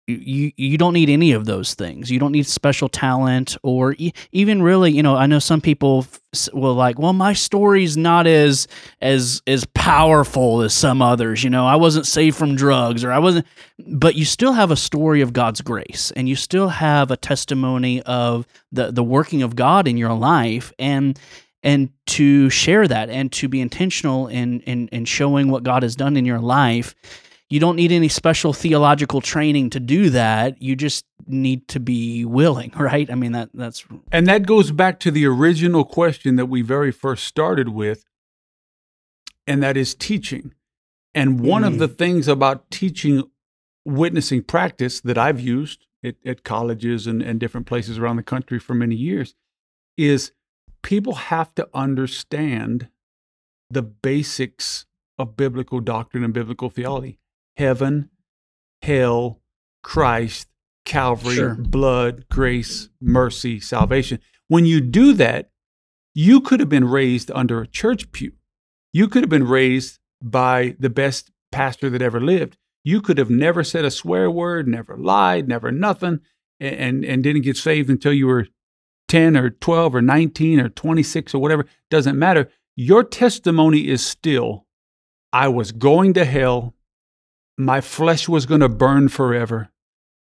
you 0.09 0.53
you 0.57 0.79
don't 0.79 0.95
need 0.95 1.11
any 1.11 1.33
of 1.33 1.45
those 1.45 1.75
things. 1.75 2.11
You 2.11 2.19
don't 2.19 2.33
need 2.33 2.47
special 2.47 2.89
talent 2.89 3.57
or 3.63 3.95
e- 3.99 4.13
even 4.33 4.63
really, 4.63 4.91
you 4.91 5.03
know, 5.03 5.17
I 5.17 5.27
know 5.27 5.39
some 5.39 5.61
people 5.61 6.07
f- 6.33 6.49
will 6.55 6.75
like, 6.75 6.99
well, 6.99 7.13
my 7.13 7.35
story's 7.35 7.97
not 7.97 8.27
as 8.27 8.67
as 9.03 9.43
as 9.47 9.67
powerful 9.67 10.63
as 10.63 10.73
some 10.73 11.03
others. 11.03 11.45
You 11.45 11.51
know, 11.51 11.67
I 11.67 11.77
wasn't 11.77 12.07
saved 12.07 12.37
from 12.37 12.57
drugs 12.57 13.05
or 13.05 13.13
I 13.13 13.19
wasn't, 13.19 13.47
but 13.87 14.15
you 14.15 14.25
still 14.25 14.53
have 14.55 14.71
a 14.71 14.77
story 14.77 15.21
of 15.21 15.35
God's 15.35 15.61
grace 15.61 16.11
and 16.17 16.29
you 16.29 16.37
still 16.37 16.69
have 16.69 17.11
a 17.11 17.17
testimony 17.17 18.03
of 18.03 18.47
the 18.73 18.91
the 18.91 19.05
working 19.05 19.43
of 19.43 19.57
God 19.57 19.87
in 19.87 19.99
your 19.99 20.15
life 20.15 20.73
and 20.79 21.19
and 21.63 21.91
to 22.07 22.49
share 22.49 22.89
that 22.89 23.11
and 23.11 23.31
to 23.33 23.49
be 23.49 23.61
intentional 23.61 24.27
in 24.29 24.61
in 24.61 24.89
in 24.89 25.05
showing 25.05 25.51
what 25.51 25.65
God 25.65 25.83
has 25.83 25.95
done 25.95 26.17
in 26.17 26.25
your 26.25 26.41
life 26.41 26.95
you 27.51 27.61
don't 27.61 27.77
need 27.77 27.93
any 27.93 28.09
special 28.09 28.53
theological 28.53 29.21
training 29.21 29.71
to 29.71 29.81
do 29.81 30.11
that. 30.11 30.61
You 30.61 30.77
just 30.77 31.07
need 31.27 31.67
to 31.69 31.81
be 31.81 32.25
willing, 32.25 32.73
right? 32.79 33.11
I 33.11 33.15
mean 33.15 33.33
that 33.33 33.51
that's 33.55 33.85
And 34.13 34.27
that 34.27 34.47
goes 34.47 34.71
back 34.71 35.01
to 35.01 35.11
the 35.11 35.27
original 35.27 35.85
question 35.85 36.37
that 36.37 36.47
we 36.47 36.63
very 36.63 36.93
first 36.93 37.25
started 37.25 37.71
with, 37.71 38.05
and 39.47 39.63
that 39.63 39.77
is 39.77 39.95
teaching. 39.95 40.53
And 41.15 41.41
one 41.41 41.65
of 41.65 41.75
Mhm. 41.75 41.79
the 41.79 41.89
things 41.89 42.29
about 42.29 42.71
teaching 42.71 43.25
witnessing 43.85 44.43
practice 44.43 45.01
that 45.01 45.17
I've 45.17 45.41
used 45.41 45.87
at, 46.05 46.17
at 46.25 46.45
colleges 46.45 47.07
and, 47.07 47.23
and 47.23 47.41
different 47.41 47.67
places 47.67 47.99
around 47.99 48.17
the 48.17 48.23
country 48.23 48.59
for 48.59 48.75
many 48.75 48.95
years 48.95 49.35
is 49.97 50.33
people 50.83 51.15
have 51.15 51.55
to 51.55 51.69
understand 51.73 52.89
the 53.71 53.83
basics 53.83 54.85
of 55.19 55.37
biblical 55.37 55.81
doctrine 55.81 56.23
and 56.23 56.35
biblical 56.35 56.69
theology 56.71 57.19
heaven, 57.59 58.09
hell, 58.83 59.41
Christ, 59.83 60.49
Calvary, 60.85 61.35
Sure. 61.35 61.55
blood, 61.55 62.29
grace, 62.31 62.89
mercy, 63.01 63.61
salvation. 63.61 64.21
When 64.47 64.65
you 64.65 64.81
do 64.81 65.13
that, 65.15 65.51
you 66.15 66.41
could 66.41 66.61
have 66.61 66.69
been 66.69 66.89
raised 66.89 67.31
under 67.33 67.61
a 67.61 67.67
church 67.67 68.11
pew. 68.13 68.33
You 68.93 69.09
could 69.09 69.23
have 69.23 69.31
been 69.31 69.47
raised 69.47 69.99
by 70.23 70.77
the 70.79 70.89
best 70.89 71.31
pastor 71.53 71.91
that 71.91 72.01
ever 72.03 72.21
lived. 72.21 72.57
You 72.85 73.01
could 73.03 73.19
have 73.19 73.29
never 73.31 73.63
said 73.63 73.85
a 73.85 73.91
swear 73.91 74.31
word, 74.31 74.67
never 74.67 74.97
lied, 74.97 75.47
never 75.47 75.71
nothing, 75.71 76.21
and, 76.59 76.75
and, 76.77 77.05
and 77.05 77.23
didn't 77.23 77.43
get 77.43 77.57
saved 77.57 77.91
until 77.91 78.13
you 78.13 78.27
were 78.27 78.47
10 79.09 79.37
or 79.37 79.51
12 79.51 79.95
or 79.97 80.03
19 80.03 80.61
or 80.61 80.69
26 80.71 81.35
or 81.35 81.39
whatever. 81.43 81.67
Doesn't 81.91 82.19
matter. 82.19 82.49
Your 82.77 83.05
testimony 83.05 83.89
is 83.89 84.07
still 84.07 84.67
I 85.33 85.49
was 85.49 85.73
going 85.73 86.15
to 86.15 86.25
hell. 86.25 86.75
My 87.61 87.81
flesh 87.81 88.29
was 88.29 88.47
going 88.47 88.61
to 88.61 88.69
burn 88.69 89.09
forever. 89.09 89.71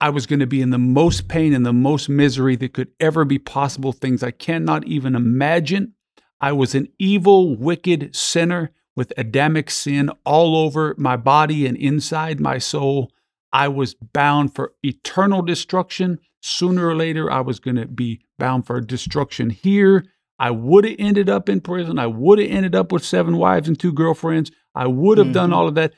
I 0.01 0.09
was 0.09 0.25
going 0.25 0.39
to 0.39 0.47
be 0.47 0.61
in 0.61 0.71
the 0.71 0.79
most 0.79 1.27
pain 1.27 1.53
and 1.53 1.63
the 1.63 1.73
most 1.73 2.09
misery 2.09 2.55
that 2.55 2.73
could 2.73 2.89
ever 2.99 3.23
be 3.23 3.37
possible, 3.37 3.91
things 3.91 4.23
I 4.23 4.31
cannot 4.31 4.85
even 4.87 5.15
imagine. 5.15 5.93
I 6.41 6.53
was 6.53 6.73
an 6.73 6.87
evil, 6.97 7.55
wicked 7.55 8.15
sinner 8.15 8.71
with 8.95 9.13
Adamic 9.15 9.69
sin 9.69 10.09
all 10.25 10.55
over 10.55 10.95
my 10.97 11.17
body 11.17 11.67
and 11.67 11.77
inside 11.77 12.39
my 12.39 12.57
soul. 12.57 13.11
I 13.53 13.67
was 13.67 13.93
bound 13.93 14.55
for 14.55 14.73
eternal 14.83 15.43
destruction. 15.43 16.19
Sooner 16.41 16.87
or 16.87 16.95
later, 16.95 17.29
I 17.29 17.41
was 17.41 17.59
going 17.59 17.75
to 17.75 17.85
be 17.85 18.21
bound 18.39 18.65
for 18.65 18.81
destruction 18.81 19.51
here. 19.51 20.05
I 20.39 20.49
would 20.51 20.85
have 20.85 20.95
ended 20.97 21.29
up 21.29 21.47
in 21.49 21.59
prison. 21.59 21.99
I 21.99 22.07
would 22.07 22.39
have 22.39 22.49
ended 22.49 22.73
up 22.73 22.91
with 22.91 23.03
seven 23.03 23.37
wives 23.37 23.67
and 23.67 23.77
two 23.77 23.91
girlfriends. 23.91 24.51
I 24.73 24.87
would 24.87 25.17
have 25.17 25.33
done 25.33 25.49
Mhm. 25.49 25.53
all 25.53 25.67
of 25.67 25.75
that. 25.75 25.93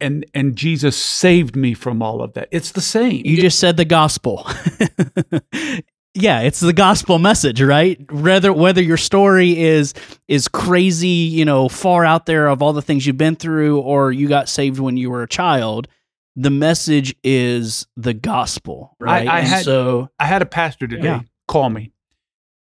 And, 0.00 0.24
and 0.34 0.54
Jesus 0.56 0.96
saved 0.96 1.56
me 1.56 1.74
from 1.74 2.02
all 2.02 2.22
of 2.22 2.34
that. 2.34 2.48
It's 2.52 2.72
the 2.72 2.80
same. 2.80 3.22
you 3.26 3.36
just 3.40 3.58
said 3.58 3.76
the 3.76 3.84
gospel. 3.84 4.46
yeah, 6.14 6.40
it's 6.40 6.60
the 6.60 6.72
gospel 6.72 7.18
message, 7.18 7.60
right? 7.60 8.00
Whether 8.12 8.52
whether 8.52 8.82
your 8.82 8.96
story 8.96 9.58
is 9.58 9.94
is 10.26 10.48
crazy, 10.48 11.06
you 11.08 11.44
know, 11.44 11.68
far 11.68 12.04
out 12.04 12.26
there 12.26 12.48
of 12.48 12.62
all 12.62 12.72
the 12.72 12.82
things 12.82 13.06
you've 13.06 13.16
been 13.18 13.36
through 13.36 13.80
or 13.80 14.12
you 14.12 14.28
got 14.28 14.48
saved 14.48 14.78
when 14.80 14.96
you 14.96 15.10
were 15.10 15.22
a 15.22 15.28
child, 15.28 15.88
the 16.36 16.50
message 16.50 17.14
is 17.24 17.86
the 17.96 18.14
gospel, 18.14 18.96
right? 19.00 19.28
I 19.28 19.38
And 19.40 19.48
had- 19.48 19.64
so 19.64 20.08
I 20.18 20.26
had 20.26 20.42
a 20.42 20.46
pastor 20.46 20.86
today 20.86 21.04
Yeah. 21.04 21.20
call 21.46 21.70
me, 21.70 21.92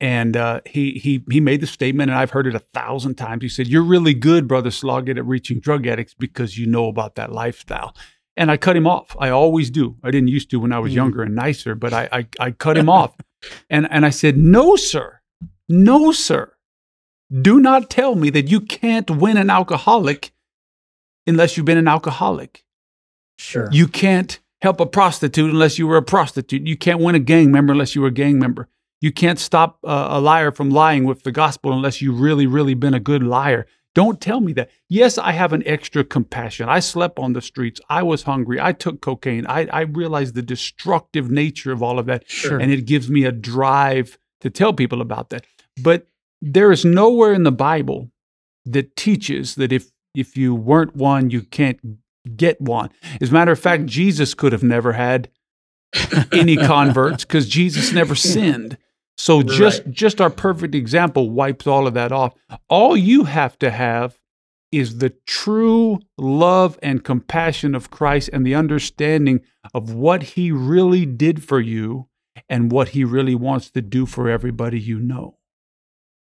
and 0.01 0.37
uh, 0.37 0.61
he 0.67 0.93
he 0.93 1.25
he 1.31 1.41
made 1.41 1.61
the 1.61 1.67
statement, 1.67 2.11
and 2.11 2.19
I've 2.19 2.31
heard 2.31 2.47
it 2.47 2.55
a 2.55 2.59
thousand 2.61 3.15
times. 3.17 3.43
He 3.43 3.49
said, 3.49 3.67
"You're 3.69 3.83
really 3.83 4.15
good, 4.15 4.47
brother 4.47 4.71
Sloggett, 4.71 5.19
at 5.19 5.25
reaching 5.27 5.59
drug 5.61 5.87
addicts 5.87 6.15
because 6.15 6.59
you 6.59 6.67
know 6.67 6.89
about 6.89 7.15
that 7.17 7.33
lifestyle." 7.33 7.95
And 8.39 8.51
I 8.51 8.59
cut 8.59 8.77
him 8.77 8.87
off. 8.87 9.17
I 9.19 9.31
always 9.31 9.71
do. 9.71 9.97
I 10.05 10.11
didn't 10.11 10.29
used 10.29 10.51
to 10.51 10.61
when 10.61 10.71
I 10.73 10.79
was 10.79 10.93
Mm. 10.93 10.97
younger 10.97 11.23
and 11.23 11.35
nicer, 11.35 11.75
but 11.75 11.93
I 11.95 12.09
I, 12.13 12.27
I 12.39 12.51
cut 12.51 12.77
him 12.77 12.89
off, 12.91 13.15
and 13.71 13.89
and 13.91 14.05
I 14.05 14.11
said, 14.11 14.37
"No, 14.37 14.77
sir, 14.77 15.21
no, 15.69 16.13
sir, 16.13 16.53
do 17.33 17.59
not 17.61 17.89
tell 17.89 18.15
me 18.15 18.29
that 18.31 18.49
you 18.49 18.61
can't 18.61 19.11
win 19.11 19.37
an 19.39 19.49
alcoholic 19.51 20.33
unless 21.27 21.57
you've 21.57 21.67
been 21.67 21.79
an 21.79 21.89
alcoholic." 21.89 22.65
sure. 23.39 23.69
You 23.73 23.87
can't 23.87 24.39
help 24.63 24.81
a 24.81 24.87
prostitute 24.87 25.51
unless 25.51 25.79
you 25.79 25.87
were 25.87 25.99
a 25.99 26.03
prostitute. 26.03 26.67
You 26.67 26.77
can't 26.77 27.01
win 27.01 27.15
a 27.15 27.19
gang 27.19 27.51
member 27.53 27.73
unless 27.73 27.95
you 27.95 28.01
were 28.03 28.09
a 28.09 28.13
gang 28.13 28.39
member. 28.39 28.69
You 29.07 29.13
can't 29.13 29.39
stop 29.39 29.79
uh, 29.85 30.09
a 30.11 30.21
liar 30.21 30.51
from 30.51 30.69
lying 30.69 31.05
with 31.05 31.23
the 31.23 31.31
gospel 31.31 31.73
unless 31.73 32.03
you've 32.03 32.19
really, 32.19 32.45
really 32.45 32.75
been 32.75 32.93
a 32.93 32.99
good 32.99 33.23
liar. 33.23 33.69
Don't 33.95 34.21
tell 34.21 34.41
me 34.41 34.53
that. 34.55 34.69
Yes, 34.89 35.17
I 35.17 35.31
have 35.31 35.53
an 35.53 35.63
extra 35.65 36.03
compassion. 36.03 36.69
I 36.69 36.81
slept 36.81 37.21
on 37.21 37.33
the 37.33 37.41
streets. 37.41 37.81
I 37.89 38.03
was 38.03 38.25
hungry. 38.25 38.61
I 38.61 38.73
took 38.73 39.01
cocaine. 39.01 39.47
I, 39.47 39.69
I 39.73 39.83
realized 39.83 40.35
the 40.35 40.43
destructive 40.43 41.31
nature 41.31 41.71
of 41.71 41.85
all 41.85 42.01
of 42.01 42.07
that. 42.07 42.29
Sure. 42.29 42.59
And 42.59 42.73
it 42.73 42.85
gives 42.85 43.09
me 43.09 43.25
a 43.25 43.31
drive 43.31 44.19
to 44.41 44.51
tell 44.51 44.73
people 44.73 45.01
about 45.01 45.31
that. 45.31 45.47
But 45.81 46.09
there 46.43 46.73
is 46.73 46.85
nowhere 46.85 47.33
in 47.33 47.45
the 47.45 47.53
Bible 47.53 48.11
that 48.65 48.97
teaches 48.97 49.55
that 49.55 49.71
if 49.71 49.93
if 50.17 50.37
you 50.37 50.53
weren't 50.53 50.97
one, 50.97 51.31
you 51.31 51.43
can't 51.43 51.79
get 52.37 52.61
one. 52.61 52.91
As 53.21 53.31
a 53.31 53.33
matter 53.33 53.53
of 53.53 53.61
fact, 53.61 53.87
Jesus 53.87 54.35
could 54.35 54.51
have 54.51 54.65
never 54.65 54.95
had 54.95 55.29
any 56.33 56.57
converts 56.75 57.25
because 57.25 57.49
Jesus 57.49 57.93
never 57.93 58.17
sinned. 58.17 58.79
So 59.19 59.43
just 59.43 59.85
Right. 59.85 59.93
just 59.95 60.21
our 60.21 60.31
perfect 60.31 60.75
example 60.75 61.31
wipes 61.31 61.67
all 61.67 61.87
of 61.87 61.95
that 61.95 62.13
off. 62.13 62.35
All 62.69 62.97
you 62.97 63.25
have 63.25 63.59
to 63.61 63.71
have 63.71 64.19
is 64.73 64.99
the 64.99 65.15
true 65.27 66.01
love 66.19 66.79
and 66.83 67.03
compassion 67.05 67.75
of 67.75 67.91
Christ 67.91 68.29
and 68.33 68.47
the 68.47 68.55
understanding 68.55 69.41
of 69.73 69.93
what 69.95 70.23
he 70.23 70.51
really 70.53 71.07
did 71.07 71.43
for 71.43 71.61
you 71.61 72.09
and 72.49 72.71
what 72.71 72.91
he 72.91 73.05
really 73.05 73.35
wants 73.35 73.71
to 73.71 73.81
do 73.81 74.05
for 74.07 74.29
everybody 74.29 74.79
you 74.79 74.99
know. 74.99 75.39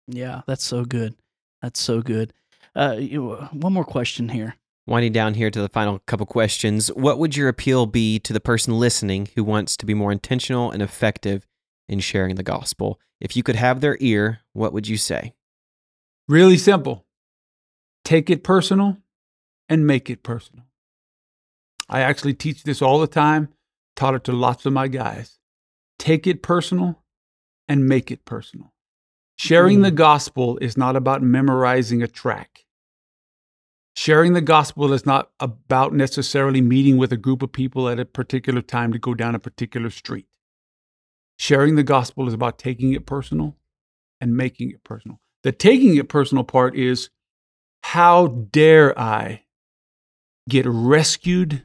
Yeah, 0.08 0.42
that's 0.48 0.64
so 0.64 0.86
good. 0.86 1.16
That's 1.62 1.80
so 1.80 2.02
good. 2.02 2.32
Uh, 2.76 2.96
you, 3.00 3.32
one 3.52 3.74
more 3.74 3.84
question 3.86 4.30
here. 4.30 4.56
Winding 4.88 5.14
down 5.14 5.34
here 5.34 5.50
to 5.50 5.62
the 5.62 5.68
final 5.70 6.00
couple 6.06 6.28
questions, 6.28 6.90
what 6.90 7.18
would 7.18 7.36
your 7.36 7.50
appeal 7.50 7.88
be 7.88 8.20
to 8.20 8.32
the 8.32 8.40
person 8.40 8.78
listening 8.80 9.28
who 9.36 9.44
wants 9.44 9.76
to 9.78 9.86
be 9.86 9.96
more 9.96 10.12
intentional 10.12 10.70
and 10.70 10.84
effective 10.84 11.48
in 11.88 12.00
sharing 12.00 12.36
the 12.36 12.44
gospel? 12.44 13.00
If 13.20 13.36
you 13.36 13.44
could 13.44 13.56
have 13.56 13.82
their 13.82 13.98
ear, 14.00 14.42
what 14.54 14.74
would 14.74 14.88
you 14.88 14.98
say? 14.98 15.34
Really 16.28 16.58
simple. 16.58 17.06
Take 18.04 18.30
it 18.30 18.44
personal 18.44 18.98
and 19.70 19.88
make 19.88 20.10
it 20.10 20.24
personal. 20.24 20.66
I 21.90 22.02
actually 22.02 22.34
teach 22.34 22.64
this 22.64 22.82
all 22.82 23.00
the 23.00 23.08
time, 23.08 23.50
taught 23.96 24.16
it 24.16 24.24
to 24.26 24.32
lots 24.32 24.66
of 24.66 24.74
my 24.74 24.88
guys. 24.88 25.40
Take 26.00 26.28
it 26.28 26.44
personal 26.44 27.04
and 27.68 27.88
make 27.88 28.12
it 28.12 28.26
personal. 28.26 28.74
Sharing 29.38 29.82
the 29.82 29.90
hmm. 29.90 29.96
gospel 29.96 30.58
is 30.58 30.78
not 30.78 30.96
about 30.96 31.22
memorizing 31.22 32.02
a 32.02 32.08
track. 32.08 32.66
Sharing 33.96 34.34
the 34.34 34.42
gospel 34.42 34.92
is 34.92 35.06
not 35.06 35.32
about 35.40 35.94
necessarily 35.94 36.62
meeting 36.62 36.98
with 36.98 37.14
a 37.14 37.18
group 37.18 37.42
of 37.42 37.54
people 37.54 37.88
at 37.88 38.00
a 38.00 38.06
particular 38.06 38.62
time 38.62 38.92
to 38.92 39.00
go 39.00 39.14
down 39.14 39.36
a 39.36 39.40
particular 39.40 39.90
street. 39.90 40.28
Sharing 41.38 41.76
the 41.76 41.84
gospel 41.84 42.28
is 42.28 42.34
about 42.34 42.58
taking 42.58 42.94
it 42.94 43.06
personal 43.06 43.56
and 44.22 44.36
making 44.36 44.72
it 44.72 44.84
personal. 44.84 45.20
The 45.44 45.52
taking 45.52 45.96
it 45.96 46.10
personal 46.10 46.44
part 46.44 46.76
is 46.76 47.10
how 47.84 48.28
dare 48.28 48.98
I 48.98 49.44
get 50.50 50.66
rescued 50.66 51.64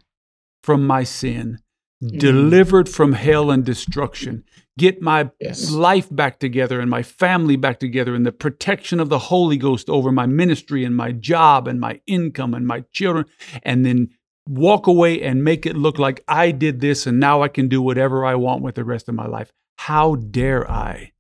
from 0.63 0.87
my 0.87 1.05
sin, 1.05 1.61
mm. 2.03 2.19
delivered 2.19 2.89
from 2.89 3.13
hell 3.13 3.51
and 3.51 3.65
destruction, 3.65 4.45
get 4.77 5.01
my 5.01 5.31
Yes. 5.41 5.71
life 5.71 6.09
back 6.11 6.39
together 6.39 6.81
and 6.81 6.91
my 6.91 7.03
family 7.03 7.57
back 7.57 7.79
together, 7.81 8.15
and 8.15 8.27
the 8.27 8.33
protection 8.33 9.01
of 9.01 9.09
the 9.09 9.19
Holy 9.19 9.57
Ghost 9.57 9.89
over 9.89 10.13
my 10.13 10.27
ministry 10.27 10.85
and 10.85 10.95
my 10.97 11.13
job 11.13 11.67
and 11.69 11.81
my 11.81 12.01
income 12.07 12.53
and 12.55 12.67
my 12.67 12.85
children, 12.93 13.25
and 13.63 13.87
then 13.87 14.11
walk 14.47 14.87
away 14.87 15.23
and 15.23 15.45
make 15.45 15.65
it 15.65 15.77
look 15.77 15.99
like 15.99 16.25
I 16.27 16.51
did 16.51 16.81
this 16.81 17.07
and 17.07 17.21
now 17.21 17.43
I 17.43 17.49
can 17.49 17.69
do 17.69 17.81
whatever 17.81 18.27
I 18.27 18.35
want 18.35 18.63
with 18.63 18.75
the 18.75 18.85
rest 18.85 19.09
of 19.09 19.15
my 19.15 19.27
life. 19.27 19.53
How 19.87 20.15
dare 20.17 20.71
I 20.71 21.13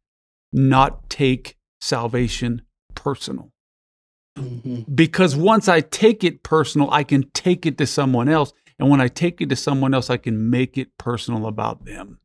not 0.52 1.08
take 1.08 1.56
salvation 1.80 2.62
personal? 2.94 3.52
Mhm. 4.38 4.84
because 4.94 5.34
once 5.36 5.66
I 5.68 5.80
take 5.80 6.22
it 6.24 6.42
personal, 6.42 6.88
I 6.90 7.02
can 7.04 7.28
take 7.30 7.66
it 7.66 7.76
to 7.78 7.86
someone 7.86 8.28
else 8.28 8.52
And 8.78 8.88
when 8.88 9.00
I 9.00 9.08
take 9.08 9.42
it 9.42 9.50
to 9.50 9.56
someone 9.56 9.92
else, 9.92 10.08
I 10.08 10.16
can 10.16 10.48
make 10.50 10.78
it 10.78 10.96
personal 10.96 11.46
about 11.46 11.84
them. 11.84 12.18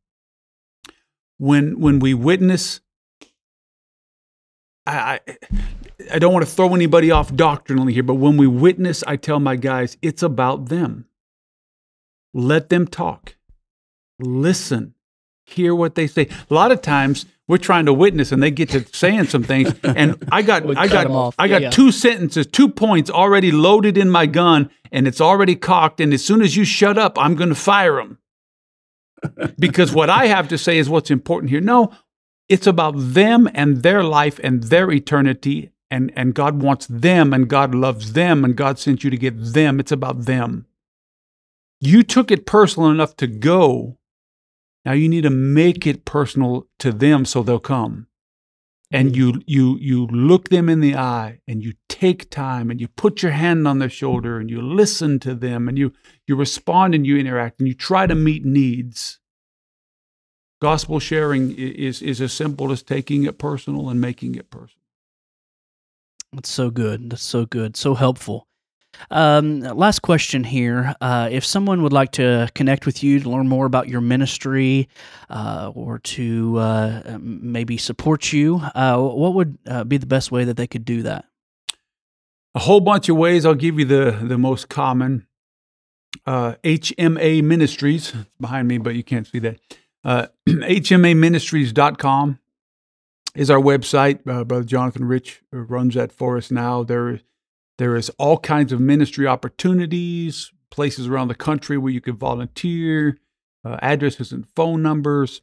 When 1.38 1.79
when 1.81 1.99
we 1.99 2.13
witness, 2.13 2.79
I, 4.88 5.19
I 5.27 5.38
I 6.13 6.19
don't 6.19 6.31
want 6.33 6.45
to 6.45 6.51
throw 6.51 6.73
anybody 6.73 7.11
off 7.11 7.36
doctrinally 7.36 7.91
here, 7.93 8.03
but 8.03 8.15
when 8.15 8.38
we 8.38 8.47
witness, 8.47 9.03
I 9.05 9.17
tell 9.17 9.41
my 9.41 9.57
guys, 9.57 9.97
it's 10.01 10.23
about 10.23 10.69
them. 10.69 11.07
Let 12.33 12.69
them 12.69 12.88
talk. 12.88 13.36
Listen. 14.19 14.95
Hear 15.46 15.76
what 15.76 15.96
they 15.96 16.08
say. 16.08 16.28
A 16.50 16.54
lot 16.54 16.72
of 16.72 16.82
times 16.82 17.26
we're 17.48 17.58
trying 17.58 17.86
to 17.86 17.93
witness 17.93 18.32
and 18.32 18.41
they 18.41 18.50
get 18.52 18.70
to 18.70 18.86
saying 18.93 19.26
some 19.26 19.43
things. 19.43 19.74
And 19.84 20.24
I 20.32 20.41
got 20.41 20.64
I 20.70 20.88
got 20.88 20.89
got 20.89 21.06
'em 21.06 21.12
off. 21.12 21.36
I 21.38 21.48
got 21.48 21.62
Yeah. 21.62 21.70
two 21.70 21.91
sentences, 21.91 22.48
two 22.48 22.68
points 22.70 23.10
already 23.10 23.52
loaded 23.52 23.98
in 23.98 24.10
my 24.10 24.26
gun, 24.26 24.70
and 24.91 25.08
it's 25.08 25.22
already 25.22 25.56
cocked. 25.56 26.02
And 26.02 26.14
as 26.14 26.26
soon 26.26 26.41
as 26.41 26.56
you 26.56 26.66
shut 26.66 26.98
up, 26.98 27.18
I'm 27.20 27.36
gonna 27.36 27.56
fire 27.56 27.98
them. 27.98 28.18
because 29.60 29.93
what 29.93 30.10
I 30.10 30.28
have 30.28 30.48
to 30.50 30.58
say 30.58 30.78
is 30.78 30.89
what's 30.89 31.12
important 31.12 31.52
here. 31.52 31.62
No, 31.62 31.91
it's 32.50 32.68
about 32.68 32.93
them 32.98 33.50
and 33.54 33.84
their 33.84 34.04
life 34.04 34.39
and 34.43 34.64
their 34.64 34.91
eternity 34.91 35.72
and 35.91 36.12
and 36.16 36.34
God 36.34 36.62
wants 36.62 36.88
them 36.88 37.34
and 37.34 37.48
God 37.48 37.74
loves 37.76 38.14
them 38.14 38.43
and 38.43 38.56
God 38.56 38.80
sent 38.80 39.04
you 39.04 39.10
to 39.12 39.18
get 39.18 39.36
them 39.54 39.80
it's 39.80 39.91
about 39.91 40.26
them 40.26 40.66
you 41.80 42.02
took 42.04 42.32
it 42.32 42.46
personal 42.46 42.89
enough 42.89 43.16
to 43.18 43.28
go 43.28 43.98
now 44.86 44.93
you 44.93 45.09
need 45.09 45.21
to 45.23 45.29
make 45.29 45.88
it 45.88 46.05
personal 46.05 46.67
to 46.79 46.91
them 46.91 47.25
so 47.25 47.43
they'll 47.43 47.59
come 47.59 48.07
and 48.91 49.11
mm-hmm. 49.11 49.19
you 49.19 49.41
you 49.47 49.77
you 49.79 50.07
look 50.07 50.49
them 50.49 50.69
in 50.69 50.79
the 50.79 50.95
eye 50.95 51.39
and 51.47 51.63
you 51.63 51.73
take 51.89 52.29
time 52.29 52.69
and 52.69 52.79
you 52.79 52.88
put 52.88 53.23
your 53.23 53.31
hand 53.31 53.67
on 53.67 53.79
their 53.79 53.89
shoulder 53.89 54.38
and 54.38 54.49
you 54.49 54.61
listen 54.61 55.19
to 55.19 55.33
them 55.36 55.67
and 55.67 55.77
you 55.77 55.91
you 56.27 56.36
respond 56.36 56.95
and 56.95 57.05
you 57.05 57.17
interact 57.17 57.59
and 57.59 57.67
you 57.67 57.73
try 57.73 58.05
to 58.07 58.15
meet 58.15 58.45
needs 58.45 59.19
gospel 60.61 60.99
sharing 60.99 61.51
is 61.55 62.01
is 62.01 62.21
as 62.21 62.33
simple 62.33 62.71
as 62.71 62.83
taking 62.83 63.23
it 63.23 63.38
personal 63.38 63.89
and 63.89 63.99
making 63.99 64.36
it 64.36 64.49
personal 64.49 64.83
That's 66.33 66.49
so 66.49 66.69
good. 66.69 67.09
That's 67.11 67.23
so 67.23 67.45
good. 67.45 67.77
So 67.77 67.95
helpful. 67.95 68.47
Um, 69.12 69.62
last 69.62 70.02
question 70.02 70.43
here. 70.43 70.96
Uh, 71.02 71.30
if 71.32 71.46
someone 71.46 71.84
would 71.84 71.93
like 71.93 72.12
to 72.14 72.50
connect 72.56 72.86
with 72.86 73.04
you 73.04 73.20
to 73.20 73.30
learn 73.30 73.48
more 73.48 73.66
about 73.66 73.88
your 73.88 74.02
ministry 74.02 74.89
uh, 75.30 75.72
or 75.74 76.00
to 76.00 76.58
uh, 76.58 77.18
maybe 77.20 77.78
support 77.78 78.34
you, 78.34 78.62
uh, 78.76 79.00
what 79.00 79.34
would 79.34 79.58
uh, 79.68 79.84
be 79.84 79.98
the 79.98 80.06
best 80.06 80.32
way 80.32 80.43
that 80.43 80.58
they 80.58 80.68
could 80.68 80.86
do 80.86 81.04
that? 81.04 81.26
a 82.56 82.60
whole 82.60 82.80
bunch 82.80 83.10
of 83.10 83.18
ways. 83.18 83.46
I'll 83.46 83.54
give 83.54 83.78
you 83.78 83.86
the 83.86 84.18
the 84.24 84.38
most 84.38 84.70
common. 84.70 85.28
Uh, 86.26 86.56
HMA 86.64 87.43
Ministries 87.43 88.16
it's 88.16 88.30
behind 88.39 88.68
me, 88.68 88.78
but 88.78 88.96
you 88.96 89.04
can't 89.04 89.28
see 89.28 89.39
that. 89.39 89.60
Uh, 90.04 90.28
HMAministries.com 90.50 92.39
is 93.36 93.52
our 93.52 93.60
website. 93.60 94.20
Uh, 94.26 94.46
Brother 94.46 94.64
Jonathan 94.64 95.06
Rich 95.06 95.43
runs 95.52 95.96
that 95.96 96.14
for 96.14 96.38
us 96.38 96.50
now. 96.50 96.84
There, 96.84 97.20
there 97.78 97.95
is 97.95 98.09
all 98.17 98.38
kinds 98.38 98.71
of 98.71 98.80
ministry 98.80 99.28
opportunities, 99.28 100.51
places 100.71 101.07
around 101.07 101.28
the 101.28 101.36
country 101.36 101.78
where 101.78 101.91
you 101.91 102.01
can 102.01 102.15
volunteer, 102.15 103.17
uh, 103.63 103.78
addresses 103.82 104.32
and 104.32 104.47
phone 104.55 104.82
numbers. 104.82 105.41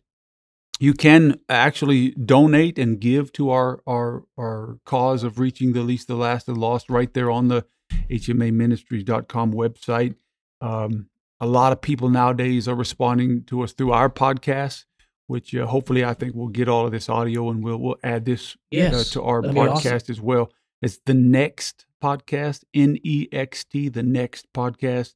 You 0.80 0.94
can 0.94 1.38
actually 1.48 2.10
donate 2.12 2.78
and 2.78 3.00
give 3.00 3.32
to 3.34 3.50
our, 3.50 3.82
our, 3.86 4.24
our 4.38 4.78
cause 4.84 5.22
of 5.22 5.38
reaching 5.38 5.72
the 5.72 5.82
least, 5.82 6.08
the 6.08 6.16
last, 6.16 6.46
the 6.46 6.54
lost 6.54 6.90
right 6.90 7.12
there 7.12 7.30
on 7.30 7.48
the 7.48 7.66
HMAministries.com 8.10 9.52
website. 9.52 10.14
Um, 10.60 11.08
a 11.40 11.46
lot 11.46 11.72
of 11.72 11.80
people 11.80 12.08
nowadays 12.08 12.68
are 12.68 12.74
responding 12.74 13.44
to 13.44 13.62
us 13.62 13.72
through 13.72 13.92
our 13.92 14.08
podcast, 14.08 14.84
which 15.26 15.54
uh, 15.54 15.66
hopefully 15.66 16.04
I 16.04 16.14
think 16.14 16.34
we'll 16.34 16.48
get 16.48 16.68
all 16.68 16.86
of 16.86 16.92
this 16.92 17.08
audio 17.08 17.50
and 17.50 17.64
we'll 17.64 17.78
we'll 17.78 17.96
add 18.04 18.24
this 18.24 18.56
uh, 18.72 19.02
to 19.10 19.22
our 19.22 19.42
podcast 19.42 20.02
awesome. 20.02 20.12
as 20.12 20.20
well. 20.20 20.52
It's 20.80 20.98
the 21.04 21.14
next 21.14 21.86
podcast, 22.02 22.64
N 22.74 22.98
E 23.02 23.28
X 23.32 23.64
T, 23.64 23.88
the 23.88 24.02
next 24.02 24.52
podcast. 24.52 25.14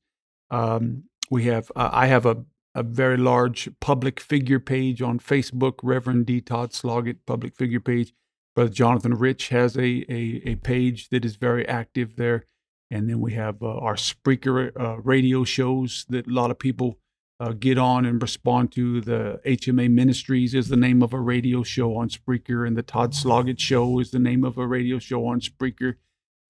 Um, 0.51 1.05
we 1.31 1.45
have 1.45 1.73
uh, 1.75 1.91
I 1.93 2.07
have 2.07 2.25
a 2.25 2.45
a 2.77 2.83
very 2.83 3.17
large 3.17 3.71
public 3.81 4.21
figure 4.21 4.61
page 4.61 5.01
on 5.01 5.19
Facebook, 5.19 5.79
Reverend 5.83 6.27
D. 6.27 6.43
Todd 6.43 6.75
Sloggett 6.75 7.25
public 7.25 7.57
figure 7.57 7.81
page. 7.81 8.13
Brother 8.55 8.71
Jonathan 8.71 9.15
Rich 9.15 9.49
has 9.49 9.77
a, 9.77 10.05
a, 10.11 10.43
a 10.45 10.55
page 10.57 11.09
that 11.09 11.25
is 11.25 11.37
very 11.37 11.67
active 11.67 12.17
there. 12.17 12.45
And 12.91 13.09
then 13.09 13.21
we 13.21 13.33
have 13.33 13.63
uh, 13.63 13.79
our 13.79 13.95
Spreaker 13.95 14.71
uh, 14.79 14.99
radio 14.99 15.43
shows 15.43 16.05
that 16.11 16.27
a 16.27 16.31
lot 16.31 16.51
of 16.51 16.59
people 16.59 16.99
uh, 17.41 17.53
get 17.53 17.79
on 17.79 18.05
and 18.05 18.21
respond 18.21 18.73
to. 18.73 19.01
The 19.01 19.41
HMA 19.47 19.91
Ministries 19.91 20.55
is 20.55 20.69
the 20.69 20.77
name 20.77 21.03
of 21.03 21.15
a 21.15 21.21
radio 21.21 21.63
show 21.63 21.97
on 21.97 22.11
Spreaker, 22.11 22.67
and 22.67 22.77
the 22.77 22.83
Todd 22.83 23.15
Sloggett 23.15 23.61
Show 23.61 23.99
is 24.01 24.11
the 24.11 24.19
name 24.19 24.45
of 24.45 24.57
a 24.59 24.67
radio 24.67 24.99
show 24.99 25.27
on 25.27 25.41
Spreaker. 25.41 25.97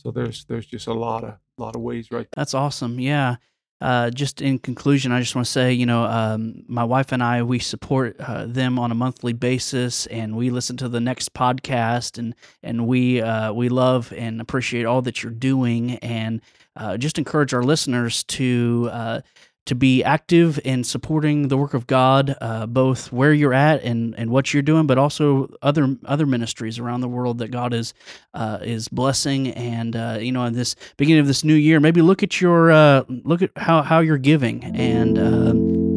So 0.07 0.13
there's 0.13 0.45
there's 0.45 0.67
just 0.67 0.87
a 0.87 0.95
lot 0.95 1.25
of 1.25 1.35
lot 1.59 1.75
of 1.75 1.83
ways 1.83 2.13
right 2.13 2.29
That's 2.37 2.55
awesome. 2.55 3.01
Yeah. 3.01 3.37
Uh, 3.81 4.09
just 4.09 4.41
in 4.41 4.61
conclusion, 4.61 5.11
I 5.11 5.19
just 5.19 5.35
want 5.35 5.47
to 5.47 5.51
say, 5.51 5.73
you 5.73 5.85
know, 5.85 6.05
um, 6.05 6.63
my 6.69 6.85
wife 6.85 7.11
and 7.11 7.23
I, 7.23 7.43
we 7.43 7.59
support 7.59 8.17
uh, 8.21 8.47
them 8.47 8.79
on 8.79 8.93
a 8.93 8.95
monthly 8.95 9.33
basis, 9.33 10.07
and 10.07 10.35
we 10.37 10.49
listen 10.49 10.77
to 10.79 10.89
the 10.89 11.01
next 11.01 11.35
podcast, 11.35 12.19
and 12.19 12.37
and 12.63 12.87
we 12.87 13.21
uh, 13.21 13.53
we 13.53 13.69
love 13.69 14.15
and 14.17 14.41
appreciate 14.41 14.87
all 14.87 15.03
that 15.03 15.25
you're 15.25 15.33
doing, 15.33 15.97
and 15.97 16.41
uh, 16.77 16.97
just 16.97 17.19
encourage 17.19 17.53
our 17.53 17.65
listeners 17.65 18.23
to 18.25 18.89
uh, 18.93 19.21
to 19.67 19.75
be 19.75 20.03
active 20.03 20.59
in 20.65 20.85
supporting 20.85 21.49
the 21.49 21.57
work 21.57 21.75
of 21.75 21.87
God, 21.87 22.37
uh, 22.41 22.67
both 22.67 23.13
where 23.13 23.33
you're 23.33 23.55
at 23.55 23.83
and 23.83 24.15
and 24.17 24.31
what 24.31 24.55
you're 24.55 24.63
doing, 24.63 24.87
but 24.87 24.97
also 24.97 25.55
other 25.61 25.97
other 26.05 26.25
ministries 26.27 26.79
around 26.79 27.01
the 27.01 27.09
world 27.09 27.39
that 27.39 27.51
God 27.51 27.75
is 27.75 27.93
uh, 28.35 28.59
is 28.63 28.89
blessing, 28.89 29.49
and 29.49 29.95
uh, 29.95 30.19
you 30.21 30.33
know, 30.33 30.45
in 30.45 30.55
this 30.55 30.77
beginning 30.97 31.21
of 31.21 31.27
this 31.27 31.45
new 31.45 31.55
year, 31.55 31.81
maybe 31.81 32.01
look 32.01 32.23
at 32.23 32.41
your 32.41 32.71
uh, 32.71 33.05
look 33.09 33.43
at 33.43 33.51
how 33.57 33.83
how 33.83 34.01
you're 34.01 34.19
giving, 34.19 34.65
and 34.65 35.19
uh, 35.19 35.53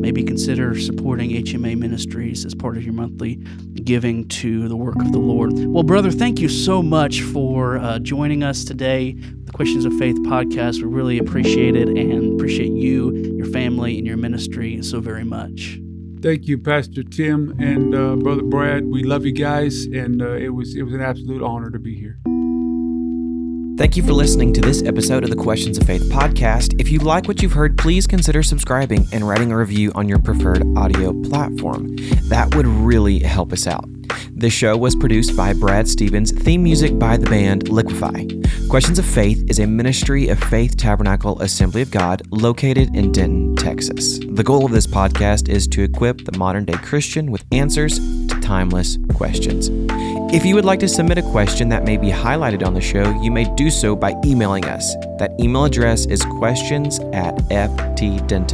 maybe 0.09 0.23
consider 0.23 0.75
supporting 0.79 1.29
HMA 1.29 1.77
Ministries 1.77 2.43
as 2.43 2.55
part 2.55 2.77
of 2.77 2.83
your 2.83 2.93
monthly 2.93 3.35
giving 3.83 4.27
to 4.29 4.67
the 4.67 4.75
work 4.75 4.95
of 4.95 5.11
the 5.11 5.19
Lord. 5.19 5.51
Well, 5.55 5.83
brother, 5.83 6.09
thank 6.09 6.39
you 6.39 6.49
so 6.49 6.81
much 6.81 7.21
for 7.21 7.77
uh, 7.77 7.99
joining 7.99 8.41
us 8.41 8.63
today. 8.63 9.11
The 9.11 9.51
Questions 9.51 9.85
of 9.85 9.95
Faith 9.99 10.17
podcast. 10.21 10.77
We 10.77 10.85
really 10.85 11.19
appreciate 11.19 11.75
it 11.75 11.89
and 11.89 12.33
appreciate 12.33 12.71
you, 12.71 13.15
your 13.37 13.45
family, 13.51 13.99
and 13.99 14.07
your 14.07 14.17
ministry 14.17 14.81
so 14.81 14.99
very 14.99 15.23
much. 15.23 15.79
Thank 16.23 16.47
you, 16.47 16.57
Pastor 16.57 17.03
Tim 17.03 17.55
and 17.59 17.93
uh, 17.93 18.15
Brother 18.15 18.41
Brad. 18.41 18.85
We 18.87 19.03
love 19.03 19.27
you 19.27 19.31
guys, 19.31 19.85
and 19.85 20.23
uh, 20.23 20.31
it 20.31 20.49
was 20.49 20.75
it 20.75 20.81
was 20.81 20.95
an 20.95 21.01
absolute 21.01 21.43
honor 21.43 21.69
to 21.69 21.77
be 21.77 21.93
here. 21.93 22.19
Thank 23.79 23.95
you 23.95 24.03
for 24.03 24.11
listening 24.11 24.51
to 24.55 24.59
this 24.59 24.83
episode 24.83 25.23
of 25.23 25.29
the 25.29 25.37
Questions 25.37 25.77
of 25.77 25.87
Faith 25.87 26.03
podcast. 26.11 26.75
If 26.81 26.91
you 26.91 26.99
like 26.99 27.29
what 27.29 27.41
you've 27.41 27.53
heard, 27.53 27.77
please 27.77 28.07
consider 28.07 28.43
subscribing 28.43 29.07
and 29.13 29.25
writing 29.25 29.53
a 29.53 29.57
review 29.57 29.93
on 29.95 30.09
your 30.09 30.19
preferred 30.19 30.65
audio 30.77 31.13
platform. 31.23 31.95
That 32.23 32.53
would 32.55 32.67
really 32.67 33.19
help 33.19 33.53
us 33.53 33.67
out. 33.67 33.85
This 34.31 34.51
show 34.51 34.75
was 34.75 34.97
produced 34.97 35.37
by 35.37 35.53
Brad 35.53 35.87
Stephens, 35.87 36.33
theme 36.33 36.61
music 36.61 36.99
by 36.99 37.15
the 37.15 37.29
band 37.29 37.69
Liquify. 37.69 38.69
Questions 38.69 38.99
of 38.99 39.05
Faith 39.05 39.49
is 39.49 39.59
a 39.59 39.65
ministry 39.65 40.27
of 40.27 40.43
Faith 40.43 40.75
Tabernacle 40.75 41.41
Assembly 41.41 41.81
of 41.81 41.89
God 41.89 42.21
located 42.31 42.93
in 42.93 43.13
Denton, 43.13 43.55
Texas. 43.55 44.19
The 44.19 44.43
goal 44.43 44.65
of 44.65 44.73
this 44.73 44.87
podcast 44.87 45.47
is 45.47 45.69
to 45.69 45.83
equip 45.83 46.25
the 46.25 46.37
modern 46.37 46.65
day 46.65 46.73
Christian 46.73 47.31
with 47.31 47.45
answers 47.53 47.97
to 48.27 48.39
timeless 48.41 48.97
questions. 49.15 49.69
If 50.31 50.45
you 50.45 50.53
would 50.53 50.65
like 50.65 50.79
to 50.81 50.87
submit 50.87 51.17
a 51.17 51.23
question 51.23 51.69
that 51.69 51.85
may 51.85 51.97
be 51.97 52.09
highlighted 52.11 52.63
on 52.63 52.75
the 52.75 52.81
show, 52.81 53.19
you 53.19 53.31
may 53.31 53.45
do 53.55 53.71
so 53.71 53.95
by 53.95 54.13
emailing 54.23 54.65
us. 54.65 54.93
That 55.17 55.31
email 55.39 55.65
address 55.65 56.05
is 56.05 56.21
questions 56.37 56.99
at 57.13 57.35
ftdenton.com. 57.49 58.51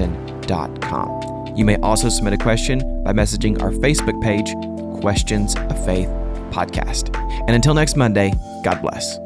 You 1.58 1.66
may 1.66 1.76
also 1.78 2.08
submit 2.08 2.32
a 2.32 2.38
question 2.38 3.04
by 3.04 3.12
messaging 3.12 3.62
our 3.62 3.72
Facebook 3.72 4.22
page, 4.22 4.54
Questions 5.02 5.58
of 5.58 5.86
Faith 5.86 6.08
Podcast. 6.50 7.14
And 7.42 7.52
until 7.52 7.74
next 7.74 7.98
Monday, 7.98 8.32
God 8.64 8.82
bless. 8.82 9.25